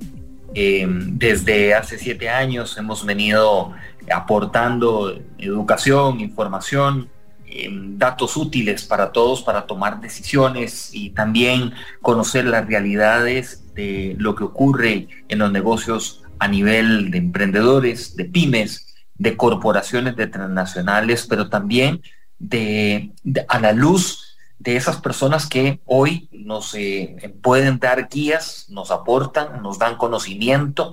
Eh, 0.55 0.87
desde 0.87 1.75
hace 1.75 1.99
siete 1.99 2.29
años 2.29 2.77
hemos 2.79 3.05
venido 3.05 3.73
aportando 4.11 5.21
educación, 5.39 6.21
información, 6.21 7.09
em, 7.47 7.99
datos 7.99 8.37
útiles 8.37 8.85
para 8.85 9.13
todos 9.13 9.43
para 9.43 9.67
tomar 9.67 10.01
decisiones 10.01 10.91
y 10.93 11.11
también 11.11 11.73
conocer 12.01 12.47
las 12.47 12.67
realidades 12.67 13.75
de 13.75 14.17
lo 14.19 14.35
que 14.35 14.45
ocurre 14.45 15.09
en 15.29 15.39
los 15.39 15.53
negocios 15.53 16.23
a 16.39 16.49
nivel 16.49 17.11
de 17.11 17.19
emprendedores, 17.19 18.17
de 18.17 18.25
pymes, 18.25 18.95
de 19.15 19.37
corporaciones 19.37 20.17
de 20.17 20.27
transnacionales, 20.27 21.27
pero 21.29 21.49
también 21.49 22.03
de, 22.39 23.13
a 23.47 23.61
la 23.61 23.73
luz 23.73 24.37
de 24.59 24.77
esas 24.77 24.97
personas 25.01 25.47
que 25.47 25.81
hoy 25.87 26.29
nos 26.33 26.75
eh, 26.75 27.35
pueden 27.43 27.79
dar 27.79 28.09
guías, 28.09 28.67
nos 28.69 28.91
aportan, 28.91 29.63
nos 29.63 29.79
dan 29.79 29.97
conocimiento 29.97 30.93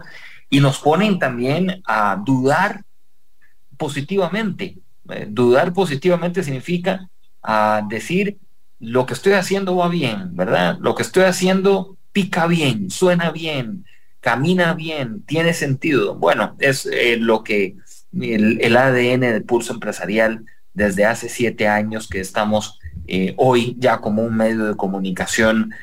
y 0.50 0.60
nos 0.60 0.80
ponen 0.80 1.20
también 1.20 1.82
a 1.86 2.16
dudar 2.24 2.84
positivamente. 3.80 4.78
Eh, 5.10 5.26
dudar 5.28 5.74
positivamente 5.74 6.44
significa 6.44 7.10
a 7.42 7.82
decir 7.90 8.38
lo 8.80 9.08
que 9.08 9.14
estoy 9.14 9.34
haciendo 9.34 9.76
va 9.78 9.88
bien, 9.88 10.36
¿verdad? 10.36 10.78
Lo 10.80 10.94
que 10.94 11.02
estoy 11.02 11.24
haciendo 11.24 11.98
pica 12.12 12.46
bien, 12.46 12.92
suena 12.92 13.32
bien, 13.32 13.86
camina 14.20 14.74
bien, 14.74 15.24
tiene 15.24 15.54
sentido. 15.54 16.16
Bueno, 16.16 16.56
es 16.60 16.86
eh, 16.86 17.18
lo 17.18 17.44
que 17.44 17.78
el, 18.14 18.78
ADN 18.78 19.22
del 19.22 19.44
pulso 19.44 19.74
empresarial 19.74 20.46
desde 20.74 21.06
hace 21.06 21.30
siete 21.30 21.68
años 21.68 22.08
que 22.08 22.20
estamos 22.20 22.80
eh, 23.08 23.34
hoy 23.38 23.76
ya 23.80 24.02
como 24.02 24.24
un 24.24 24.36
medio 24.36 24.66
de 24.66 24.76
comunicación 24.76 25.74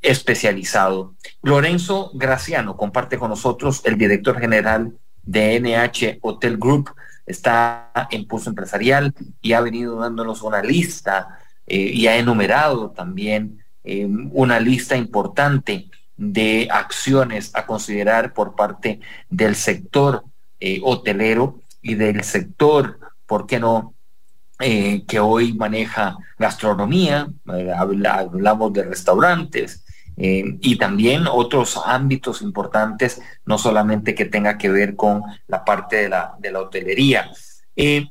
especializado. 0.00 1.16
Lorenzo 1.42 2.12
Graciano 2.14 2.76
comparte 2.76 3.18
con 3.18 3.30
nosotros, 3.30 3.82
el 3.84 3.98
director 3.98 4.38
general 4.38 4.92
de 5.28 5.60
NH 5.60 6.20
Hotel 6.22 6.56
Group 6.56 6.90
está 7.26 7.92
en 8.10 8.26
Pulso 8.26 8.48
Empresarial 8.48 9.14
y 9.42 9.52
ha 9.52 9.60
venido 9.60 9.96
dándonos 9.96 10.40
una 10.40 10.62
lista 10.62 11.38
eh, 11.66 11.90
y 11.92 12.06
ha 12.06 12.16
enumerado 12.16 12.92
también 12.92 13.62
eh, 13.84 14.06
una 14.06 14.58
lista 14.58 14.96
importante 14.96 15.90
de 16.16 16.68
acciones 16.72 17.50
a 17.54 17.66
considerar 17.66 18.32
por 18.32 18.56
parte 18.56 19.00
del 19.28 19.54
sector 19.54 20.24
eh, 20.60 20.80
hotelero 20.82 21.60
y 21.82 21.94
del 21.94 22.24
sector, 22.24 22.98
¿por 23.26 23.46
qué 23.46 23.60
no? 23.60 23.94
que 24.58 25.20
hoy 25.20 25.52
maneja 25.52 26.16
gastronomía, 26.36 27.28
hablamos 27.76 28.72
de 28.72 28.82
restaurantes, 28.82 29.84
eh, 30.20 30.58
y 30.60 30.76
también 30.76 31.28
otros 31.30 31.80
ámbitos 31.86 32.42
importantes, 32.42 33.22
no 33.46 33.56
solamente 33.56 34.16
que 34.16 34.24
tenga 34.24 34.58
que 34.58 34.68
ver 34.68 34.96
con 34.96 35.22
la 35.46 35.64
parte 35.64 35.94
de 35.94 36.08
la, 36.08 36.34
de 36.40 36.50
la 36.50 36.60
hotelería. 36.60 37.30
Eh, 37.76 38.08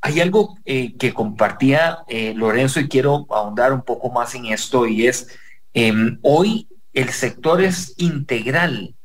hay 0.00 0.20
algo 0.20 0.58
eh, 0.64 0.96
que 0.98 1.14
compartía 1.14 1.98
Lorenzo 2.34 2.80
y 2.80 2.88
quiero 2.88 3.26
ahondar 3.30 3.72
un 3.72 3.82
poco 3.82 4.10
más 4.10 4.34
en 4.34 4.46
esto 4.46 4.86
y 4.86 5.06
es, 5.06 5.28
em, 5.72 6.18
hoy 6.22 6.68
el 6.92 7.10
sector 7.10 7.62
es 7.62 7.94
integral, 7.98 8.96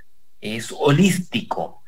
es 0.41 0.73
holístico. 0.77 1.83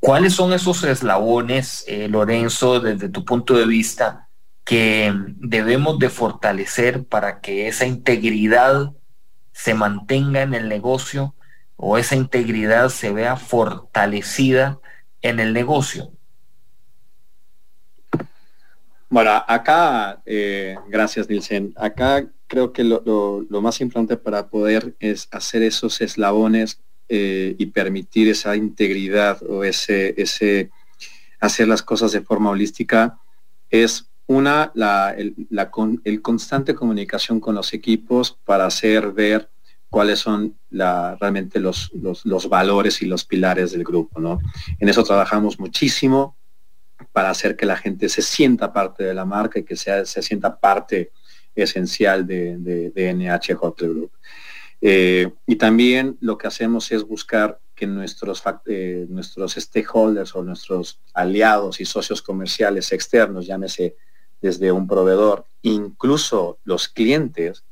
¿Cuáles 0.00 0.34
son 0.34 0.52
esos 0.52 0.82
eslabones, 0.84 1.86
Lorenzo, 2.08 2.80
desde 2.80 3.08
tu 3.08 3.24
punto 3.24 3.54
de 3.54 3.66
vista, 3.66 4.28
que 4.64 5.12
debemos 5.36 5.98
de 5.98 6.10
fortalecer 6.10 7.04
para 7.04 7.40
que 7.40 7.68
esa 7.68 7.86
integridad 7.86 8.92
se 9.52 9.74
mantenga 9.74 10.42
en 10.42 10.54
el 10.54 10.68
negocio 10.68 11.34
o 11.76 11.98
esa 11.98 12.16
integridad 12.16 12.88
se 12.90 13.12
vea 13.12 13.36
fortalecida 13.36 14.78
en 15.22 15.40
el 15.40 15.52
negocio? 15.52 16.12
Bueno, 19.08 19.42
acá, 19.46 20.22
eh, 20.24 20.76
gracias 20.88 21.28
Nielsen, 21.28 21.72
acá 21.76 22.30
creo 22.46 22.72
que 22.72 22.84
lo, 22.84 23.46
más 23.48 23.80
importante 23.80 24.16
para 24.16 24.48
poder 24.48 24.94
es 25.00 25.28
hacer 25.30 25.62
esos 25.62 26.00
eslabones 26.00 26.80
eh, 27.08 27.56
y 27.58 27.66
permitir 27.66 28.28
esa 28.28 28.54
integridad 28.56 29.42
o 29.42 29.64
ese, 29.64 30.14
ese 30.20 30.70
hacer 31.40 31.66
las 31.66 31.82
cosas 31.82 32.12
de 32.12 32.20
forma 32.20 32.50
holística 32.50 33.18
es 33.70 34.09
una, 34.30 34.70
la, 34.74 35.12
el, 35.16 36.22
constante 36.22 36.72
comunicación 36.72 37.40
con 37.40 37.56
los 37.56 37.72
equipos 37.72 38.38
para 38.44 38.64
hacer 38.64 39.10
ver 39.10 39.50
cuáles 39.88 40.20
son 40.20 40.56
realmente 40.70 41.58
los, 41.58 41.90
los, 41.92 42.48
valores 42.48 43.02
y 43.02 43.06
los 43.06 43.24
pilares 43.24 43.72
del 43.72 43.82
grupo. 43.82 44.20
¿no? 44.20 44.38
En 44.78 44.88
eso 44.88 45.02
trabajamos 45.02 45.58
muchísimo 45.58 46.36
para 47.10 47.30
hacer 47.30 47.56
que 47.56 47.66
la 47.66 47.76
gente 47.76 48.08
se 48.08 48.22
sienta 48.22 48.72
parte 48.72 49.02
de 49.02 49.14
la 49.14 49.24
marca 49.24 49.58
y 49.58 49.64
que 49.64 49.74
sea, 49.74 50.04
se 50.04 50.22
sienta 50.22 50.60
parte 50.60 51.10
esencial 51.56 52.24
de, 52.24 52.56
de, 52.56 53.12
NH 53.12 53.56
Hotel 53.60 53.94
Group. 53.94 54.12
Eh, 54.80 55.28
y 55.44 55.56
también 55.56 56.18
lo 56.20 56.38
que 56.38 56.46
hacemos 56.46 56.92
es 56.92 57.02
buscar 57.02 57.58
que 57.74 57.88
nuestros, 57.88 58.44
eh, 58.66 59.06
nuestros 59.08 59.54
stakeholders 59.54 60.36
o 60.36 60.44
nuestros 60.44 61.00
aliados 61.14 61.80
y 61.80 61.84
socios 61.84 62.22
comerciales 62.22 62.92
externos, 62.92 63.44
llámese 63.44 63.96
desde 64.40 64.72
un 64.72 64.86
proveedor, 64.86 65.44
incluso 65.62 66.58
los 66.64 66.88
clientes, 66.88 67.64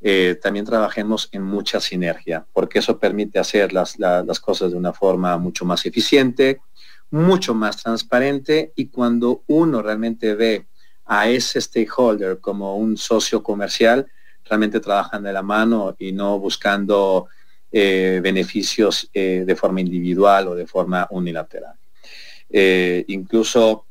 eh, 0.00 0.38
también 0.40 0.64
trabajemos 0.64 1.28
en 1.32 1.42
mucha 1.42 1.80
sinergia, 1.80 2.46
porque 2.52 2.78
eso 2.78 2.98
permite 2.98 3.38
hacer 3.38 3.72
las, 3.72 3.96
cosas 4.40 4.70
de 4.70 4.76
una 4.76 4.92
forma 4.92 5.36
mucho 5.38 5.64
más 5.64 5.86
eficiente, 5.86 6.60
mucho 7.10 7.54
más 7.54 7.82
transparente 7.82 8.72
y 8.76 8.86
cuando 8.86 9.42
uno 9.46 9.82
realmente 9.82 10.34
ve 10.34 10.66
a 11.06 11.28
ese 11.28 11.60
stakeholder 11.60 12.40
como 12.40 12.76
un 12.76 12.96
socio 12.96 13.42
comercial, 13.42 14.06
realmente 14.44 14.80
trabajan 14.80 15.22
de 15.22 15.32
la 15.32 15.42
mano 15.42 15.96
y 15.98 16.12
no 16.12 16.38
buscando 16.38 17.28
eh, 17.72 18.20
beneficios 18.22 19.08
eh, 19.12 19.44
de 19.46 19.56
forma 19.56 19.80
individual 19.80 20.48
o 20.48 20.54
de 20.54 20.66
forma 20.66 21.06
unilateral. 21.10 21.74
incluso 23.08 23.85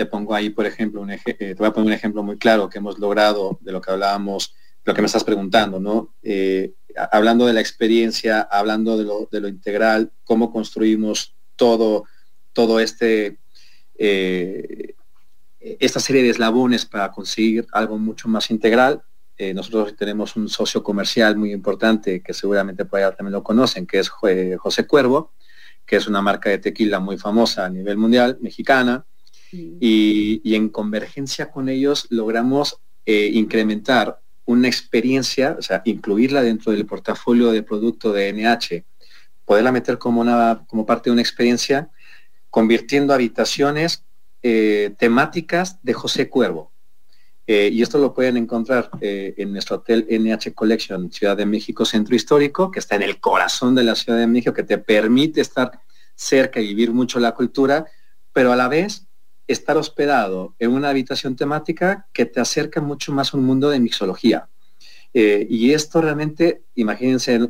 te 0.00 0.06
pongo 0.06 0.34
ahí, 0.34 0.48
por 0.48 0.64
ejemplo, 0.64 1.02
un 1.02 1.08
te 1.08 1.54
voy 1.58 1.66
a 1.66 1.72
poner 1.72 1.88
un 1.88 1.92
ejemplo 1.92 2.22
muy 2.22 2.38
claro 2.38 2.70
que 2.70 2.78
hemos 2.78 2.98
logrado 2.98 3.58
de 3.60 3.70
lo 3.70 3.82
que 3.82 3.90
hablábamos, 3.90 4.54
lo 4.82 4.94
que 4.94 5.02
me 5.02 5.06
estás 5.06 5.24
preguntando, 5.24 5.78
¿no? 5.78 6.14
Eh, 6.22 6.72
hablando 7.12 7.44
de 7.44 7.52
la 7.52 7.60
experiencia, 7.60 8.40
hablando 8.40 8.96
de 8.96 9.04
lo, 9.04 9.28
de 9.30 9.40
lo 9.40 9.48
integral, 9.48 10.10
cómo 10.24 10.50
construimos 10.50 11.34
todo, 11.54 12.04
todo 12.54 12.80
este, 12.80 13.40
eh, 13.98 14.94
esta 15.60 16.00
serie 16.00 16.22
de 16.22 16.30
eslabones 16.30 16.86
para 16.86 17.12
conseguir 17.12 17.66
algo 17.70 17.98
mucho 17.98 18.26
más 18.26 18.50
integral. 18.50 19.02
Eh, 19.36 19.52
nosotros 19.52 19.94
tenemos 19.96 20.34
un 20.34 20.48
socio 20.48 20.82
comercial 20.82 21.36
muy 21.36 21.52
importante 21.52 22.22
que 22.22 22.32
seguramente 22.32 22.86
por 22.86 23.00
allá 23.00 23.14
también 23.14 23.34
lo 23.34 23.42
conocen, 23.42 23.86
que 23.86 23.98
es 23.98 24.08
José 24.08 24.86
Cuervo, 24.86 25.34
que 25.84 25.96
es 25.96 26.06
una 26.06 26.22
marca 26.22 26.48
de 26.48 26.56
tequila 26.56 27.00
muy 27.00 27.18
famosa 27.18 27.66
a 27.66 27.68
nivel 27.68 27.98
mundial, 27.98 28.38
mexicana, 28.40 29.04
y, 29.52 30.54
en 30.54 30.68
convergencia 30.68 31.50
con 31.50 31.68
ellos 31.68 32.06
logramos 32.10 32.80
eh, 33.06 33.30
incrementar 33.32 34.20
una 34.44 34.68
experiencia, 34.68 35.56
o 35.58 35.62
sea, 35.62 35.82
incluirla 35.84 36.42
dentro 36.42 36.72
del 36.72 36.86
portafolio 36.86 37.52
de 37.52 37.62
producto 37.62 38.12
de 38.12 38.32
NH, 38.32 38.84
poderla 39.44 39.72
meter 39.72 39.98
como, 39.98 40.20
una, 40.20 40.64
como 40.66 40.86
parte 40.86 41.10
de 41.10 41.12
una 41.12 41.22
experiencia, 41.22 41.90
convirtiendo 42.50 43.14
habitaciones 43.14 44.04
eh, 44.42 44.94
temáticas 44.98 45.82
de 45.82 45.92
José 45.92 46.28
Cuervo. 46.28 46.72
Eh, 47.46 47.70
y 47.72 47.82
esto 47.82 47.98
lo 47.98 48.14
pueden 48.14 48.36
encontrar 48.36 48.90
en 49.00 49.52
nuestro 49.52 49.76
hotel 49.76 50.06
NH 50.08 50.54
Collection 50.54 51.10
Ciudad 51.10 51.36
de 51.36 51.46
México 51.46 51.84
Centro 51.84 52.14
Histórico, 52.14 52.70
que 52.70 52.78
está 52.78 52.94
en 52.94 53.02
el 53.02 53.18
corazón 53.18 53.74
de 53.74 53.82
la 53.82 53.96
Ciudad 53.96 54.18
de 54.18 54.28
México, 54.28 54.54
que 54.54 54.62
te 54.62 54.78
permite 54.78 55.40
estar 55.40 55.80
cerca 56.14 56.60
y 56.60 56.68
vivir 56.68 56.92
mucho 56.92 57.18
la 57.18 57.32
cultura, 57.32 57.86
pero 58.32 58.52
a 58.52 58.56
la 58.56 58.68
vez 58.68 59.09
estar 59.52 59.76
hospedado 59.76 60.54
en 60.58 60.70
una 60.72 60.90
habitación 60.90 61.36
temática 61.36 62.06
que 62.12 62.24
te 62.24 62.40
acerca 62.40 62.80
mucho 62.80 63.12
más 63.12 63.34
a 63.34 63.36
un 63.36 63.44
mundo 63.44 63.70
de 63.70 63.80
mixología. 63.80 64.48
Eh, 65.12 65.46
y 65.50 65.72
esto 65.72 66.00
realmente, 66.00 66.62
imagínense 66.76 67.48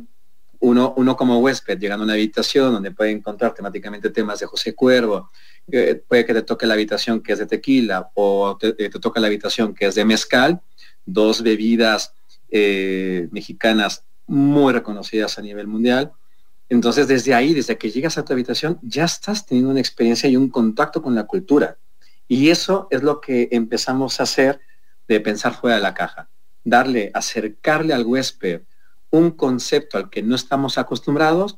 uno, 0.59 0.93
uno 0.97 1.15
como 1.15 1.39
huésped 1.39 1.79
llegando 1.79 2.03
a 2.03 2.05
una 2.05 2.13
habitación 2.13 2.73
donde 2.73 2.91
puede 2.91 3.11
encontrar 3.11 3.53
temáticamente 3.53 4.09
temas 4.09 4.39
de 4.39 4.47
José 4.47 4.73
Cuervo, 4.73 5.31
eh, 5.71 6.01
puede 6.07 6.25
que 6.25 6.33
te 6.33 6.41
toque 6.41 6.65
la 6.65 6.73
habitación 6.73 7.21
que 7.21 7.33
es 7.33 7.39
de 7.39 7.45
tequila 7.45 8.09
o 8.15 8.57
te, 8.59 8.75
eh, 8.77 8.89
toca 8.89 9.19
la 9.19 9.27
habitación 9.27 9.73
que 9.73 9.85
es 9.85 9.95
de 9.95 10.05
mezcal, 10.05 10.61
dos 11.05 11.41
bebidas 11.41 12.13
mexicanas 13.31 14.03
muy 14.27 14.73
reconocidas 14.73 15.37
a 15.37 15.41
nivel 15.41 15.67
mundial. 15.67 16.11
Entonces, 16.67 17.07
desde 17.07 17.33
ahí, 17.33 17.53
desde 17.53 17.77
que 17.77 17.89
llegas 17.89 18.17
a 18.17 18.25
tu 18.25 18.33
habitación, 18.33 18.77
ya 18.81 19.05
estás 19.05 19.45
teniendo 19.45 19.71
una 19.71 19.79
experiencia 19.79 20.29
y 20.29 20.35
un 20.35 20.49
contacto 20.49 21.01
con 21.01 21.15
la 21.15 21.25
cultura. 21.25 21.77
Y 22.31 22.49
eso 22.49 22.87
es 22.91 23.03
lo 23.03 23.19
que 23.19 23.49
empezamos 23.51 24.17
a 24.17 24.23
hacer 24.23 24.61
de 25.05 25.19
pensar 25.19 25.53
fuera 25.53 25.75
de 25.75 25.81
la 25.81 25.93
caja. 25.93 26.29
Darle, 26.63 27.11
acercarle 27.13 27.93
al 27.93 28.05
huésped 28.05 28.61
un 29.09 29.31
concepto 29.31 29.97
al 29.97 30.09
que 30.09 30.23
no 30.23 30.35
estamos 30.35 30.77
acostumbrados 30.77 31.57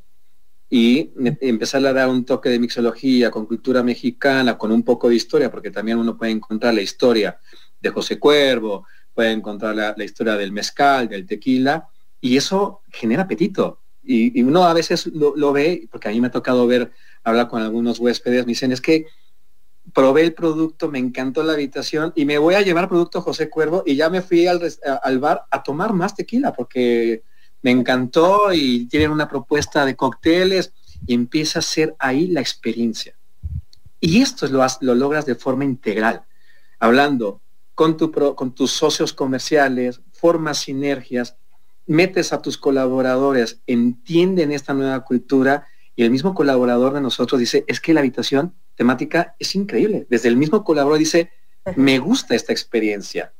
y 0.68 1.12
empezar 1.42 1.86
a 1.86 1.92
dar 1.92 2.08
un 2.08 2.24
toque 2.24 2.48
de 2.48 2.58
mixología 2.58 3.30
con 3.30 3.46
cultura 3.46 3.84
mexicana, 3.84 4.58
con 4.58 4.72
un 4.72 4.82
poco 4.82 5.08
de 5.08 5.14
historia, 5.14 5.48
porque 5.48 5.70
también 5.70 5.96
uno 5.96 6.18
puede 6.18 6.32
encontrar 6.32 6.74
la 6.74 6.82
historia 6.82 7.38
de 7.80 7.90
José 7.90 8.18
Cuervo, 8.18 8.84
puede 9.14 9.30
encontrar 9.30 9.76
la, 9.76 10.04
historia 10.04 10.34
del 10.34 10.50
mezcal, 10.50 11.08
del 11.08 11.24
tequila, 11.24 11.86
y 12.20 12.36
eso 12.36 12.80
genera 12.90 13.22
apetito. 13.22 13.78
Y, 14.02 14.42
uno 14.42 14.64
a 14.64 14.74
veces 14.74 15.06
lo, 15.06 15.36
lo, 15.36 15.52
ve, 15.52 15.86
porque 15.88 16.08
a 16.08 16.10
mí 16.10 16.20
me 16.20 16.26
ha 16.26 16.32
tocado 16.32 16.66
ver, 16.66 16.90
hablar 17.22 17.46
con 17.46 17.62
algunos 17.62 18.00
huéspedes, 18.00 18.44
me 18.44 18.50
dicen, 18.50 18.72
es 18.72 18.80
que 18.80 19.06
probé 19.92 20.22
el 20.22 20.34
producto, 20.34 20.90
me 20.90 20.98
encantó 20.98 21.42
la 21.42 21.52
habitación 21.52 22.12
y 22.16 22.24
me 22.24 22.38
voy 22.38 22.54
a 22.54 22.62
llevar 22.62 22.88
producto 22.88 23.20
José 23.20 23.50
Cuervo 23.50 23.82
y 23.86 23.96
ya 23.96 24.08
me 24.10 24.22
fui 24.22 24.46
al, 24.46 25.18
bar 25.18 25.44
a 25.50 25.62
tomar 25.62 25.92
más 25.92 26.14
tequila 26.14 26.52
porque 26.52 27.22
me 27.62 27.70
encantó 27.70 28.52
y 28.52 28.86
tienen 28.86 29.10
una 29.10 29.28
propuesta 29.28 29.84
de 29.84 29.96
cócteles 29.96 30.72
y 31.06 31.14
empieza 31.14 31.58
a 31.58 31.62
ser 31.62 31.94
ahí 31.98 32.28
la 32.28 32.40
experiencia. 32.40 33.14
Y 34.00 34.20
esto 34.20 34.46
lo, 34.48 34.64
lo 34.80 34.94
logras 34.94 35.26
de 35.26 35.34
forma 35.34 35.64
integral, 35.64 36.24
hablando 36.78 37.40
con, 37.74 37.96
tu 37.96 38.12
con 38.34 38.54
tus 38.54 38.70
socios 38.70 39.12
comerciales, 39.12 40.00
formas 40.12 40.58
sinergias, 40.58 41.36
metes 41.86 42.32
a 42.32 42.40
tus 42.40 42.56
colaboradores, 42.58 43.60
entienden 43.66 44.52
esta 44.52 44.74
nueva 44.74 45.04
cultura 45.04 45.66
y 45.96 46.04
el 46.04 46.10
mismo 46.10 46.34
colaborador 46.34 46.94
de 46.94 47.00
nosotros 47.00 47.38
dice, 47.38 47.64
es 47.66 47.80
que 47.80 47.94
la 47.94 48.00
habitación 48.00 48.54
temática 48.76 49.34
es 49.38 49.54
increíble. 49.54 50.06
Desde 50.08 50.28
el 50.28 50.36
mismo 50.36 50.64
colaborador 50.64 50.98
dice, 50.98 51.30
me 51.76 51.98
gusta 51.98 52.34
esta 52.34 52.52
experiencia. 52.52 53.32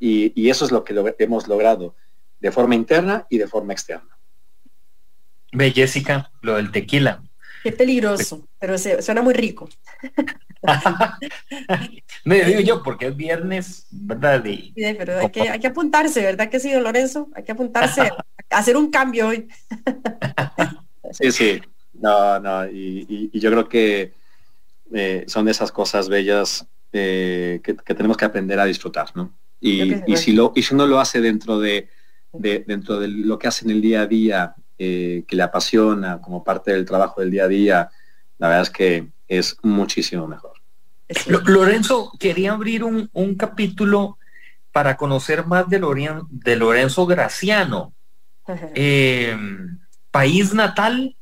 Y, 0.00 0.50
eso 0.50 0.64
es 0.64 0.72
lo 0.72 0.84
que 0.84 0.94
hemos 1.18 1.48
logrado 1.48 1.96
de 2.40 2.52
forma 2.52 2.74
interna 2.74 3.26
y 3.30 3.38
de 3.38 3.48
forma 3.48 3.72
externa. 3.72 4.18
Ve, 5.52 5.70
Jessica, 5.70 6.30
lo 6.42 6.56
del 6.56 6.70
tequila. 6.70 7.22
Qué 7.62 7.72
peligroso, 7.72 8.46
pero 8.58 8.76
suena 8.76 9.22
muy 9.22 9.32
rico. 9.32 9.68
Me 12.24 12.44
digo 12.44 12.60
yo, 12.60 12.82
porque 12.82 13.06
es 13.06 13.16
viernes, 13.16 13.86
¿verdad? 13.90 14.42
sí, 14.44 14.74
pero 14.74 15.20
hay 15.20 15.30
que, 15.30 15.48
hay 15.48 15.60
que, 15.60 15.68
apuntarse, 15.68 16.20
¿verdad 16.20 16.50
que 16.50 16.60
sí, 16.60 16.72
Lorenzo? 16.74 17.30
Hay 17.34 17.44
que 17.44 17.52
apuntarse 17.52 18.02
a 18.02 18.16
hacer 18.50 18.76
un 18.76 18.90
cambio 18.90 19.28
hoy. 19.28 19.48
sí, 21.12 21.32
sí. 21.32 21.62
No, 21.94 22.38
no, 22.40 22.66
y 22.68 23.30
yo 23.38 23.50
creo 23.50 23.68
que 23.68 24.12
eh, 24.96 25.24
son 25.26 25.48
esas 25.48 25.72
cosas 25.72 26.08
bellas 26.08 26.68
eh, 26.92 27.60
que, 27.64 27.74
tenemos 27.74 28.16
que 28.16 28.24
aprender 28.24 28.60
a 28.60 28.64
disfrutar, 28.64 29.08
¿no? 29.16 29.36
Y, 29.60 30.16
si 30.16 30.32
lo, 30.32 30.52
y 30.54 30.62
si 30.62 30.72
uno 30.72 30.86
lo 30.86 31.00
hace 31.00 31.20
dentro 31.20 31.58
de, 31.58 31.88
dentro 32.32 33.00
de 33.00 33.08
lo 33.08 33.36
que 33.36 33.48
hace 33.48 33.64
en 33.64 33.72
el 33.72 33.80
día 33.80 34.02
a 34.02 34.06
día, 34.06 34.54
eh, 34.78 35.24
que 35.26 35.34
le 35.34 35.42
apasiona 35.42 36.20
como 36.20 36.44
parte 36.44 36.72
del 36.72 36.84
trabajo 36.84 37.20
del 37.20 37.32
día 37.32 37.44
a 37.44 37.48
día, 37.48 37.90
la 38.38 38.48
verdad 38.48 38.62
es 38.62 38.70
que 38.70 39.08
es 39.26 39.56
muchísimo 39.62 40.28
mejor. 40.28 40.52
Lorenzo, 41.46 42.12
quería 42.20 42.52
abrir 42.52 42.84
un, 42.84 43.34
capítulo 43.36 44.18
para 44.70 44.96
conocer 44.96 45.44
más 45.44 45.68
de, 45.68 45.80
de 46.30 46.56
Lorenzo 46.56 47.06
Graciano. 47.06 47.94
país 50.12 50.54
natal, 50.54 51.16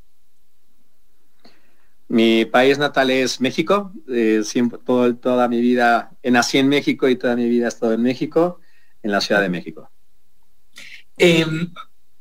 mi 2.12 2.44
país 2.44 2.76
natal 2.76 3.08
es 3.08 3.40
México. 3.40 3.90
Eh, 4.06 4.42
siempre, 4.44 4.78
toda 4.78 5.48
mi 5.48 5.62
vida, 5.62 6.10
nací 6.22 6.58
en 6.58 6.68
México 6.68 7.08
y 7.08 7.16
toda 7.16 7.34
mi 7.36 7.48
vida 7.48 7.64
he 7.64 7.68
estado 7.68 7.94
en 7.94 8.02
México, 8.02 8.60
en 9.02 9.12
la 9.12 9.22
Ciudad 9.22 9.40
de 9.40 9.48
México. 9.48 9.90
Em, 11.16 11.72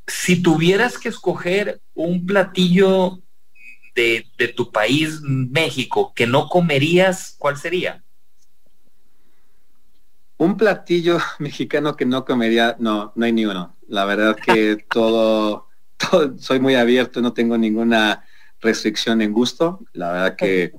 si 0.07 0.41
tuvieras 0.41 0.97
que 0.97 1.09
escoger 1.09 1.81
un 1.93 2.25
platillo 2.25 3.21
de, 3.93 4.25
tu 4.55 4.71
país, 4.71 5.19
México, 5.23 6.13
que 6.15 6.25
no 6.25 6.47
comerías, 6.47 7.35
¿cuál 7.37 7.57
sería? 7.57 8.01
Un 10.37 10.55
platillo 10.55 11.17
mexicano 11.39 11.97
que 11.97 12.05
no 12.05 12.23
comería, 12.23 12.77
no, 12.79 13.11
no 13.13 13.25
hay 13.25 13.33
ni 13.33 13.45
uno. 13.45 13.75
La 13.89 14.05
verdad 14.05 14.37
que 14.37 14.77
todo 14.89 15.67
soy 16.39 16.61
muy 16.61 16.75
abierto, 16.75 17.21
no 17.21 17.33
tengo 17.33 17.57
ninguna 17.57 18.23
restricción 18.61 19.21
en 19.21 19.33
gusto. 19.33 19.79
La 19.93 20.11
verdad 20.11 20.35
que 20.35 20.71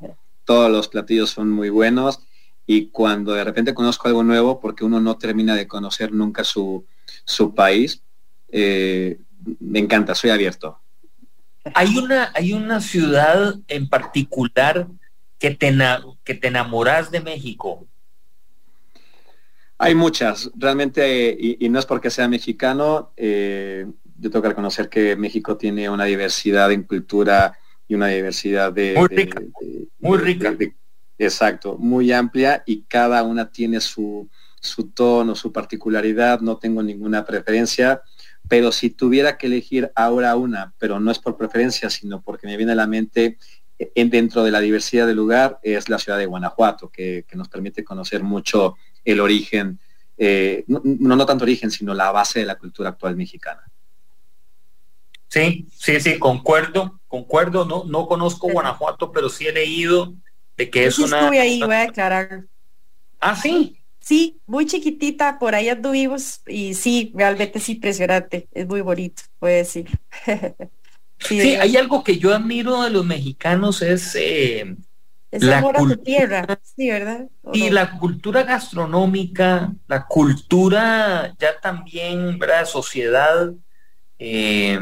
todos 0.45 0.71
los 0.71 0.89
platillos 0.89 1.31
son 1.31 1.51
muy 1.51 1.71
buenos 1.71 2.21
y 2.67 2.87
cuando 2.87 3.33
de 3.33 3.45
repente 3.45 3.75
conozco 3.75 4.09
algo 4.09 4.23
nuevo, 4.23 4.61
porque 4.61 4.85
uno 4.85 5.01
no 5.01 5.19
termina 5.19 5.55
de 5.55 5.67
conocer 5.67 6.13
nunca 6.13 6.45
su, 6.45 6.85
su 7.25 7.55
país, 7.55 8.03
eh, 8.51 9.19
me 9.61 9.81
encanta, 9.81 10.15
soy 10.15 10.31
abierto. 10.31 10.79
Hay 11.75 11.97
una, 11.97 12.33
hay 12.35 12.53
una 12.53 12.81
ciudad 12.81 13.57
en 13.69 13.89
particular 13.89 14.89
que 15.39 15.51
te, 15.51 15.77
que 16.25 16.35
te 16.35 16.49
enamoras 16.49 17.11
de 17.11 17.21
México. 17.21 17.87
Hay 19.79 19.97
muchas, 19.97 20.51
realmente, 20.55 21.37
y, 21.39 21.69
no 21.69 21.81
es 21.81 21.87
porque 21.87 22.11
sea 22.11 22.29
mexicano, 22.29 23.13
eh, 23.17 23.85
yo 24.19 24.31
tengo 24.31 24.43
que 24.43 24.51
reconocer 24.51 24.89
que 24.89 25.17
México 25.17 25.57
tiene 25.57 25.91
una 25.91 26.05
diversidad 26.05 26.71
en 26.71 26.85
cultura 26.85 27.59
y 27.93 27.95
una 27.95 28.09
diversidad 28.09 28.73
de... 28.73 28.95
Muy 28.97 29.09
rica. 29.09 29.43
muy 29.99 30.19
rica. 30.19 30.57
exacto, 31.19 31.77
muy 31.77 32.11
amplia 32.11 32.63
y 32.65 32.85
cada 32.85 33.23
una 33.23 33.51
tiene 33.51 33.81
su, 33.81 34.31
su 34.61 34.89
tono, 34.93 35.35
su 35.35 35.53
particularidad, 35.53 36.41
no 36.41 36.57
tengo 36.57 36.83
ninguna 36.83 37.27
preferencia, 37.27 38.01
pero 38.49 38.73
si 38.73 38.89
tuviera 38.89 39.37
que 39.37 39.47
elegir 39.47 39.93
ahora 39.95 40.37
una, 40.37 40.73
pero 40.79 41.01
no 41.01 41.11
es 41.11 41.19
por 41.19 41.37
preferencia, 41.37 41.91
sino 41.91 42.23
porque 42.23 42.47
me 42.47 42.57
viene 42.57 42.73
a 42.73 42.77
la 42.77 42.87
mente 42.87 43.37
eh, 43.79 43.93
en, 43.95 44.09
dentro 44.09 44.43
de 44.43 44.53
la 44.53 44.61
diversidad 44.61 45.07
del 45.07 45.19
lugar, 45.19 45.59
es 45.63 45.91
la 45.91 45.99
ciudad 45.99 46.17
de 46.17 46.25
Guanajuato, 46.25 46.89
que, 46.89 47.27
nos 47.35 47.51
permite 47.51 47.85
conocer 47.85 48.23
mucho 48.23 48.77
el 49.05 49.21
origen, 49.21 49.81
eh, 50.17 50.65
no, 50.67 50.81
no 50.83 51.27
tanto 51.27 51.45
origen, 51.45 51.71
sino 51.71 51.93
la 51.93 52.11
base 52.11 52.41
de 52.41 52.47
la 52.47 52.57
cultura 52.57 52.89
actual 52.89 53.17
mexicana. 53.17 53.63
Sí, 55.33 55.67
sí, 55.75 55.99
sí, 55.99 56.19
concuerdo, 56.19 57.01
concuerdo. 57.09 57.65
No, 57.65 57.85
no 57.85 58.07
conozco 58.07 58.51
Guanajuato, 58.53 59.11
pero 59.13 59.31
sí 59.31 59.47
he 59.47 59.53
leído 59.53 60.13
de 60.59 60.69
que 60.69 60.85
es 60.85 60.99
una. 60.99 61.21
Estuve 61.21 61.41
ahí, 61.41 61.63
voy 61.63 61.75
a 61.75 61.83
aclarar. 61.85 62.45
Ah, 63.19 63.35
sí. 63.35 63.79
Sí, 63.99 64.43
muy 64.45 64.67
chiquitita, 64.67 65.39
por 65.39 65.55
ahí 65.55 65.71
anduvimos 65.71 66.43
y 66.47 66.75
sí, 66.75 67.15
realmente 67.15 67.61
es 67.61 67.69
impresionante, 67.71 68.47
es 68.53 68.67
muy 68.67 68.83
bonito, 68.83 69.23
puede 69.39 69.59
decir. 69.59 69.89
sí, 71.19 71.55
hay 71.55 71.79
algo 71.79 72.05
que 72.05 72.19
yo 72.19 72.35
admiro 72.35 72.83
de 72.83 72.91
los 72.91 73.07
mexicanos 73.07 73.81
es 73.81 74.15
eh, 74.17 74.77
la 75.31 75.65
tierra, 76.05 76.61
sí, 76.63 76.91
¿verdad? 76.91 77.27
Y 77.55 77.71
la 77.71 77.97
cultura 77.99 78.43
gastronómica, 78.43 79.73
la 79.87 80.07
cultura 80.07 81.35
ya 81.39 81.59
también, 81.59 82.39
¿verdad? 82.39 82.67
Sociedad, 82.67 83.51
eh, 84.19 84.79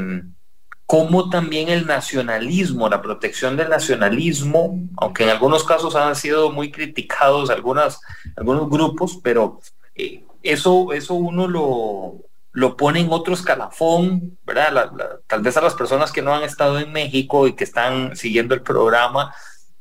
como 0.91 1.31
también 1.31 1.69
el 1.69 1.87
nacionalismo, 1.87 2.89
la 2.89 3.01
protección 3.01 3.57
del 3.57 3.69
nacionalismo, 3.69 4.77
aunque 4.97 5.23
en 5.23 5.31
algunos 5.31 5.63
casos 5.63 5.95
han 5.95 6.17
sido 6.17 6.51
muy 6.51 6.73
criticados 6.73 7.49
algunas, 7.49 8.01
algunos 8.37 8.69
grupos, 8.69 9.21
pero 9.23 9.61
eh, 9.95 10.25
eso, 10.43 10.93
eso 10.93 11.15
uno 11.15 11.47
lo, 11.47 12.25
lo 12.51 12.77
pone 12.77 12.99
en 12.99 13.13
otro 13.13 13.35
escalafón, 13.35 14.37
¿verdad? 14.45 14.91
tal 15.29 15.43
vez 15.43 15.57
a 15.57 15.61
las 15.61 15.75
personas 15.75 16.11
que 16.11 16.23
no 16.23 16.35
han 16.35 16.43
estado 16.43 16.81
en 16.81 16.91
México 16.91 17.47
y 17.47 17.53
que 17.53 17.63
están 17.63 18.17
siguiendo 18.17 18.57
el 18.57 18.63
programa, 18.63 19.33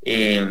eh, 0.02 0.46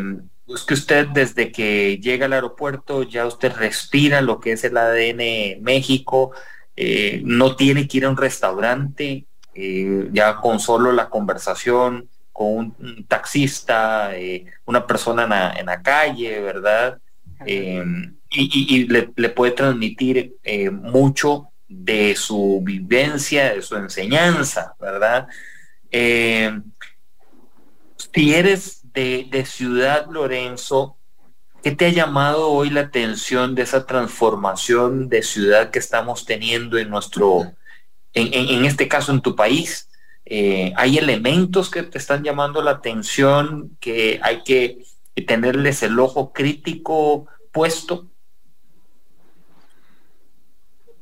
es 0.45 0.63
que 0.63 0.73
usted 0.73 1.07
desde 1.07 1.53
que 1.53 1.99
llega 1.99 2.25
al 2.25 2.33
aeropuerto 2.33 3.03
ya 3.03 3.25
usted 3.25 3.55
respira 3.55 4.19
lo 4.19 4.41
que 4.41 4.51
es 4.51 4.65
el 4.65 4.75
ADN 4.75 5.63
México, 5.63 6.31
eh, 6.75 7.21
no 7.23 7.55
tiene 7.55 7.87
que 7.87 7.99
ir 7.99 8.05
a 8.05 8.09
un 8.09 8.17
restaurante, 8.17 9.25
eh, 9.53 10.09
ya 10.11 10.37
con 10.37 10.59
solo 10.59 10.91
la 10.91 11.09
conversación 11.09 12.09
con 12.31 12.75
un, 12.79 13.05
taxista, 13.07 14.15
eh, 14.15 14.45
una 14.65 14.87
persona 14.87 15.53
en 15.57 15.65
la, 15.65 15.81
calle, 15.81 16.39
¿verdad? 16.39 16.99
Eh, 17.45 17.83
y, 18.31 18.87
le, 18.87 19.29
puede 19.29 19.51
transmitir 19.51 20.35
mucho 20.71 21.49
de 21.67 22.15
su 22.15 22.61
vivencia, 22.63 23.53
de 23.53 23.61
su 23.61 23.75
enseñanza, 23.75 24.73
¿verdad? 24.79 25.27
si 28.13 28.33
eres 28.33 28.81
de, 28.93 29.27
de 29.29 29.45
Ciudad 29.45 30.07
Lorenzo, 30.09 30.99
¿Qué 31.61 31.71
te 31.71 31.87
ha 31.87 31.89
llamado 31.89 32.51
hoy 32.51 32.69
la 32.69 32.81
atención 32.81 33.53
de 33.53 33.63
esa 33.63 33.85
transformación 33.85 35.09
de 35.09 35.23
ciudad 35.23 35.71
que 35.71 35.79
estamos 35.79 36.25
teniendo 36.25 36.77
en 36.77 36.89
nuestro, 36.89 37.53
en, 38.21 38.65
este 38.65 38.87
caso 38.87 39.11
en 39.11 39.21
tu 39.21 39.35
país, 39.35 39.89
eh, 40.25 40.73
hay 40.75 40.97
elementos 40.97 41.69
que 41.69 41.83
te 41.83 41.97
están 41.97 42.23
llamando 42.23 42.61
la 42.61 42.71
atención, 42.71 43.77
que 43.79 44.19
hay 44.21 44.43
que 44.43 44.83
tenerles 45.27 45.83
el 45.83 45.99
ojo 45.99 46.31
crítico 46.31 47.27
puesto? 47.51 48.09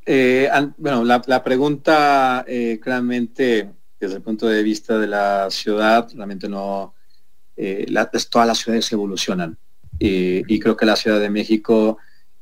Eh, 0.06 0.50
bueno, 0.78 1.04
la, 1.04 1.44
pregunta 1.44 2.44
eh, 2.48 2.80
claramente 2.82 3.70
desde 4.00 4.16
el 4.16 4.22
punto 4.22 4.46
de 4.46 4.62
vista 4.62 4.98
de 4.98 5.06
la 5.06 5.50
ciudad, 5.50 6.08
realmente 6.14 6.48
no, 6.48 6.94
todas 8.30 8.48
las 8.48 8.58
ciudades 8.58 8.90
evolucionan 8.92 9.58
y 9.98 10.60
creo 10.60 10.76
que 10.76 10.86
la 10.86 10.94
Ciudad 10.94 11.18
de 11.18 11.28
México 11.28 11.98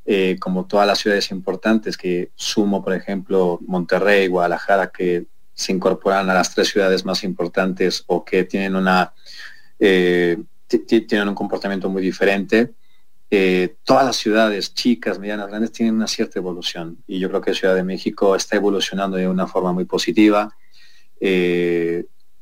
eh, 0.08 0.36
como 0.38 0.66
todas 0.66 0.86
las 0.86 1.00
ciudades 1.00 1.32
importantes 1.32 1.96
que 1.96 2.30
sumo, 2.36 2.80
por 2.80 2.94
ejemplo, 2.94 3.58
Monterrey, 3.66 4.28
Guadalajara, 4.28 4.92
que 4.92 5.26
se 5.52 5.72
incorporan 5.72 6.30
a 6.30 6.34
las 6.34 6.54
tres 6.54 6.68
ciudades 6.68 7.04
más 7.04 7.24
importantes 7.24 8.04
o 8.06 8.24
que 8.24 8.44
tienen 8.44 8.76
una 8.76 9.12
eh, 9.80 10.38
tienen 10.68 11.28
un 11.28 11.34
comportamiento 11.34 11.88
muy 11.88 12.02
diferente. 12.02 12.74
Eh, 13.28 13.78
todas 13.82 14.06
las 14.06 14.14
ciudades 14.14 14.74
chicas, 14.74 15.18
medianas, 15.18 15.48
grandes 15.48 15.72
tienen 15.72 15.96
una 15.96 16.06
cierta 16.06 16.38
evolución 16.38 16.98
y 17.08 17.18
yo 17.18 17.28
creo 17.28 17.40
que 17.40 17.52
Ciudad 17.52 17.74
de 17.74 17.82
México 17.82 18.36
está 18.36 18.54
evolucionando 18.54 19.16
de 19.16 19.26
una 19.26 19.48
forma 19.48 19.72
muy 19.72 19.86
positiva, 19.86 20.54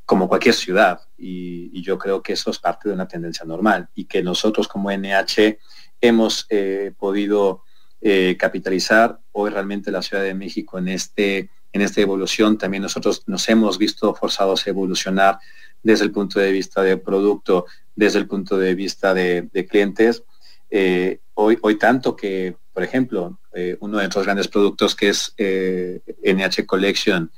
como 0.05 0.29
cualquier 0.29 0.55
ciudad 0.55 1.01
y, 1.17 1.71
y, 1.73 1.83
yo 1.83 1.97
creo 1.97 2.23
que 2.23 2.35
eso 2.35 2.51
es 2.51 2.59
parte 2.59 2.89
de 2.89 2.95
una 2.95 3.09
tendencia 3.09 3.47
normal 3.47 3.89
y 3.95 4.05
que 4.05 4.23
nosotros 4.23 4.69
como 4.69 4.91
NH 4.91 5.59
hemos 6.01 6.47
eh, 6.51 6.93
podido 6.99 7.63
eh, 8.01 8.37
capitalizar 8.39 9.19
hoy 9.33 9.51
realmente 9.51 9.91
la 9.91 10.03
Ciudad 10.03 10.23
de 10.23 10.35
México 10.35 10.79
en, 10.79 10.89
este, 10.89 11.51
en 11.73 11.83
esta 11.83 12.01
evolución. 12.01 12.59
También 12.59 12.83
nosotros 12.83 13.23
nos 13.27 13.49
hemos 13.49 13.79
visto 13.79 14.15
forzados 14.15 14.67
a 14.67 14.71
evolucionar 14.71 15.39
desde 15.83 16.05
el 16.05 16.13
punto 16.13 16.41
de 16.41 16.53
vista 16.53 16.83
de 16.83 16.97
producto, 16.97 17.67
desde 17.95 18.19
el 18.19 18.27
punto 18.27 18.59
de 18.59 18.75
vista 18.75 19.15
de, 19.15 19.49
clientes. 19.69 20.23
Eh, 20.71 21.21
hoy, 21.35 21.59
hoy 21.63 21.79
tanto 21.79 22.17
que, 22.17 22.57
por 22.73 22.83
ejemplo, 22.83 23.39
uno 23.79 23.99
de 23.99 24.03
nuestros 24.03 24.25
grandes 24.25 24.49
productos 24.49 24.97
que 24.97 25.11
es 25.11 25.33
NH 25.39 26.67
Collection, 26.67 27.31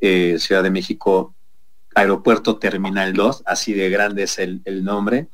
Ciudad 0.00 0.62
de 0.62 0.70
México, 0.70 1.34
Aeropuerto 1.96 2.58
Terminal 2.58 3.14
2, 3.14 3.42
así 3.46 3.72
de 3.72 3.90
grande 3.90 4.24
es 4.24 4.38
el, 4.38 4.60
el 4.64 4.84
nombre, 4.84 5.28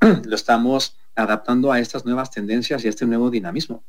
lo 0.24 0.36
estamos 0.36 0.96
adaptando 1.16 1.72
a 1.72 1.80
estas 1.80 2.04
nuevas 2.04 2.30
tendencias 2.30 2.84
y 2.84 2.86
a 2.86 2.90
este 2.90 3.06
nuevo 3.06 3.30
dinamismo. 3.30 3.82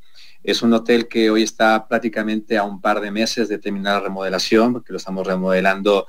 Es 0.43 0.61
un 0.61 0.73
hotel 0.73 1.07
que 1.07 1.30
hoy 1.30 1.43
está 1.43 1.88
prácticamente 1.88 2.57
a 2.57 2.63
un 2.63 2.82
par 2.82 3.01
de 3.01 3.11
meses 3.11 3.49
de 3.49 3.59
terminar 3.59 3.95
la 3.95 4.07
remodelación, 4.07 4.73
porque 4.73 4.93
lo 4.93 4.97
estamos 4.97 5.28
remodelando 5.28 6.07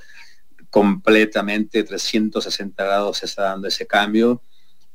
completamente 0.71 1.83
360 1.83 2.85
grados, 2.85 3.19
se 3.19 3.27
está 3.27 3.43
dando 3.43 3.69
ese 3.69 3.87
cambio 3.87 4.43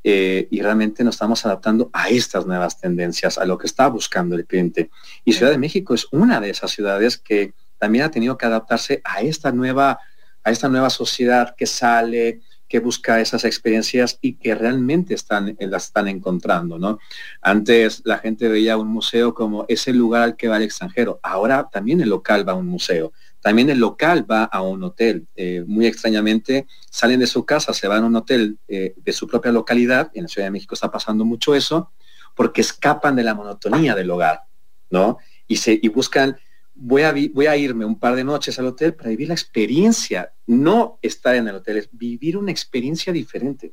eh, 0.02 0.48
y 0.50 0.60
realmente 0.60 1.02
nos 1.02 1.14
estamos 1.14 1.44
adaptando 1.46 1.90
a 1.92 2.08
estas 2.08 2.46
nuevas 2.46 2.78
tendencias, 2.80 3.38
a 3.38 3.44
lo 3.44 3.58
que 3.58 3.66
está 3.66 3.88
buscando 3.88 4.36
el 4.36 4.46
cliente. 4.46 4.90
Y 5.24 5.32
Ciudad 5.32 5.52
de 5.52 5.58
México 5.58 5.94
es 5.94 6.06
una 6.12 6.40
de 6.40 6.50
esas 6.50 6.70
ciudades 6.70 7.18
que 7.18 7.54
también 7.78 8.04
ha 8.04 8.10
tenido 8.10 8.38
que 8.38 8.46
adaptarse 8.46 9.00
a 9.04 9.22
esta 9.22 9.50
nueva, 9.50 9.98
a 10.42 10.50
esta 10.50 10.68
nueva 10.68 10.90
sociedad 10.90 11.54
que 11.56 11.66
sale, 11.66 12.40
que 12.68 12.80
busca 12.80 13.20
esas 13.20 13.44
experiencias 13.44 14.18
y 14.20 14.34
que 14.34 14.54
realmente 14.54 15.14
están, 15.14 15.56
eh, 15.58 15.66
las 15.66 15.84
están 15.86 16.08
encontrando. 16.08 16.78
¿no? 16.78 16.98
Antes 17.40 18.02
la 18.04 18.18
gente 18.18 18.48
veía 18.48 18.76
un 18.76 18.88
museo 18.88 19.34
como 19.34 19.64
ese 19.68 19.92
lugar 19.92 20.22
al 20.22 20.36
que 20.36 20.48
va 20.48 20.56
el 20.56 20.62
extranjero. 20.64 21.20
Ahora 21.22 21.68
también 21.70 22.00
el 22.00 22.08
local 22.08 22.48
va 22.48 22.52
a 22.52 22.56
un 22.56 22.66
museo. 22.66 23.12
También 23.40 23.68
el 23.68 23.78
local 23.78 24.28
va 24.28 24.44
a 24.44 24.62
un 24.62 24.82
hotel. 24.82 25.26
Eh, 25.36 25.64
muy 25.66 25.86
extrañamente 25.86 26.66
salen 26.88 27.20
de 27.20 27.26
su 27.26 27.44
casa, 27.44 27.74
se 27.74 27.86
van 27.86 28.04
a 28.04 28.06
un 28.06 28.16
hotel 28.16 28.58
eh, 28.68 28.94
de 28.96 29.12
su 29.12 29.26
propia 29.28 29.52
localidad. 29.52 30.10
En 30.14 30.22
la 30.22 30.28
Ciudad 30.28 30.46
de 30.46 30.52
México 30.52 30.74
está 30.74 30.90
pasando 30.90 31.24
mucho 31.24 31.54
eso 31.54 31.90
porque 32.34 32.62
escapan 32.62 33.16
de 33.16 33.22
la 33.22 33.34
monotonía 33.34 33.94
del 33.94 34.10
hogar, 34.10 34.42
¿no? 34.90 35.18
Y, 35.46 35.56
se, 35.56 35.78
y 35.80 35.88
buscan 35.88 36.36
voy 36.74 37.02
a, 37.02 37.14
voy 37.32 37.46
a 37.46 37.56
irme 37.56 37.84
un 37.84 37.98
par 37.98 38.16
de 38.16 38.24
noches 38.24 38.58
al 38.58 38.66
hotel 38.66 38.94
para 38.94 39.10
vivir 39.10 39.28
la 39.28 39.34
experiencia, 39.34 40.32
no 40.46 40.98
estar 41.02 41.34
en 41.34 41.48
el 41.48 41.56
hotel, 41.56 41.78
es 41.78 41.88
vivir 41.92 42.36
una 42.36 42.50
experiencia 42.50 43.12
diferente. 43.12 43.72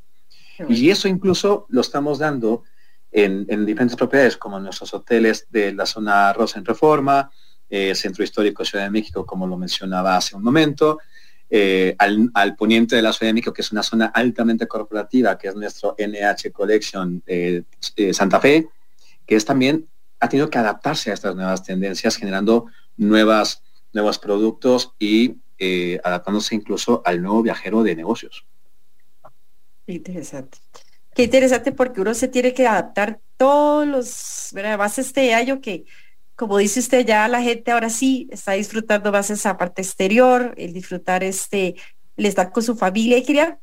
Y 0.69 0.91
eso 0.91 1.07
incluso 1.07 1.65
lo 1.69 1.81
estamos 1.81 2.19
dando 2.19 2.63
en, 3.11 3.65
diferentes 3.65 3.97
propiedades, 3.97 4.37
como 4.37 4.59
nuestros 4.59 4.93
hoteles 4.93 5.47
de 5.49 5.73
la 5.73 5.85
zona 5.85 6.31
Rosa 6.33 6.59
en 6.59 6.65
Reforma, 6.65 7.31
eh, 7.69 7.95
Centro 7.95 8.23
Histórico 8.23 8.63
Ciudad 8.63 8.85
de 8.85 8.91
México, 8.91 9.25
como 9.25 9.47
lo 9.47 9.57
mencionaba 9.57 10.15
hace 10.15 10.35
un 10.35 10.43
momento, 10.43 10.99
eh, 11.49 11.95
al, 11.97 12.55
poniente 12.55 12.95
de 12.95 13.01
la 13.01 13.11
Ciudad 13.11 13.29
de 13.29 13.33
México, 13.33 13.53
que 13.53 13.61
es 13.61 13.71
una 13.71 13.83
zona 13.83 14.07
altamente 14.07 14.67
corporativa, 14.67 15.37
que 15.37 15.47
es 15.47 15.55
nuestro 15.55 15.95
NH 15.97 16.51
Collection 16.51 17.23
eh, 17.25 17.63
Santa 18.13 18.39
Fe, 18.39 18.67
que 19.25 19.35
es 19.35 19.45
también 19.45 19.87
ha 20.19 20.29
tenido 20.29 20.49
que 20.49 20.59
adaptarse 20.59 21.11
a 21.11 21.15
estas 21.15 21.35
nuevas 21.35 21.63
tendencias, 21.63 22.15
generando 22.15 22.67
nuevas, 23.01 23.63
nuevos 23.93 24.19
productos 24.19 24.93
y 24.99 25.37
eh, 25.57 25.99
adaptándose 26.03 26.55
incluso 26.55 27.01
al 27.03 27.21
nuevo 27.21 27.41
viajero 27.41 27.83
de 27.83 27.95
negocios. 27.95 28.45
Interesante. 29.87 30.59
Qué 31.13 31.23
interesante 31.23 31.71
porque 31.71 31.99
uno 31.99 32.13
se 32.13 32.27
tiene 32.27 32.53
que 32.53 32.67
adaptar 32.67 33.19
todos 33.37 33.87
los, 33.87 34.49
¿verdad? 34.53 34.77
Más 34.77 34.97
este 34.99 35.33
año 35.33 35.59
que, 35.59 35.85
como 36.35 36.57
dice 36.57 36.79
usted, 36.79 37.05
ya 37.05 37.27
la 37.27 37.41
gente 37.41 37.71
ahora 37.71 37.89
sí 37.89 38.29
está 38.31 38.53
disfrutando 38.53 39.11
más 39.11 39.29
esa 39.29 39.57
parte 39.57 39.81
exterior, 39.81 40.53
el 40.57 40.71
disfrutar 40.71 41.23
este, 41.23 41.75
el 42.15 42.25
estar 42.25 42.51
con 42.51 42.63
su 42.63 42.75
familia. 42.75 43.17
Y 43.17 43.23
quería 43.23 43.59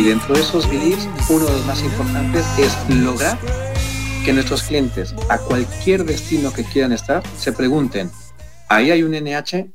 Y 0.00 0.02
dentro 0.02 0.34
de 0.34 0.40
esos 0.40 0.66
beliefs, 0.66 1.06
uno 1.28 1.44
de 1.44 1.52
los 1.52 1.66
más 1.66 1.82
importantes 1.82 2.46
es 2.58 2.74
lograr 2.88 3.38
que 4.24 4.32
nuestros 4.32 4.62
clientes 4.62 5.14
a 5.28 5.36
cualquier 5.36 6.04
destino 6.04 6.50
que 6.54 6.64
quieran 6.64 6.92
estar 6.92 7.22
se 7.36 7.52
pregunten, 7.52 8.10
ahí 8.70 8.90
hay 8.90 9.02
un 9.02 9.12
NH, 9.12 9.70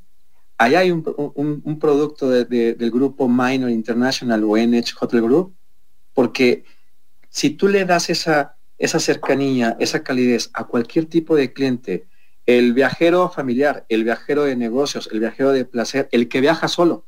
ahí 0.57 0.73
hay 0.73 0.89
un, 0.89 1.77
producto 1.79 2.27
del 2.27 2.89
grupo 2.89 3.29
Minor 3.29 3.69
International 3.69 4.43
o 4.45 4.57
NH 4.57 4.95
Hotel 4.99 5.21
Group, 5.21 5.55
porque 6.15 6.63
si 7.29 7.51
tú 7.51 7.67
le 7.67 7.85
das 7.85 8.09
esa, 8.09 8.57
esa 8.79 8.99
cercanía, 8.99 9.77
esa 9.79 10.03
calidez 10.03 10.49
a 10.55 10.63
cualquier 10.63 11.05
tipo 11.05 11.35
de 11.35 11.53
cliente, 11.53 12.07
el 12.47 12.73
viajero 12.73 13.29
familiar, 13.29 13.85
el 13.89 14.03
viajero 14.03 14.45
de 14.45 14.55
negocios, 14.55 15.07
el 15.11 15.19
viajero 15.19 15.51
de 15.51 15.65
placer, 15.65 16.09
el 16.11 16.27
que 16.29 16.41
viaja 16.41 16.67
solo, 16.67 17.05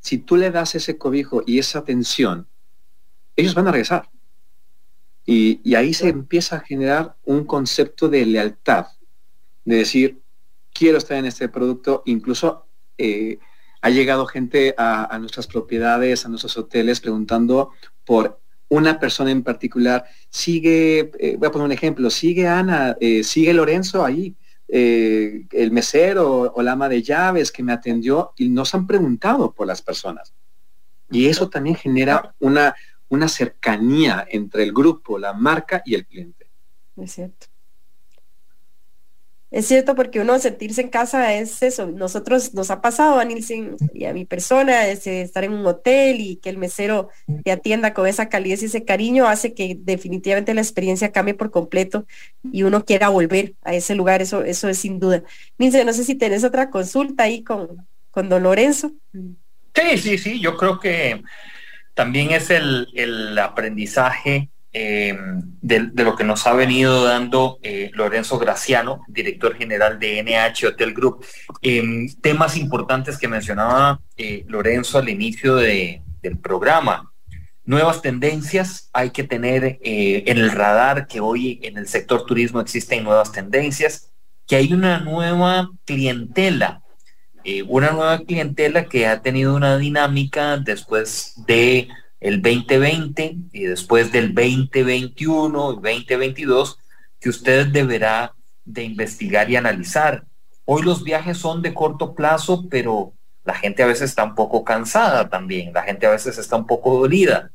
si 0.00 0.18
tú 0.18 0.36
le 0.36 0.50
das 0.50 0.74
ese 0.74 0.98
cobijo 0.98 1.42
y 1.46 1.58
esa 1.58 1.80
atención, 1.80 2.48
ellos 3.36 3.54
van 3.54 3.68
a 3.68 3.72
regresar. 3.72 4.10
Y, 5.26 5.74
ahí 5.74 5.94
se 5.94 6.08
empieza 6.08 6.56
a 6.56 6.60
generar 6.60 7.16
un 7.24 7.44
concepto 7.44 8.08
de 8.08 8.26
lealtad, 8.26 8.86
de 9.64 9.76
decir, 9.76 10.22
quiero 10.72 10.98
estar 10.98 11.18
en 11.18 11.26
este 11.26 11.48
producto, 11.48 12.02
incluso 12.06 12.66
eh, 12.98 13.38
ha 13.82 13.90
llegado 13.90 14.26
gente 14.26 14.74
a, 14.76 15.16
nuestras 15.20 15.46
propiedades, 15.46 16.24
a 16.24 16.28
nuestros 16.28 16.56
hoteles, 16.56 17.00
preguntando 17.00 17.70
por 18.04 18.40
una 18.68 18.98
persona 18.98 19.30
en 19.30 19.42
particular. 19.42 20.04
Sigue, 20.30 21.12
eh, 21.18 21.36
voy 21.38 21.48
a 21.48 21.50
poner 21.50 21.66
un 21.66 21.72
ejemplo, 21.72 22.10
sigue 22.10 22.48
Ana, 22.48 22.96
eh, 23.00 23.22
sigue 23.22 23.54
Lorenzo 23.54 24.04
ahí, 24.04 24.34
el 24.72 25.70
mesero 25.72 26.52
o 26.54 26.62
la 26.62 26.72
ama 26.72 26.88
de 26.88 27.02
llaves 27.02 27.50
que 27.50 27.62
me 27.62 27.72
atendió 27.72 28.32
y 28.36 28.48
nos 28.48 28.74
han 28.74 28.86
preguntado 28.86 29.52
por 29.52 29.66
las 29.66 29.82
personas. 29.82 30.32
Y 31.10 31.26
eso 31.26 31.48
también 31.48 31.76
genera 31.76 32.34
una, 32.38 32.74
una 33.08 33.28
cercanía 33.28 34.26
entre 34.30 34.62
el 34.62 34.72
grupo, 34.72 35.18
la 35.18 35.32
marca 35.32 35.82
y 35.84 35.94
el 35.94 36.06
cliente. 36.06 36.48
Es 36.96 37.12
cierto. 37.12 37.49
Es 39.50 39.66
cierto 39.66 39.96
porque 39.96 40.20
uno 40.20 40.38
sentirse 40.38 40.80
en 40.80 40.88
casa 40.88 41.34
es 41.34 41.62
eso. 41.62 41.86
Nosotros 41.86 42.54
nos 42.54 42.70
ha 42.70 42.80
pasado 42.80 43.18
a 43.18 43.24
Nilsen 43.24 43.76
y 43.92 44.04
a 44.04 44.12
mi 44.12 44.24
persona 44.24 44.86
es 44.86 45.06
estar 45.06 45.42
en 45.42 45.52
un 45.52 45.66
hotel 45.66 46.20
y 46.20 46.36
que 46.36 46.50
el 46.50 46.58
mesero 46.58 47.08
te 47.44 47.50
atienda 47.50 47.92
con 47.92 48.06
esa 48.06 48.28
calidez 48.28 48.62
y 48.62 48.66
ese 48.66 48.84
cariño 48.84 49.26
hace 49.26 49.52
que 49.52 49.76
definitivamente 49.78 50.54
la 50.54 50.60
experiencia 50.60 51.10
cambie 51.10 51.34
por 51.34 51.50
completo 51.50 52.06
y 52.52 52.62
uno 52.62 52.84
quiera 52.84 53.08
volver 53.08 53.54
a 53.62 53.74
ese 53.74 53.96
lugar. 53.96 54.22
Eso, 54.22 54.44
eso 54.44 54.68
es 54.68 54.78
sin 54.78 55.00
duda. 55.00 55.24
Nilsen, 55.58 55.86
no 55.86 55.92
sé 55.92 56.04
si 56.04 56.14
tenés 56.14 56.44
otra 56.44 56.70
consulta 56.70 57.24
ahí 57.24 57.42
con, 57.42 57.88
con 58.10 58.28
don 58.28 58.44
Lorenzo. 58.44 58.92
Sí, 59.12 59.98
sí, 59.98 60.18
sí. 60.18 60.40
Yo 60.40 60.56
creo 60.56 60.78
que 60.78 61.22
también 61.94 62.30
es 62.30 62.50
el, 62.50 63.38
aprendizaje 63.38 64.48
eh, 64.72 65.18
de, 65.60 65.90
lo 66.04 66.14
que 66.14 66.22
nos 66.22 66.46
ha 66.46 66.52
venido 66.52 67.04
dando 67.04 67.58
eh, 67.62 67.90
Lorenzo 67.92 68.38
Graciano, 68.38 69.02
director 69.08 69.56
general 69.56 69.98
de 69.98 70.22
NH 70.22 70.68
Hotel 70.68 70.94
Group. 70.94 71.24
Em, 71.60 72.08
temas 72.20 72.56
importantes 72.56 73.18
que 73.18 73.26
mencionaba 73.26 74.00
eh, 74.16 74.44
Lorenzo 74.46 74.98
al 74.98 75.08
inicio 75.08 75.56
del 75.56 76.38
programa. 76.40 77.12
Nuevas 77.64 78.00
tendencias, 78.00 78.90
hay 78.92 79.10
que 79.10 79.24
tener 79.24 79.78
en 79.82 80.38
el 80.38 80.50
radar 80.50 81.06
que 81.06 81.20
hoy 81.20 81.60
en 81.62 81.76
el 81.76 81.86
sector 81.86 82.24
turismo 82.24 82.60
existen 82.60 83.04
nuevas 83.04 83.32
tendencias, 83.32 84.12
que 84.46 84.56
hay 84.56 84.72
una 84.72 85.00
nueva 85.00 85.70
clientela 85.84 86.82
una 87.68 87.90
nueva 87.90 88.18
clientela 88.18 88.84
que 88.84 89.06
ha 89.06 89.22
tenido 89.22 89.54
una 89.54 89.78
dinámica 89.78 90.58
después 90.58 91.32
de 91.46 91.88
el 92.20 92.42
2020 92.42 93.36
y 93.52 93.64
después 93.64 94.12
del 94.12 94.34
2021 94.34 95.72
y 95.72 95.74
2022 95.76 96.78
que 97.18 97.28
usted 97.28 97.66
deberá 97.66 98.34
de 98.64 98.84
investigar 98.84 99.50
y 99.50 99.56
analizar. 99.56 100.24
Hoy 100.64 100.82
los 100.82 101.02
viajes 101.02 101.38
son 101.38 101.62
de 101.62 101.74
corto 101.74 102.14
plazo, 102.14 102.68
pero 102.68 103.12
la 103.44 103.54
gente 103.54 103.82
a 103.82 103.86
veces 103.86 104.10
está 104.10 104.24
un 104.24 104.34
poco 104.34 104.64
cansada 104.64 105.28
también, 105.28 105.72
la 105.72 105.82
gente 105.82 106.06
a 106.06 106.10
veces 106.10 106.38
está 106.38 106.56
un 106.56 106.66
poco 106.66 106.98
dolida. 106.98 107.50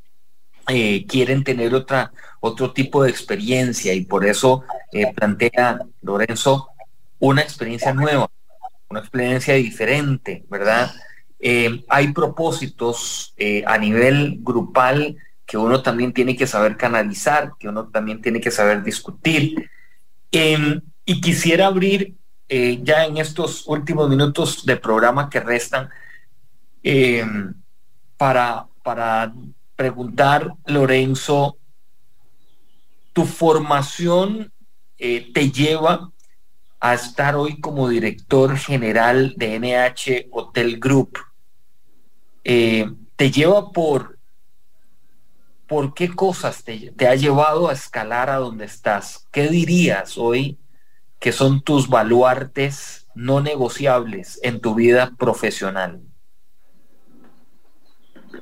Eh, 0.68 1.05
quieren 1.05 1.43
tener 1.43 1.76
otra, 1.76 2.11
otro 2.39 2.74
tipo 2.74 3.03
de 3.03 3.11
experiencia 3.11 3.93
y 3.93 4.03
por 4.03 4.26
eso 4.26 4.63
eh, 4.91 5.13
plantea 5.13 5.80
Lorenzo 6.01 6.70
una 7.20 7.41
experiencia 7.41 7.93
nueva, 7.93 8.30
una 8.89 8.99
experiencia 8.99 9.53
diferente, 9.53 10.43
¿verdad? 10.49 10.91
Eh, 11.48 11.86
hay 11.89 12.12
propósitos 12.12 13.36
eh, 13.38 13.64
a 13.68 13.78
nivel 13.78 14.39
grupal 14.41 15.16
que 15.46 15.60
uno 15.60 15.84
también 15.84 16.12
tiene 16.12 16.36
que 16.36 16.48
saber 16.48 16.76
canalizar, 16.76 17.52
que 17.60 17.70
uno 17.70 17.88
también 17.89 18.20
tiene 18.20 18.41
que 18.41 18.50
saber 18.50 18.82
discutir. 18.82 19.70
Em, 20.32 20.82
y 21.06 21.22
quisiera 21.22 21.68
abrir 21.68 22.16
eh, 22.50 22.80
ya 22.82 23.06
en 23.06 23.18
estos 23.18 23.68
últimos 23.68 24.10
minutos 24.10 24.66
de 24.66 24.76
programa 24.76 25.30
que 25.30 25.39
restan 25.39 25.88
em, 26.82 27.54
para, 28.18 28.66
para 28.82 29.32
preguntar, 29.76 30.52
Lorenzo, 30.66 31.60
tu 33.14 33.24
formación 33.24 34.52
te 34.98 35.52
lleva 35.52 36.10
a 36.80 36.96
estar 36.96 37.36
hoy 37.36 37.60
como 37.62 37.88
director 37.88 38.58
general 38.58 39.36
de 39.38 39.60
NH 39.60 40.30
Hotel 40.32 40.80
Group, 40.80 41.20
eh, 42.46 42.89
te 43.16 43.32
lleva 43.32 43.72
por, 43.72 44.20
por 45.68 45.93
qué 45.96 46.14
cosas 46.16 46.64
te, 46.64 47.08
ha 47.08 47.16
llevado 47.16 47.68
a 47.68 47.74
escalar 47.74 48.30
a 48.30 48.38
donde 48.38 48.66
estás. 48.66 49.28
¿Qué 49.32 49.50
dirías 49.50 50.18
hoy 50.18 50.60
que 51.20 51.32
son 51.32 51.62
tus 51.62 51.89
baluartes 51.89 53.08
no 53.16 53.41
negociables 53.41 54.39
en 54.43 54.62
tu 54.62 54.76
vida 54.76 55.12
profesional? 55.18 56.02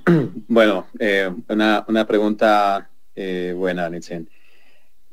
Bueno, 0.48 0.88
eh, 1.00 1.34
una, 1.48 1.86
una, 1.88 2.06
pregunta 2.06 2.90
eh, 3.16 3.54
buena, 3.56 3.90
Nitzen. 3.90 4.30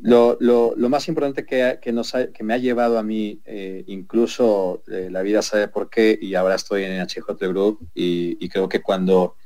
Lo, 0.03 0.89
más 0.89 1.09
importante 1.09 1.45
que, 1.45 1.79
que, 1.81 2.43
me 2.43 2.55
ha 2.55 2.59
llevado 2.59 2.99
a 2.99 3.03
mí, 3.03 3.41
eh, 3.45 3.85
incluso 3.87 4.83
eh, 4.89 5.09
la 5.11 5.23
vida 5.23 5.43
sabe 5.43 5.69
por 5.69 5.91
qué, 5.91 6.19
y 6.21 6.35
ahora 6.35 6.55
estoy 6.55 6.85
en 6.85 7.07
HJ 7.07 7.47
Group, 7.49 7.91
y, 7.95 8.49
creo 8.49 8.69
que 8.69 8.81
cuando 8.81 9.37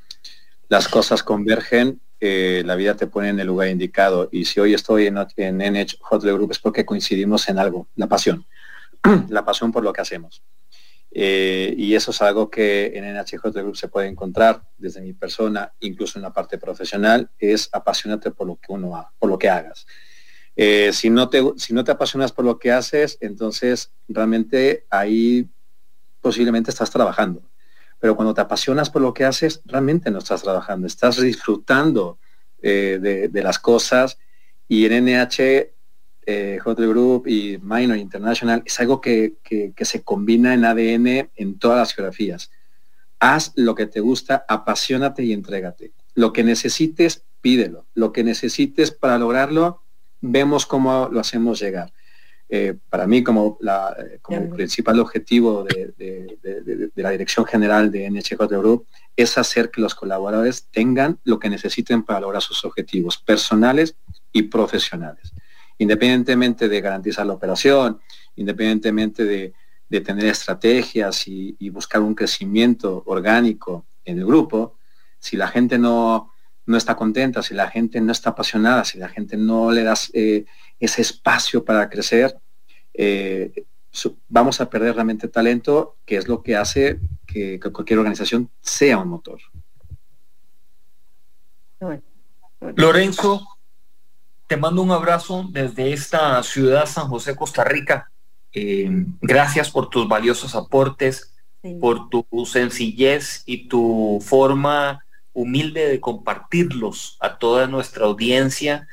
las 0.69 0.89
cosas 0.89 1.23
convergen, 1.23 2.01
eh, 2.21 2.63
la 2.65 2.77
vida 2.77 2.95
te 2.95 3.07
pone 3.07 3.31
en 3.31 3.41
el 3.41 3.49
lugar 3.49 3.69
indicado. 3.69 4.29
Y 4.31 4.45
si 4.45 4.61
hoy 4.61 4.75
estoy 4.75 5.07
en, 5.07 5.19
en 5.37 5.59
NH 5.59 5.99
Group 6.01 6.53
es 6.53 6.59
porque 6.59 6.87
coincidimos 6.87 7.49
en 7.49 7.59
algo, 7.59 7.89
la 7.97 8.07
pasión, 8.07 8.47
la 9.29 9.45
pasión 9.45 9.73
por 9.73 9.83
lo 9.83 9.93
que 9.93 10.01
hacemos. 10.03 10.43
y 11.11 11.95
eso 11.95 12.11
es 12.13 12.23
algo 12.23 12.49
que 12.49 12.93
en 12.95 13.05
NH 13.05 13.39
Group 13.43 13.77
se 13.77 13.89
puede 13.89 14.07
encontrar 14.09 14.63
desde 14.79 15.01
mi 15.01 15.13
persona, 15.13 15.73
incluso 15.81 16.19
en 16.19 16.23
la 16.23 16.33
parte 16.33 16.59
profesional, 16.59 17.31
es 17.39 17.69
apasionarte 17.73 18.31
por 18.31 18.47
lo 18.47 18.57
que 18.57 18.73
uno 18.73 19.11
por 19.19 19.29
lo 19.29 19.39
que 19.39 19.49
hagas. 19.49 19.87
Eh, 20.57 20.93
si, 20.93 21.11
no 21.11 21.29
te, 21.29 21.43
si 21.57 21.75
no 21.75 21.83
te 21.83 21.93
apasionas 21.93 22.33
por 22.33 22.45
lo 22.45 22.59
que 22.59 22.71
haces, 22.71 23.19
entonces 23.21 23.93
realmente 24.09 24.87
ahí 24.91 25.49
posiblemente 26.21 26.71
estás 26.71 26.91
trabajando. 26.91 27.43
Pero 27.99 28.17
cuando 28.17 28.35
te 28.35 28.41
apasionas 28.41 28.91
por 28.91 29.03
lo 29.03 29.15
que 29.15 29.25
haces, 29.25 29.63
realmente 29.65 30.11
no 30.11 30.19
estás 30.19 30.43
trabajando, 30.43 30.87
estás 30.87 31.21
disfrutando 31.21 32.19
eh, 32.63 33.29
de, 33.31 33.43
las 33.43 33.59
cosas. 33.59 34.19
Y 34.69 34.87
en 34.87 35.05
NH, 35.05 35.73
eh, 36.27 36.59
Hotel 36.65 36.89
Group 36.89 37.27
y 37.27 37.59
Minor 37.59 37.97
International 37.97 38.63
es 38.65 38.79
algo 38.81 39.01
que, 39.01 39.35
que 39.43 39.85
se 39.85 40.03
combina 40.03 40.55
en 40.55 40.65
ADN 40.65 41.31
en 41.35 41.59
todas 41.59 41.79
las 41.79 41.95
geografías. 41.95 42.51
Haz 43.19 43.53
lo 43.57 43.75
que 43.75 43.87
te 43.87 44.01
gusta, 44.01 44.45
apasionate 44.49 45.23
y 45.25 45.33
entrégate. 45.33 45.93
Lo 46.15 46.33
que 46.33 46.45
necesites, 46.45 47.25
pídelo. 47.41 47.87
Lo 47.95 48.13
que 48.13 48.25
necesites 48.25 48.91
para 48.91 49.19
lograrlo, 49.19 49.84
vemos 50.25 50.67
cómo 50.67 51.09
lo 51.11 51.21
hacemos 51.21 51.61
llegar. 51.61 51.93
Eh, 52.49 52.77
para 52.89 53.07
mí, 53.07 53.23
como, 53.23 53.57
la, 53.61 53.97
como 54.23 54.51
principal 54.51 55.01
objetivo 55.01 55.65
de, 55.65 56.93
la 56.95 57.11
Dirección 57.11 57.47
General 57.47 57.91
de 57.91 58.09
NHJ 58.11 58.37
Group 58.47 58.87
es 59.17 59.39
hacer 59.39 59.71
que 59.71 59.81
los 59.81 59.95
colaboradores 59.95 60.69
tengan 60.71 61.19
lo 61.25 61.39
que 61.39 61.49
necesiten 61.49 62.03
para 62.03 62.21
lograr 62.21 62.43
sus 62.43 62.65
objetivos 62.65 63.19
personales 63.19 63.97
y 64.33 64.43
profesionales. 64.43 65.33
Independientemente 65.79 66.69
de 66.69 66.81
garantizar 66.81 67.27
la 67.27 67.33
operación, 67.33 68.01
independientemente 68.37 69.25
de, 69.25 69.53
tener 70.05 70.25
estrategias 70.25 71.29
y, 71.29 71.55
y 71.61 71.71
buscar 71.71 72.01
un 72.01 72.17
crecimiento 72.17 73.05
orgánico 73.07 73.87
en 74.05 74.19
el 74.19 74.27
grupo, 74.27 74.77
si 75.21 75.37
la 75.37 75.47
gente 75.47 75.79
no, 75.79 76.34
no 76.67 76.77
está 76.77 76.97
contenta, 76.97 77.43
si 77.43 77.55
la 77.55 77.69
gente 77.71 78.01
no 78.01 78.13
está 78.13 78.31
apasionada, 78.31 78.85
si 78.85 78.99
la 78.99 79.09
gente 79.09 79.37
no 79.37 79.71
le 79.71 79.83
das 79.83 80.11
eh, 80.15 80.45
ese 80.81 81.03
espacio 81.03 81.65
para 81.65 81.89
crecer, 81.89 82.39
eh, 82.95 83.65
vamos 84.29 84.61
a 84.61 84.69
perder 84.69 84.95
realmente 84.95 85.29
talento, 85.29 85.97
que 86.05 86.17
es 86.17 86.27
lo 86.27 86.43
que 86.43 86.57
hace 86.57 86.99
que, 87.27 87.61
cualquier 87.61 87.99
organización 87.99 88.51
sea 88.61 88.99
un 88.99 89.09
motor. 89.09 89.41
Lorenzo, 92.77 93.47
te 94.47 94.57
mando 94.57 94.83
un 94.83 94.91
abrazo 94.91 95.47
desde 95.51 95.93
esta 95.93 96.43
ciudad, 96.43 96.87
San 96.87 97.09
José, 97.09 97.37
Costa 97.37 97.63
Rica. 97.63 98.11
Eh, 98.53 98.89
gracias 99.21 99.71
por 99.71 99.91
tus 99.91 100.09
valiosos 100.09 100.55
aportes, 100.55 101.35
por 101.81 102.09
tu 102.09 102.27
sencillez 102.47 103.43
y 103.47 103.69
tu 103.69 104.23
forma 104.23 105.05
humilde 105.35 105.87
de 105.87 106.01
compartirlos 106.01 107.19
a 107.21 107.37
toda 107.37 107.67
nuestra 107.67 108.07
audiencia 108.07 108.89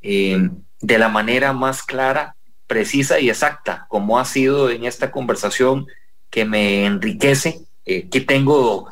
eh, 0.00 0.50
de 0.80 0.98
la 0.98 1.08
manera 1.08 1.52
más 1.52 1.84
clara, 1.84 2.34
precisa 2.66 3.20
y 3.20 3.30
exacta, 3.30 3.86
como 3.88 4.18
ha 4.18 4.24
sido 4.24 4.70
en 4.70 4.84
esta 4.84 5.12
conversación 5.12 5.86
que 6.30 6.44
me 6.44 6.84
enriquece. 6.84 7.66
Eh, 7.84 8.08
que 8.08 8.20
tengo 8.20 8.88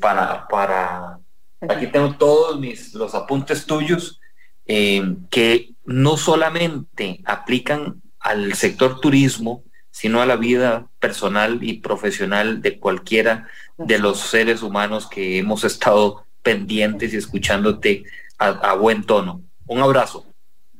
para, 0.00 0.48
para, 0.48 1.20
aquí 1.60 1.86
tengo 1.86 2.16
todos 2.16 2.58
mis, 2.58 2.94
los 2.94 3.14
apuntes 3.14 3.64
tuyos, 3.66 4.20
que 4.66 5.70
no 5.84 6.16
solamente 6.16 7.20
aplican 7.24 8.02
al 8.20 8.54
sector 8.54 9.00
turismo, 9.00 9.64
sino 9.90 10.20
a 10.20 10.26
la 10.26 10.36
vida 10.36 10.88
personal 10.98 11.58
y 11.62 11.74
profesional 11.74 12.62
de 12.62 12.78
cualquiera 12.78 13.48
de 13.76 13.98
los 13.98 14.20
seres 14.20 14.62
humanos 14.62 15.08
que 15.08 15.38
hemos 15.38 15.64
estado 15.64 16.26
pendientes 16.42 17.12
y 17.12 17.16
escuchándote 17.16 18.04
a, 18.38 18.74
buen 18.74 19.04
tono. 19.04 19.42
Un 19.66 19.80
abrazo. 19.80 20.26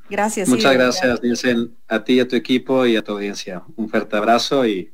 Gracias. 0.08 0.48
Muchas 0.48 0.74
gracias, 0.74 1.22
Nielsen, 1.22 1.76
a 1.86 2.02
ti, 2.02 2.18
a 2.18 2.26
tu 2.26 2.34
equipo 2.34 2.86
y 2.86 2.96
a 2.96 3.02
tu 3.02 3.12
audiencia. 3.12 3.62
Un 3.76 3.88
fuerte 3.88 4.16
abrazo 4.16 4.66
y, 4.66 4.92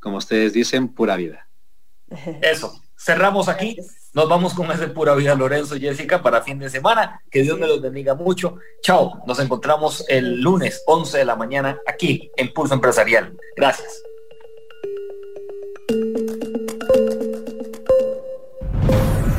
como 0.00 0.16
ustedes 0.16 0.52
dicen, 0.52 0.88
pura 0.88 1.16
vida. 1.16 1.46
Eso. 2.42 2.82
Cerramos 2.98 3.48
aquí. 3.48 3.76
Nos 4.14 4.28
vamos 4.30 4.54
con 4.54 4.70
ese 4.70 4.88
pura 4.88 5.14
vida 5.14 5.34
Lorenzo 5.34 5.76
y 5.76 5.80
Jessica 5.80 6.22
para 6.22 6.40
fin 6.40 6.58
de 6.58 6.70
semana. 6.70 7.20
Que 7.30 7.42
Dios 7.42 7.58
me 7.58 7.66
los 7.66 7.82
bendiga 7.82 8.14
mucho. 8.14 8.56
Chao. 8.80 9.22
Nos 9.26 9.38
encontramos 9.38 10.04
el 10.08 10.40
lunes 10.40 10.82
11 10.86 11.18
de 11.18 11.24
la 11.26 11.36
mañana 11.36 11.78
aquí 11.86 12.30
en 12.36 12.52
Pulso 12.54 12.72
Empresarial. 12.72 13.36
Gracias. 13.54 14.02